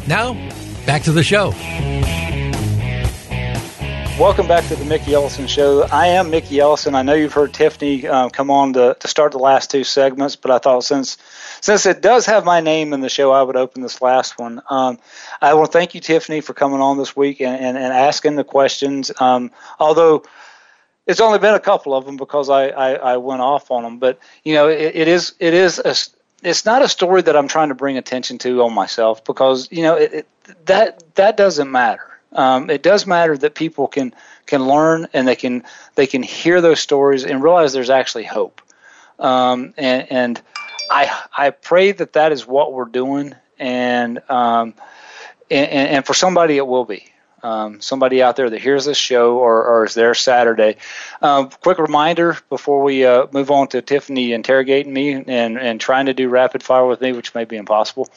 Now, 0.07 0.33
back 0.85 1.03
to 1.03 1.11
the 1.11 1.23
show. 1.23 1.53
Welcome 4.19 4.47
back 4.47 4.67
to 4.67 4.75
the 4.75 4.85
Mickey 4.85 5.15
Ellison 5.15 5.47
Show. 5.47 5.81
I 5.91 6.07
am 6.07 6.29
Mickey 6.29 6.59
Ellison. 6.59 6.93
I 6.93 7.01
know 7.01 7.15
you've 7.15 7.33
heard 7.33 7.53
Tiffany 7.53 8.05
um, 8.05 8.29
come 8.29 8.51
on 8.51 8.73
to, 8.73 8.95
to 8.99 9.07
start 9.07 9.31
the 9.31 9.39
last 9.39 9.71
two 9.71 9.83
segments, 9.83 10.35
but 10.35 10.51
I 10.51 10.59
thought 10.59 10.83
since 10.83 11.17
since 11.59 11.85
it 11.87 12.01
does 12.01 12.27
have 12.27 12.45
my 12.45 12.59
name 12.59 12.93
in 12.93 13.01
the 13.01 13.09
show, 13.09 13.31
I 13.31 13.41
would 13.41 13.55
open 13.55 13.81
this 13.81 14.01
last 14.01 14.37
one. 14.37 14.61
Um, 14.69 14.99
I 15.41 15.53
want 15.55 15.71
to 15.71 15.77
thank 15.77 15.95
you, 15.95 16.01
Tiffany, 16.01 16.41
for 16.41 16.53
coming 16.53 16.81
on 16.81 16.97
this 16.97 17.15
week 17.15 17.41
and, 17.41 17.55
and, 17.55 17.77
and 17.77 17.93
asking 17.93 18.35
the 18.35 18.43
questions. 18.43 19.11
Um, 19.19 19.49
although 19.79 20.23
it's 21.07 21.19
only 21.19 21.39
been 21.39 21.55
a 21.55 21.59
couple 21.59 21.95
of 21.95 22.05
them 22.05 22.17
because 22.17 22.49
I, 22.49 22.67
I, 22.67 22.91
I 22.93 23.17
went 23.17 23.41
off 23.41 23.71
on 23.71 23.83
them, 23.83 23.97
but 23.97 24.19
you 24.43 24.53
know 24.53 24.67
it, 24.67 24.95
it 24.95 25.07
is 25.07 25.33
it 25.39 25.53
is 25.53 25.79
a, 25.79 25.95
it's 26.43 26.65
not 26.65 26.81
a 26.81 26.89
story 26.89 27.21
that 27.21 27.35
I'm 27.35 27.47
trying 27.47 27.69
to 27.69 27.75
bring 27.75 27.97
attention 27.97 28.37
to 28.39 28.63
on 28.63 28.73
myself 28.73 29.23
because 29.23 29.71
you 29.71 29.83
know 29.83 29.95
it, 29.95 30.13
it, 30.13 30.27
that 30.65 31.15
that 31.15 31.37
doesn't 31.37 31.71
matter. 31.71 32.07
Um, 32.33 32.69
it 32.69 32.81
does 32.81 33.05
matter 33.05 33.37
that 33.37 33.55
people 33.55 33.87
can 33.87 34.13
can 34.45 34.65
learn 34.65 35.07
and 35.13 35.27
they 35.27 35.35
can 35.35 35.63
they 35.95 36.07
can 36.07 36.23
hear 36.23 36.61
those 36.61 36.79
stories 36.79 37.23
and 37.25 37.43
realize 37.43 37.73
there's 37.73 37.89
actually 37.89 38.23
hope. 38.23 38.61
Um, 39.19 39.73
and, 39.77 40.11
and 40.11 40.41
I 40.89 41.21
I 41.35 41.49
pray 41.51 41.91
that 41.91 42.13
that 42.13 42.31
is 42.31 42.47
what 42.47 42.73
we're 42.73 42.85
doing, 42.85 43.35
and 43.59 44.21
um, 44.29 44.73
and, 45.49 45.69
and 45.69 46.05
for 46.05 46.13
somebody 46.13 46.57
it 46.57 46.65
will 46.65 46.85
be 46.85 47.10
um, 47.43 47.81
somebody 47.81 48.21
out 48.21 48.35
there 48.35 48.49
that 48.49 48.61
hears 48.61 48.85
this 48.85 48.97
show 48.97 49.37
or, 49.37 49.65
or 49.65 49.85
is 49.85 49.93
there 49.93 50.13
Saturday. 50.13 50.77
Um, 51.21 51.49
quick 51.49 51.79
reminder 51.79 52.37
before 52.49 52.83
we 52.83 53.05
uh, 53.05 53.27
move 53.31 53.51
on 53.51 53.67
to 53.69 53.81
Tiffany 53.81 54.33
interrogating 54.33 54.93
me 54.93 55.13
and, 55.13 55.29
and 55.57 55.81
trying 55.81 56.05
to 56.07 56.13
do 56.13 56.29
rapid 56.29 56.63
fire 56.63 56.85
with 56.85 57.01
me, 57.01 57.13
which 57.13 57.33
may 57.33 57.45
be 57.45 57.57
impossible. 57.57 58.09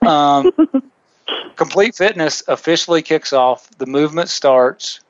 Um, 0.00 0.52
Complete 1.56 1.96
Fitness 1.96 2.42
officially 2.46 3.02
kicks 3.02 3.32
off. 3.32 3.68
The 3.78 3.86
movement 3.86 4.28
starts 4.28 5.00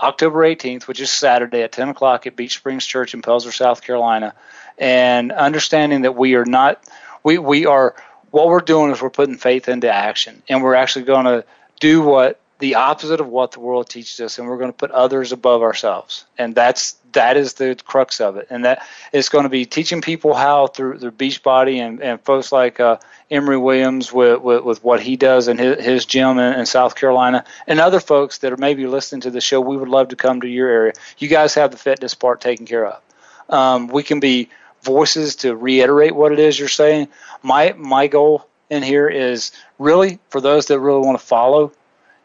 October 0.00 0.40
18th, 0.40 0.86
which 0.86 1.00
is 1.00 1.10
Saturday 1.10 1.62
at 1.62 1.72
10 1.72 1.90
o'clock 1.90 2.26
at 2.26 2.36
Beach 2.36 2.56
Springs 2.56 2.84
Church 2.84 3.14
in 3.14 3.22
Pelzer, 3.22 3.52
South 3.52 3.82
Carolina. 3.82 4.34
And 4.78 5.32
understanding 5.32 6.02
that 6.02 6.16
we 6.16 6.34
are 6.34 6.44
not, 6.44 6.82
we, 7.22 7.38
we 7.38 7.66
are, 7.66 7.94
what 8.30 8.48
we're 8.48 8.60
doing 8.60 8.90
is 8.90 9.00
we're 9.00 9.10
putting 9.10 9.36
faith 9.36 9.68
into 9.68 9.90
action. 9.90 10.42
And 10.48 10.62
we're 10.62 10.74
actually 10.74 11.06
going 11.06 11.24
to 11.24 11.44
do 11.80 12.02
what 12.02 12.40
the 12.58 12.76
opposite 12.76 13.20
of 13.20 13.28
what 13.28 13.52
the 13.52 13.60
world 13.60 13.88
teaches 13.88 14.18
us 14.20 14.38
and 14.38 14.48
we're 14.48 14.56
going 14.56 14.72
to 14.72 14.76
put 14.76 14.90
others 14.90 15.32
above 15.32 15.62
ourselves. 15.62 16.24
And 16.38 16.54
that's 16.54 16.96
that 17.12 17.36
is 17.36 17.54
the 17.54 17.78
crux 17.86 18.20
of 18.20 18.36
it. 18.36 18.46
And 18.50 18.64
that 18.64 18.86
it's 19.12 19.28
going 19.28 19.44
to 19.44 19.48
be 19.48 19.64
teaching 19.64 20.00
people 20.00 20.34
how 20.34 20.66
through 20.66 20.98
the 20.98 21.10
Beachbody 21.10 21.76
and, 21.78 22.00
and 22.00 22.20
folks 22.20 22.52
like 22.52 22.80
uh, 22.80 22.98
Emory 23.30 23.56
Williams 23.56 24.12
with, 24.12 24.40
with, 24.40 24.64
with, 24.64 24.84
what 24.84 25.00
he 25.00 25.16
does 25.16 25.48
in 25.48 25.58
his, 25.58 25.84
his 25.84 26.04
gym 26.04 26.38
in, 26.38 26.60
in, 26.60 26.66
South 26.66 26.94
Carolina 26.94 27.44
and 27.66 27.80
other 27.80 28.00
folks 28.00 28.38
that 28.38 28.52
are 28.52 28.58
maybe 28.58 28.86
listening 28.86 29.22
to 29.22 29.30
the 29.30 29.40
show 29.40 29.60
we 29.60 29.76
would 29.76 29.88
love 29.88 30.08
to 30.08 30.16
come 30.16 30.40
to 30.40 30.48
your 30.48 30.68
area. 30.68 30.92
You 31.18 31.28
guys 31.28 31.54
have 31.54 31.70
the 31.70 31.78
fitness 31.78 32.14
part 32.14 32.40
taken 32.40 32.66
care 32.66 32.86
of. 32.86 33.02
Um, 33.48 33.88
we 33.88 34.02
can 34.02 34.20
be 34.20 34.50
voices 34.82 35.36
to 35.36 35.56
reiterate 35.56 36.14
what 36.14 36.32
it 36.32 36.38
is 36.38 36.58
you're 36.58 36.68
saying. 36.68 37.08
My 37.42 37.74
my 37.76 38.06
goal 38.06 38.46
in 38.70 38.82
here 38.82 39.08
is 39.08 39.52
really 39.78 40.18
for 40.28 40.40
those 40.40 40.66
that 40.66 40.80
really 40.80 41.00
want 41.00 41.18
to 41.18 41.24
follow 41.24 41.72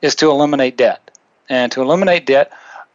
is 0.02 0.16
to 0.16 0.30
eliminate 0.30 0.78
debt. 0.78 1.12
And 1.50 1.72
to 1.74 1.82
eliminate 1.82 2.26
debt 2.26 2.52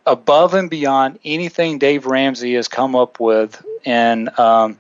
above 0.06 0.54
and 0.54 0.70
beyond 0.70 1.18
anything 1.24 1.78
Dave 1.78 2.06
Ramsey 2.06 2.54
has 2.54 2.68
come 2.68 2.94
up 2.94 3.20
with 3.20 3.62
in 3.84 4.30
um, 4.38 4.78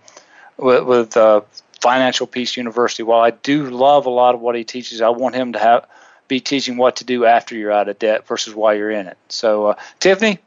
with, 0.56 0.84
with 0.84 1.16
uh, 1.16 1.42
Financial 1.80 2.26
Peace 2.26 2.56
University. 2.56 3.02
While 3.02 3.20
I 3.20 3.30
do 3.30 3.68
love 3.68 4.06
a 4.06 4.10
lot 4.10 4.34
of 4.34 4.40
what 4.40 4.54
he 4.54 4.64
teaches, 4.64 5.00
I 5.00 5.10
want 5.10 5.34
him 5.34 5.52
to 5.52 5.58
have 5.58 5.86
be 6.28 6.40
teaching 6.40 6.76
what 6.76 6.96
to 6.96 7.04
do 7.04 7.24
after 7.24 7.54
you're 7.54 7.72
out 7.72 7.88
of 7.88 7.98
debt 7.98 8.26
versus 8.26 8.54
while 8.54 8.74
you're 8.74 8.90
in 8.90 9.06
it. 9.06 9.16
So, 9.28 9.66
uh, 9.66 9.74
Tiffany, 10.00 10.40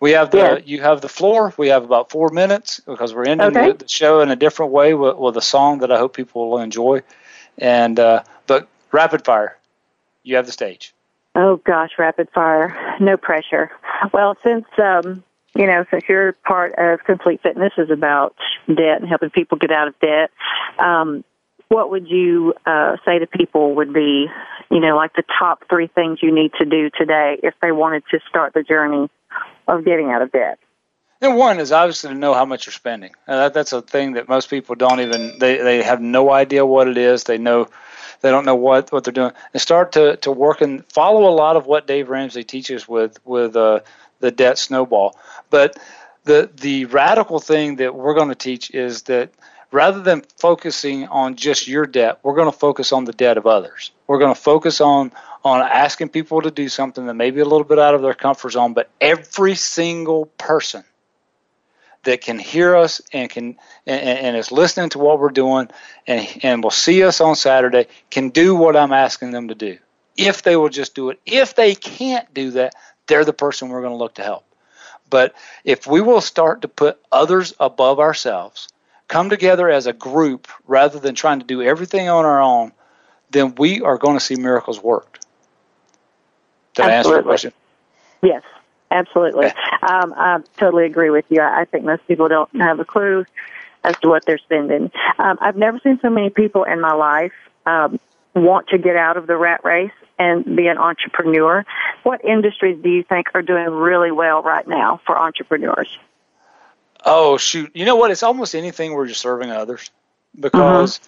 we 0.00 0.12
have 0.12 0.30
the 0.30 0.38
yeah. 0.38 0.58
you 0.64 0.80
have 0.80 1.00
the 1.00 1.08
floor. 1.08 1.54
We 1.56 1.68
have 1.68 1.84
about 1.84 2.10
four 2.10 2.30
minutes 2.30 2.80
because 2.80 3.14
we're 3.14 3.26
ending 3.26 3.56
okay. 3.56 3.72
the, 3.72 3.88
show 3.88 4.20
in 4.20 4.30
a 4.30 4.36
different 4.36 4.72
way 4.72 4.94
with, 4.94 5.16
with, 5.16 5.36
a 5.36 5.42
song 5.42 5.80
that 5.80 5.92
I 5.92 5.98
hope 5.98 6.16
people 6.16 6.50
will 6.50 6.58
enjoy. 6.58 7.02
And 7.58 7.98
uh, 8.00 8.22
but 8.46 8.68
rapid 8.90 9.24
fire, 9.24 9.58
you 10.22 10.36
have 10.36 10.46
the 10.46 10.52
stage. 10.52 10.94
Oh 11.34 11.56
gosh, 11.64 11.90
rapid 11.98 12.28
fire, 12.34 12.96
no 13.00 13.16
pressure. 13.16 13.70
Well, 14.12 14.36
since 14.44 14.66
um, 14.82 15.22
you 15.54 15.66
know, 15.66 15.84
since 15.90 16.04
your 16.08 16.32
part 16.32 16.74
of 16.78 17.04
Complete 17.04 17.40
Fitness 17.42 17.72
is 17.78 17.90
about 17.90 18.34
debt 18.66 19.00
and 19.00 19.08
helping 19.08 19.30
people 19.30 19.58
get 19.58 19.70
out 19.70 19.88
of 19.88 19.98
debt, 20.00 20.30
um, 20.78 21.24
what 21.68 21.90
would 21.90 22.08
you 22.08 22.54
uh, 22.66 22.96
say 23.04 23.18
to 23.18 23.26
people 23.26 23.76
would 23.76 23.92
be, 23.92 24.26
you 24.70 24.80
know, 24.80 24.96
like 24.96 25.12
the 25.14 25.22
top 25.38 25.64
three 25.68 25.86
things 25.88 26.18
you 26.22 26.34
need 26.34 26.52
to 26.58 26.64
do 26.64 26.90
today 26.96 27.38
if 27.42 27.54
they 27.62 27.72
wanted 27.72 28.02
to 28.10 28.18
start 28.28 28.54
the 28.54 28.62
journey 28.62 29.08
of 29.68 29.84
getting 29.84 30.10
out 30.10 30.22
of 30.22 30.32
debt? 30.32 30.58
And 31.22 31.36
one 31.36 31.60
is 31.60 31.70
obviously 31.70 32.10
to 32.10 32.16
know 32.16 32.32
how 32.32 32.46
much 32.46 32.66
you're 32.66 32.72
spending. 32.72 33.12
That, 33.26 33.52
that's 33.52 33.74
a 33.74 33.82
thing 33.82 34.14
that 34.14 34.28
most 34.28 34.48
people 34.48 34.74
don't 34.74 35.00
even 35.00 35.38
they 35.38 35.58
they 35.58 35.82
have 35.82 36.00
no 36.00 36.30
idea 36.30 36.64
what 36.64 36.88
it 36.88 36.96
is. 36.96 37.24
They 37.24 37.36
know 37.36 37.68
they 38.22 38.30
don't 38.30 38.46
know 38.46 38.54
what 38.54 38.90
what 38.90 39.04
they're 39.04 39.12
doing 39.12 39.32
and 39.52 39.60
start 39.60 39.92
to 39.92 40.16
to 40.18 40.32
work 40.32 40.62
and 40.62 40.84
follow 40.86 41.28
a 41.28 41.34
lot 41.34 41.56
of 41.56 41.66
what 41.66 41.86
Dave 41.86 42.08
Ramsey 42.08 42.42
teaches 42.42 42.88
with 42.88 43.18
with 43.26 43.54
uh, 43.54 43.80
the 44.20 44.30
debt 44.30 44.58
snowball. 44.58 45.14
But 45.50 45.78
the 46.24 46.50
the 46.56 46.86
radical 46.86 47.38
thing 47.38 47.76
that 47.76 47.94
we're 47.94 48.14
going 48.14 48.28
to 48.28 48.34
teach 48.34 48.70
is 48.70 49.02
that 49.02 49.30
rather 49.70 50.00
than 50.00 50.22
focusing 50.38 51.06
on 51.06 51.36
just 51.36 51.68
your 51.68 51.84
debt, 51.84 52.20
we're 52.22 52.34
going 52.34 52.50
to 52.50 52.58
focus 52.58 52.92
on 52.92 53.04
the 53.04 53.12
debt 53.12 53.36
of 53.36 53.46
others. 53.46 53.92
We're 54.06 54.18
going 54.18 54.34
to 54.34 54.40
focus 54.40 54.80
on 54.80 55.12
on 55.44 55.60
asking 55.60 56.08
people 56.08 56.40
to 56.42 56.50
do 56.50 56.70
something 56.70 57.06
that 57.06 57.14
may 57.14 57.30
be 57.30 57.40
a 57.40 57.44
little 57.44 57.64
bit 57.64 57.78
out 57.78 57.94
of 57.94 58.00
their 58.00 58.14
comfort 58.14 58.50
zone, 58.50 58.72
but 58.72 58.90
every 59.00 59.54
single 59.54 60.26
person 60.26 60.84
that 62.04 62.22
can 62.22 62.38
hear 62.38 62.76
us 62.76 63.00
and 63.12 63.28
can 63.30 63.56
and, 63.86 64.18
and, 64.18 64.36
is 64.36 64.50
listening 64.50 64.90
to 64.90 64.98
what 64.98 65.18
we're 65.18 65.30
doing 65.30 65.68
and 66.06 66.26
and 66.42 66.62
will 66.64 66.70
see 66.70 67.02
us 67.04 67.20
on 67.20 67.36
Saturday 67.36 67.86
can 68.10 68.30
do 68.30 68.54
what 68.54 68.76
I'm 68.76 68.92
asking 68.92 69.32
them 69.32 69.48
to 69.48 69.54
do. 69.54 69.78
if 70.16 70.42
they 70.42 70.56
will 70.56 70.68
just 70.68 70.94
do 70.94 71.10
it. 71.10 71.20
If 71.24 71.54
they 71.54 71.74
can't 71.74 72.32
do 72.34 72.50
that, 72.52 72.74
they're 73.06 73.24
the 73.24 73.32
person 73.32 73.68
we're 73.68 73.80
going 73.80 73.92
to 73.92 73.96
look 73.96 74.14
to 74.14 74.22
help. 74.22 74.44
But 75.08 75.34
if 75.64 75.86
we 75.86 76.00
will 76.00 76.20
start 76.20 76.62
to 76.62 76.68
put 76.68 77.00
others 77.10 77.54
above 77.58 77.98
ourselves, 77.98 78.68
come 79.08 79.30
together 79.30 79.68
as 79.68 79.86
a 79.86 79.92
group 79.92 80.46
rather 80.66 80.98
than 80.98 81.14
trying 81.14 81.40
to 81.40 81.46
do 81.46 81.62
everything 81.62 82.08
on 82.08 82.24
our 82.24 82.40
own, 82.40 82.72
then 83.30 83.54
we 83.56 83.80
are 83.80 83.98
going 83.98 84.16
to 84.16 84.24
see 84.24 84.36
miracles 84.36 84.82
worked. 84.82 85.26
Did 86.74 86.84
Absolutely. 86.86 86.92
I 86.92 86.96
answer 86.96 87.10
your 87.10 87.22
question? 87.22 87.52
Yes, 88.22 88.42
absolutely. 88.90 89.46
Um, 89.46 90.14
I 90.16 90.40
totally 90.56 90.86
agree 90.86 91.10
with 91.10 91.24
you. 91.28 91.40
I 91.40 91.64
think 91.64 91.84
most 91.84 92.06
people 92.08 92.28
don't 92.28 92.54
have 92.56 92.80
a 92.80 92.84
clue 92.84 93.24
as 93.84 93.96
to 94.00 94.08
what 94.08 94.24
they're 94.26 94.38
spending. 94.38 94.90
Um, 95.18 95.38
I've 95.40 95.56
never 95.56 95.78
seen 95.80 95.98
so 96.02 96.10
many 96.10 96.30
people 96.30 96.64
in 96.64 96.80
my 96.80 96.92
life 96.92 97.32
um, 97.66 97.98
want 98.34 98.68
to 98.68 98.78
get 98.78 98.96
out 98.96 99.16
of 99.16 99.26
the 99.26 99.36
rat 99.36 99.64
race 99.64 99.92
and 100.18 100.44
be 100.56 100.66
an 100.66 100.76
entrepreneur. 100.76 101.64
What 102.02 102.24
industries 102.24 102.78
do 102.82 102.90
you 102.90 103.02
think 103.02 103.28
are 103.34 103.42
doing 103.42 103.70
really 103.70 104.10
well 104.10 104.42
right 104.42 104.66
now 104.68 105.00
for 105.06 105.18
entrepreneurs? 105.18 105.98
Oh 107.04 107.38
shoot! 107.38 107.70
You 107.74 107.86
know 107.86 107.96
what? 107.96 108.10
It's 108.10 108.22
almost 108.22 108.54
anything 108.54 108.94
where 108.94 109.06
you're 109.06 109.14
serving 109.14 109.50
others, 109.50 109.90
because 110.38 111.00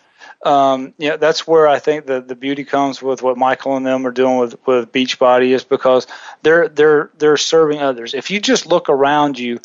um, 0.43 0.95
you 0.99 1.11
know 1.11 1.17
that's 1.17 1.47
where 1.47 1.69
I 1.69 1.79
think 1.79 2.07
the 2.07 2.21
the 2.21 2.35
beauty 2.35 2.65
comes 2.65 3.03
with 3.03 3.23
what 3.23 3.37
Michael 3.37 3.77
and 3.77 3.87
them 3.87 4.07
are 4.07 4.11
doing 4.13 4.39
with 4.39 4.67
with 4.67 4.93
Beachbody 4.93 5.51
is 5.51 5.65
because 5.65 6.07
they're 6.43 6.69
they're 6.69 7.11
they're 7.19 7.37
serving 7.37 7.81
others. 7.81 8.15
If 8.15 8.31
you 8.31 8.41
just 8.41 8.67
look 8.67 8.89
around 8.89 9.39
you, 9.39 9.61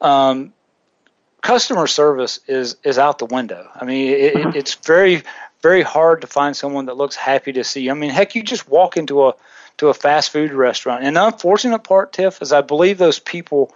um, 0.00 0.52
customer 1.42 1.86
service 1.86 2.40
is 2.46 2.76
is 2.82 2.98
out 2.98 3.18
the 3.18 3.26
window. 3.26 3.68
I 3.74 3.84
mean, 3.84 4.12
it, 4.12 4.20
it, 4.20 4.56
it's 4.56 4.74
very 4.74 5.22
very 5.62 5.82
hard 5.82 6.22
to 6.22 6.26
find 6.26 6.56
someone 6.56 6.86
that 6.86 6.96
looks 6.96 7.14
happy 7.16 7.52
to 7.52 7.64
see 7.64 7.82
you. 7.82 7.90
I 7.90 7.94
mean, 7.94 8.10
heck, 8.10 8.34
you 8.34 8.42
just 8.42 8.68
walk 8.68 8.96
into 8.96 9.26
a 9.28 9.34
to 9.78 9.88
a 9.88 9.94
fast 9.94 10.30
food 10.30 10.52
restaurant, 10.52 11.04
and 11.04 11.16
the 11.16 11.26
unfortunate 11.26 11.80
part, 11.80 12.12
Tiff, 12.12 12.42
is 12.42 12.52
I 12.52 12.60
believe 12.60 12.98
those 12.98 13.18
people 13.18 13.74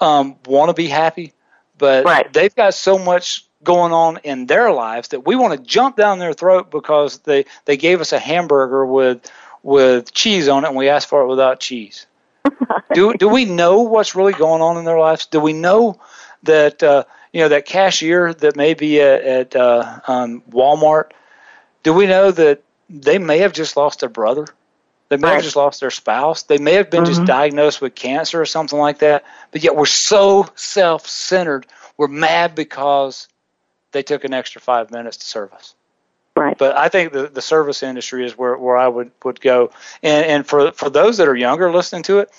um, 0.00 0.36
want 0.46 0.70
to 0.70 0.74
be 0.74 0.88
happy, 0.88 1.32
but 1.76 2.04
Right. 2.04 2.32
they've 2.32 2.54
got 2.54 2.74
so 2.74 2.98
much 2.98 3.44
going 3.62 3.92
on 3.92 4.18
in 4.24 4.46
their 4.46 4.72
lives 4.72 5.08
that 5.08 5.26
we 5.26 5.36
want 5.36 5.52
to 5.52 5.66
jump 5.66 5.96
down 5.96 6.18
their 6.18 6.32
throat 6.32 6.70
because 6.70 7.18
they 7.18 7.44
they 7.64 7.76
gave 7.76 8.00
us 8.00 8.12
a 8.12 8.18
hamburger 8.18 8.84
with 8.86 9.30
with 9.62 10.12
cheese 10.12 10.48
on 10.48 10.64
it, 10.64 10.68
and 10.68 10.76
we 10.76 10.88
asked 10.88 11.08
for 11.08 11.22
it 11.22 11.28
without 11.28 11.60
cheese. 11.60 12.06
do 12.94 13.12
do 13.14 13.28
we 13.28 13.44
know 13.44 13.82
what's 13.82 14.14
really 14.14 14.32
going 14.32 14.62
on 14.62 14.76
in 14.76 14.84
their 14.84 14.98
lives? 14.98 15.26
Do 15.26 15.40
we 15.40 15.52
know 15.52 16.00
that 16.44 16.82
uh, 16.82 17.04
you 17.32 17.40
know 17.40 17.48
that 17.48 17.66
cashier 17.66 18.32
that 18.34 18.56
may 18.56 18.74
be 18.74 19.00
at, 19.00 19.22
at 19.22 19.56
uh, 19.56 20.00
um, 20.06 20.42
Walmart? 20.50 21.10
Do 21.82 21.92
we 21.92 22.06
know 22.06 22.30
that 22.30 22.62
they 22.88 23.18
may 23.18 23.38
have 23.38 23.52
just 23.52 23.76
lost 23.76 24.00
their 24.00 24.08
brother? 24.08 24.46
They 25.10 25.16
may 25.16 25.30
have 25.30 25.42
just 25.42 25.56
lost 25.56 25.80
their 25.80 25.90
spouse. 25.90 26.44
They 26.44 26.58
may 26.58 26.74
have 26.74 26.88
been 26.88 27.04
just 27.04 27.24
diagnosed 27.24 27.80
with 27.80 27.96
cancer 27.96 28.40
or 28.40 28.46
something 28.46 28.78
like 28.78 29.00
that. 29.00 29.24
But 29.50 29.64
yet 29.64 29.74
we're 29.74 29.86
so 29.86 30.46
self-centered. 30.54 31.66
We're 31.96 32.06
mad 32.06 32.54
because 32.54 33.26
they 33.92 34.02
took 34.02 34.24
an 34.24 34.34
extra 34.34 34.60
five 34.60 34.90
minutes 34.90 35.18
to 35.18 35.26
serve 35.26 35.52
us. 35.52 35.74
Right. 36.36 36.56
But 36.56 36.76
I 36.76 36.88
think 36.88 37.12
the, 37.12 37.28
the 37.28 37.42
service 37.42 37.82
industry 37.82 38.24
is 38.24 38.38
where, 38.38 38.56
where 38.56 38.76
I 38.76 38.88
would, 38.88 39.10
would 39.24 39.40
go. 39.40 39.72
And, 40.02 40.24
and 40.24 40.46
for, 40.46 40.72
for 40.72 40.88
those 40.88 41.18
that 41.18 41.28
are 41.28 41.36
younger 41.36 41.72
listening 41.72 42.04
to 42.04 42.20
it, 42.20 42.30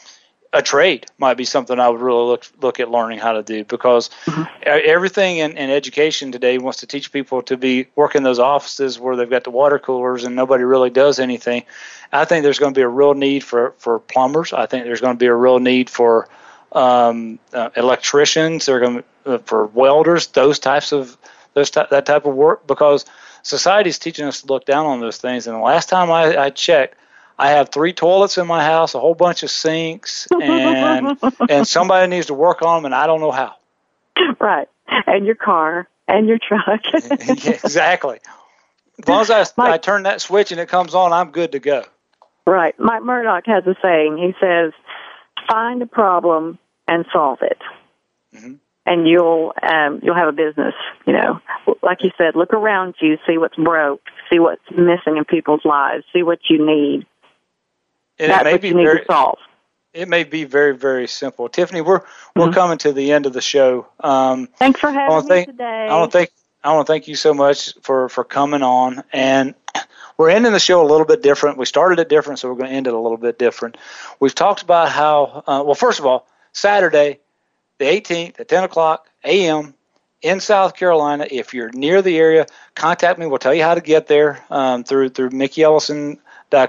a 0.53 0.61
trade 0.61 1.05
might 1.17 1.35
be 1.35 1.45
something 1.45 1.79
I 1.79 1.87
would 1.87 2.01
really 2.01 2.25
look 2.25 2.45
look 2.61 2.79
at 2.81 2.91
learning 2.91 3.19
how 3.19 3.31
to 3.33 3.43
do 3.43 3.63
because 3.63 4.09
e- 4.27 4.67
everything 4.67 5.37
in, 5.37 5.51
in 5.51 5.69
education 5.69 6.31
today 6.31 6.57
wants 6.57 6.79
to 6.79 6.87
teach 6.87 7.11
people 7.13 7.41
to 7.43 7.55
be 7.55 7.87
working 7.95 8.23
those 8.23 8.39
offices 8.39 8.99
where 8.99 9.15
they've 9.15 9.29
got 9.29 9.45
the 9.45 9.49
water 9.49 9.79
coolers 9.79 10.25
and 10.25 10.35
nobody 10.35 10.65
really 10.65 10.89
does 10.89 11.19
anything. 11.19 11.63
I 12.11 12.25
think 12.25 12.43
there's 12.43 12.59
going 12.59 12.73
to 12.73 12.77
be 12.77 12.83
a 12.83 12.89
real 12.89 13.13
need 13.13 13.43
for, 13.43 13.73
for 13.77 13.99
plumbers. 13.99 14.51
I 14.51 14.65
think 14.65 14.83
there's 14.83 14.99
going 14.99 15.15
to 15.15 15.19
be 15.19 15.27
a 15.27 15.35
real 15.35 15.59
need 15.59 15.89
for 15.89 16.27
um, 16.73 17.39
uh, 17.53 17.69
electricians. 17.77 18.65
They're 18.65 18.81
going 18.81 19.03
to, 19.25 19.35
uh, 19.35 19.37
for 19.37 19.67
welders. 19.67 20.27
Those 20.27 20.59
types 20.59 20.91
of 20.91 21.17
those 21.53 21.69
ty- 21.69 21.87
that 21.91 22.05
type 22.05 22.25
of 22.25 22.35
work 22.35 22.67
because 22.67 23.05
society's 23.43 23.99
teaching 23.99 24.25
us 24.25 24.41
to 24.41 24.47
look 24.47 24.65
down 24.65 24.85
on 24.85 24.99
those 24.99 25.17
things. 25.17 25.47
And 25.47 25.55
the 25.55 25.61
last 25.61 25.89
time 25.89 26.11
I, 26.11 26.37
I 26.37 26.49
checked, 26.49 26.95
I 27.37 27.49
have 27.49 27.69
three 27.69 27.93
toilets 27.93 28.37
in 28.37 28.47
my 28.47 28.63
house, 28.63 28.93
a 28.93 28.99
whole 28.99 29.15
bunch 29.15 29.43
of 29.43 29.49
sinks, 29.51 30.27
and 30.41 31.17
and 31.49 31.67
somebody 31.67 32.07
needs 32.07 32.27
to 32.27 32.33
work 32.33 32.61
on 32.61 32.77
them, 32.77 32.85
and 32.85 32.95
I 32.95 33.07
don't 33.07 33.19
know 33.19 33.31
how. 33.31 33.55
Right. 34.39 34.67
And 35.07 35.25
your 35.25 35.35
car 35.35 35.87
and 36.07 36.27
your 36.27 36.37
truck. 36.37 36.81
Yeah, 37.43 37.51
exactly. 37.53 38.19
As 38.99 39.07
long 39.07 39.21
as 39.21 39.31
I, 39.57 39.71
I 39.71 39.77
turn 39.77 40.03
that 40.03 40.21
switch 40.21 40.51
and 40.51 40.61
it 40.61 40.67
comes 40.69 40.93
on, 40.93 41.11
I'm 41.13 41.31
good 41.31 41.53
to 41.53 41.59
go. 41.59 41.83
right. 42.45 42.77
Mike 42.79 43.03
Murdock 43.03 43.45
has 43.47 43.65
a 43.65 43.75
saying. 43.81 44.17
He 44.17 44.33
says, 44.39 44.73
find 45.49 45.81
a 45.81 45.87
problem 45.87 46.59
and 46.87 47.05
solve 47.11 47.39
it. 47.41 47.57
Mm-hmm. 48.35 48.53
And 48.91 49.07
you'll 49.07 49.53
um, 49.63 50.01
you'll 50.03 50.15
have 50.15 50.27
a 50.27 50.33
business, 50.33 50.73
you 51.07 51.13
know. 51.13 51.39
Like 51.81 52.03
you 52.03 52.11
said, 52.17 52.35
look 52.35 52.51
around 52.53 52.95
you, 52.99 53.17
see 53.25 53.37
what's 53.37 53.55
broke, 53.55 54.01
see 54.29 54.39
what's 54.39 54.61
missing 54.69 55.15
in 55.17 55.23
people's 55.23 55.63
lives, 55.63 56.03
see 56.11 56.23
what 56.23 56.39
you 56.49 56.57
need. 56.65 57.05
And 58.19 58.31
That's 58.31 58.41
it 58.41 58.43
may 58.43 58.51
what 58.51 58.61
be 58.61 58.67
you 58.67 58.73
need 58.75 58.83
very, 58.83 58.99
to 58.99 59.05
solve. 59.05 59.39
it 59.93 60.09
may 60.09 60.23
be 60.25 60.43
very 60.43 60.75
very 60.75 61.07
simple. 61.07 61.47
Tiffany, 61.47 61.79
we're 61.79 62.01
we're 62.35 62.51
coming 62.51 62.77
to 62.79 62.91
the 62.91 63.13
end 63.13 63.25
of 63.25 63.33
the 63.33 63.39
show. 63.41 63.87
Um, 64.01 64.47
Thanks 64.57 64.79
for 64.81 64.91
having 64.91 65.09
want 65.09 65.25
me 65.25 65.29
thank 65.29 65.47
today. 65.47 65.87
I 65.89 65.97
want 65.97 66.11
to 66.11 66.17
thank 66.17 66.31
I 66.63 66.73
want 66.73 66.85
to 66.87 66.91
thank 66.91 67.07
you 67.07 67.15
so 67.15 67.33
much 67.33 67.73
for 67.81 68.09
for 68.09 68.25
coming 68.25 68.61
on 68.61 69.03
and 69.13 69.55
we're 70.17 70.29
ending 70.31 70.51
the 70.51 70.59
show 70.59 70.81
a 70.85 70.89
little 70.91 71.05
bit 71.05 71.23
different. 71.23 71.57
We 71.57 71.65
started 71.65 71.99
it 71.99 72.09
different, 72.09 72.39
so 72.39 72.49
we're 72.49 72.57
going 72.57 72.69
to 72.69 72.75
end 72.75 72.87
it 72.87 72.93
a 72.93 72.99
little 72.99 73.17
bit 73.17 73.39
different. 73.39 73.77
We've 74.19 74.35
talked 74.35 74.61
about 74.63 74.89
how 74.89 75.43
uh, 75.47 75.63
well, 75.65 75.75
first 75.75 75.99
of 75.99 76.05
all, 76.05 76.27
Saturday, 76.51 77.19
the 77.81 77.87
18th 77.87 78.39
at 78.39 78.47
10 78.47 78.63
o'clock 78.63 79.09
a.m. 79.23 79.73
in 80.21 80.39
South 80.39 80.75
Carolina. 80.75 81.27
If 81.29 81.53
you're 81.53 81.71
near 81.71 82.01
the 82.01 82.17
area, 82.17 82.45
contact 82.75 83.17
me. 83.19 83.25
We'll 83.25 83.39
tell 83.39 83.55
you 83.55 83.63
how 83.63 83.73
to 83.73 83.81
get 83.81 84.07
there 84.07 84.43
um, 84.49 84.83
through 84.83 85.09
through 85.09 85.31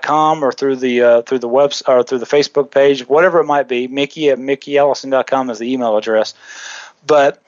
com 0.02 0.42
or 0.42 0.52
through 0.52 0.76
the 0.76 1.02
uh, 1.02 1.22
through 1.22 1.40
the 1.40 1.48
web 1.48 1.72
or 1.86 2.02
through 2.02 2.18
the 2.18 2.26
Facebook 2.26 2.70
page, 2.70 3.06
whatever 3.06 3.40
it 3.40 3.44
might 3.44 3.68
be. 3.68 3.88
Mickey 3.88 4.30
at 4.30 4.38
mickeyellison.com 4.38 5.50
is 5.50 5.58
the 5.58 5.70
email 5.70 5.96
address. 5.98 6.34
But 7.06 7.42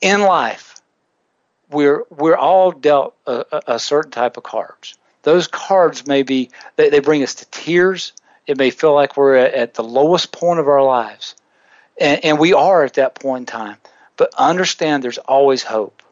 in 0.00 0.20
life, 0.22 0.80
we're 1.70 2.04
we're 2.10 2.36
all 2.36 2.70
dealt 2.70 3.16
a, 3.26 3.44
a, 3.50 3.62
a 3.74 3.78
certain 3.78 4.12
type 4.12 4.36
of 4.36 4.44
cards. 4.44 4.96
Those 5.22 5.48
cards 5.48 6.06
may 6.06 6.22
be 6.22 6.50
they, 6.76 6.88
they 6.90 7.00
bring 7.00 7.24
us 7.24 7.34
to 7.36 7.46
tears. 7.50 8.12
It 8.46 8.58
may 8.58 8.70
feel 8.70 8.94
like 8.94 9.16
we're 9.16 9.34
at, 9.34 9.54
at 9.54 9.74
the 9.74 9.82
lowest 9.82 10.30
point 10.30 10.60
of 10.60 10.68
our 10.68 10.84
lives, 10.84 11.34
and, 11.98 12.24
and 12.24 12.38
we 12.38 12.52
are 12.52 12.84
at 12.84 12.94
that 12.94 13.14
point 13.14 13.42
in 13.42 13.46
time. 13.46 13.76
But 14.16 14.32
understand, 14.36 15.02
there's 15.02 15.18
always 15.18 15.62
hope. 15.62 16.02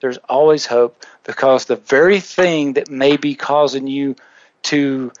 There's 0.00 0.18
always 0.28 0.66
hope 0.66 1.04
because 1.24 1.64
the 1.64 1.76
very 1.76 2.20
thing 2.20 2.74
that 2.74 2.90
may 2.90 3.16
be 3.16 3.34
causing 3.34 3.86
you 3.86 4.16
to 4.64 5.12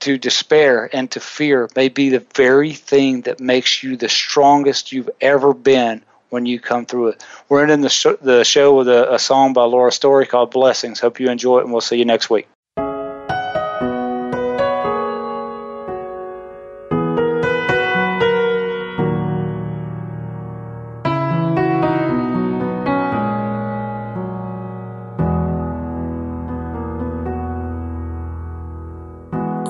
to 0.00 0.18
despair 0.18 0.90
and 0.92 1.08
to 1.12 1.20
fear 1.20 1.68
may 1.76 1.88
be 1.88 2.08
the 2.08 2.24
very 2.34 2.72
thing 2.72 3.20
that 3.20 3.38
makes 3.38 3.84
you 3.84 3.96
the 3.96 4.08
strongest 4.08 4.90
you've 4.90 5.10
ever 5.20 5.54
been 5.54 6.02
when 6.28 6.44
you 6.44 6.58
come 6.58 6.86
through 6.86 7.08
it. 7.08 7.24
We're 7.48 7.62
ending 7.62 7.82
the, 7.82 7.88
sh- 7.88 8.18
the 8.20 8.42
show 8.42 8.74
with 8.74 8.88
a, 8.88 9.14
a 9.14 9.18
song 9.20 9.52
by 9.52 9.62
Laura 9.62 9.92
Story 9.92 10.26
called 10.26 10.50
Blessings. 10.50 10.98
Hope 10.98 11.20
you 11.20 11.30
enjoy 11.30 11.58
it, 11.58 11.64
and 11.64 11.72
we'll 11.72 11.82
see 11.82 11.98
you 11.98 12.04
next 12.04 12.30
week. 12.30 12.48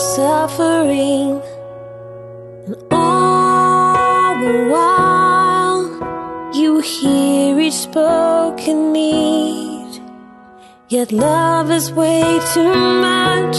suffering. 0.00 1.42
And 2.66 2.76
all 2.90 4.34
the 4.44 4.68
while, 4.72 6.52
you 6.54 6.80
hear 6.80 7.60
each 7.60 7.74
spoken 7.74 8.92
need. 8.92 10.00
Yet 10.88 11.12
love 11.12 11.70
is 11.70 11.92
way 11.92 12.40
too 12.54 12.74
much 13.08 13.56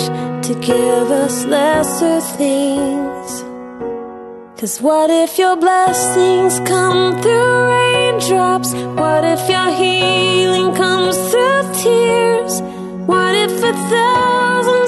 to 0.47 0.53
give 0.55 1.07
us 1.23 1.45
lesser 1.45 2.19
things. 2.37 3.29
Cause 4.59 4.81
what 4.81 5.09
if 5.09 5.39
your 5.39 5.55
blessings 5.55 6.59
come 6.67 7.21
through 7.21 7.69
raindrops? 7.71 8.73
What 8.73 9.23
if 9.23 9.49
your 9.49 9.71
healing 9.71 10.75
comes 10.75 11.17
through 11.31 11.63
tears? 11.81 12.61
What 13.07 13.33
if 13.33 13.51
a 13.63 13.73
thousand 13.73 14.87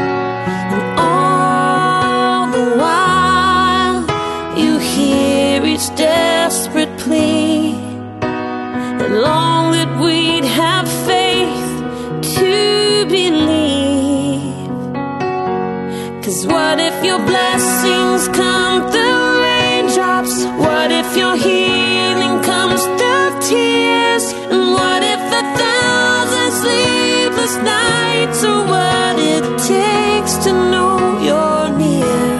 What 16.45 16.79
if 16.79 17.05
your 17.05 17.19
blessings 17.19 18.27
come 18.29 18.89
through 18.91 19.41
raindrops? 19.43 20.43
What 20.57 20.91
if 20.91 21.15
your 21.15 21.35
healing 21.35 22.41
comes 22.41 22.81
through 22.97 23.31
tears? 23.49 24.25
And 24.49 24.73
what 24.73 25.03
if 25.03 25.21
a 25.41 25.43
thousand 25.61 26.51
sleepless 26.61 27.55
nights 27.57 28.43
are 28.43 28.63
what 28.73 29.19
it 29.19 29.43
takes 29.59 30.33
to 30.45 30.51
know 30.51 31.19
you're 31.27 31.69
near? 31.77 32.31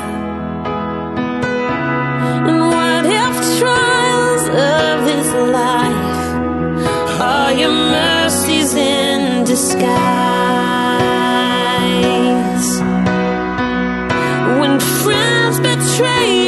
And 2.50 2.60
what 2.74 3.06
if 3.06 3.34
trials 3.60 4.46
of 4.50 5.06
this 5.10 5.30
life 5.60 7.22
are 7.22 7.54
your 7.54 7.70
mercies 7.70 8.74
in 8.74 9.44
disguise? 9.46 10.11
Friends 16.02 16.41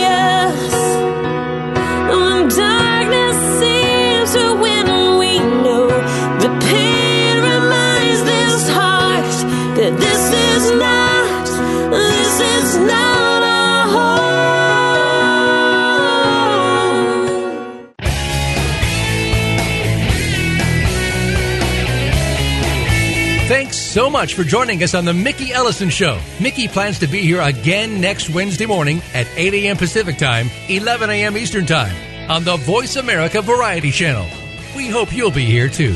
so 23.94 24.10
much 24.10 24.34
for 24.34 24.44
joining 24.44 24.82
us 24.82 24.96
on 24.96 25.06
the 25.06 25.14
Mickey 25.14 25.54
Ellison 25.54 25.88
Show. 25.88 26.20
Mickey 26.40 26.68
plans 26.68 26.98
to 26.98 27.06
be 27.06 27.22
here 27.22 27.40
again 27.40 28.02
next 28.02 28.28
Wednesday 28.28 28.66
morning 28.66 29.04
at 29.14 29.28
8 29.36 29.54
a.m. 29.54 29.78
Pacific 29.78 30.18
Time, 30.18 30.50
11 30.68 31.12
a.m. 31.12 31.38
Eastern 31.38 31.68
Time 31.68 31.96
on 32.28 32.44
the 32.44 32.58
Voice 32.58 32.96
America 32.96 33.40
Variety 33.40 33.92
Channel. 33.92 34.28
We 34.76 34.90
hope 34.90 35.14
you'll 35.14 35.30
be 35.30 35.46
here 35.46 35.70
too. 35.70 35.96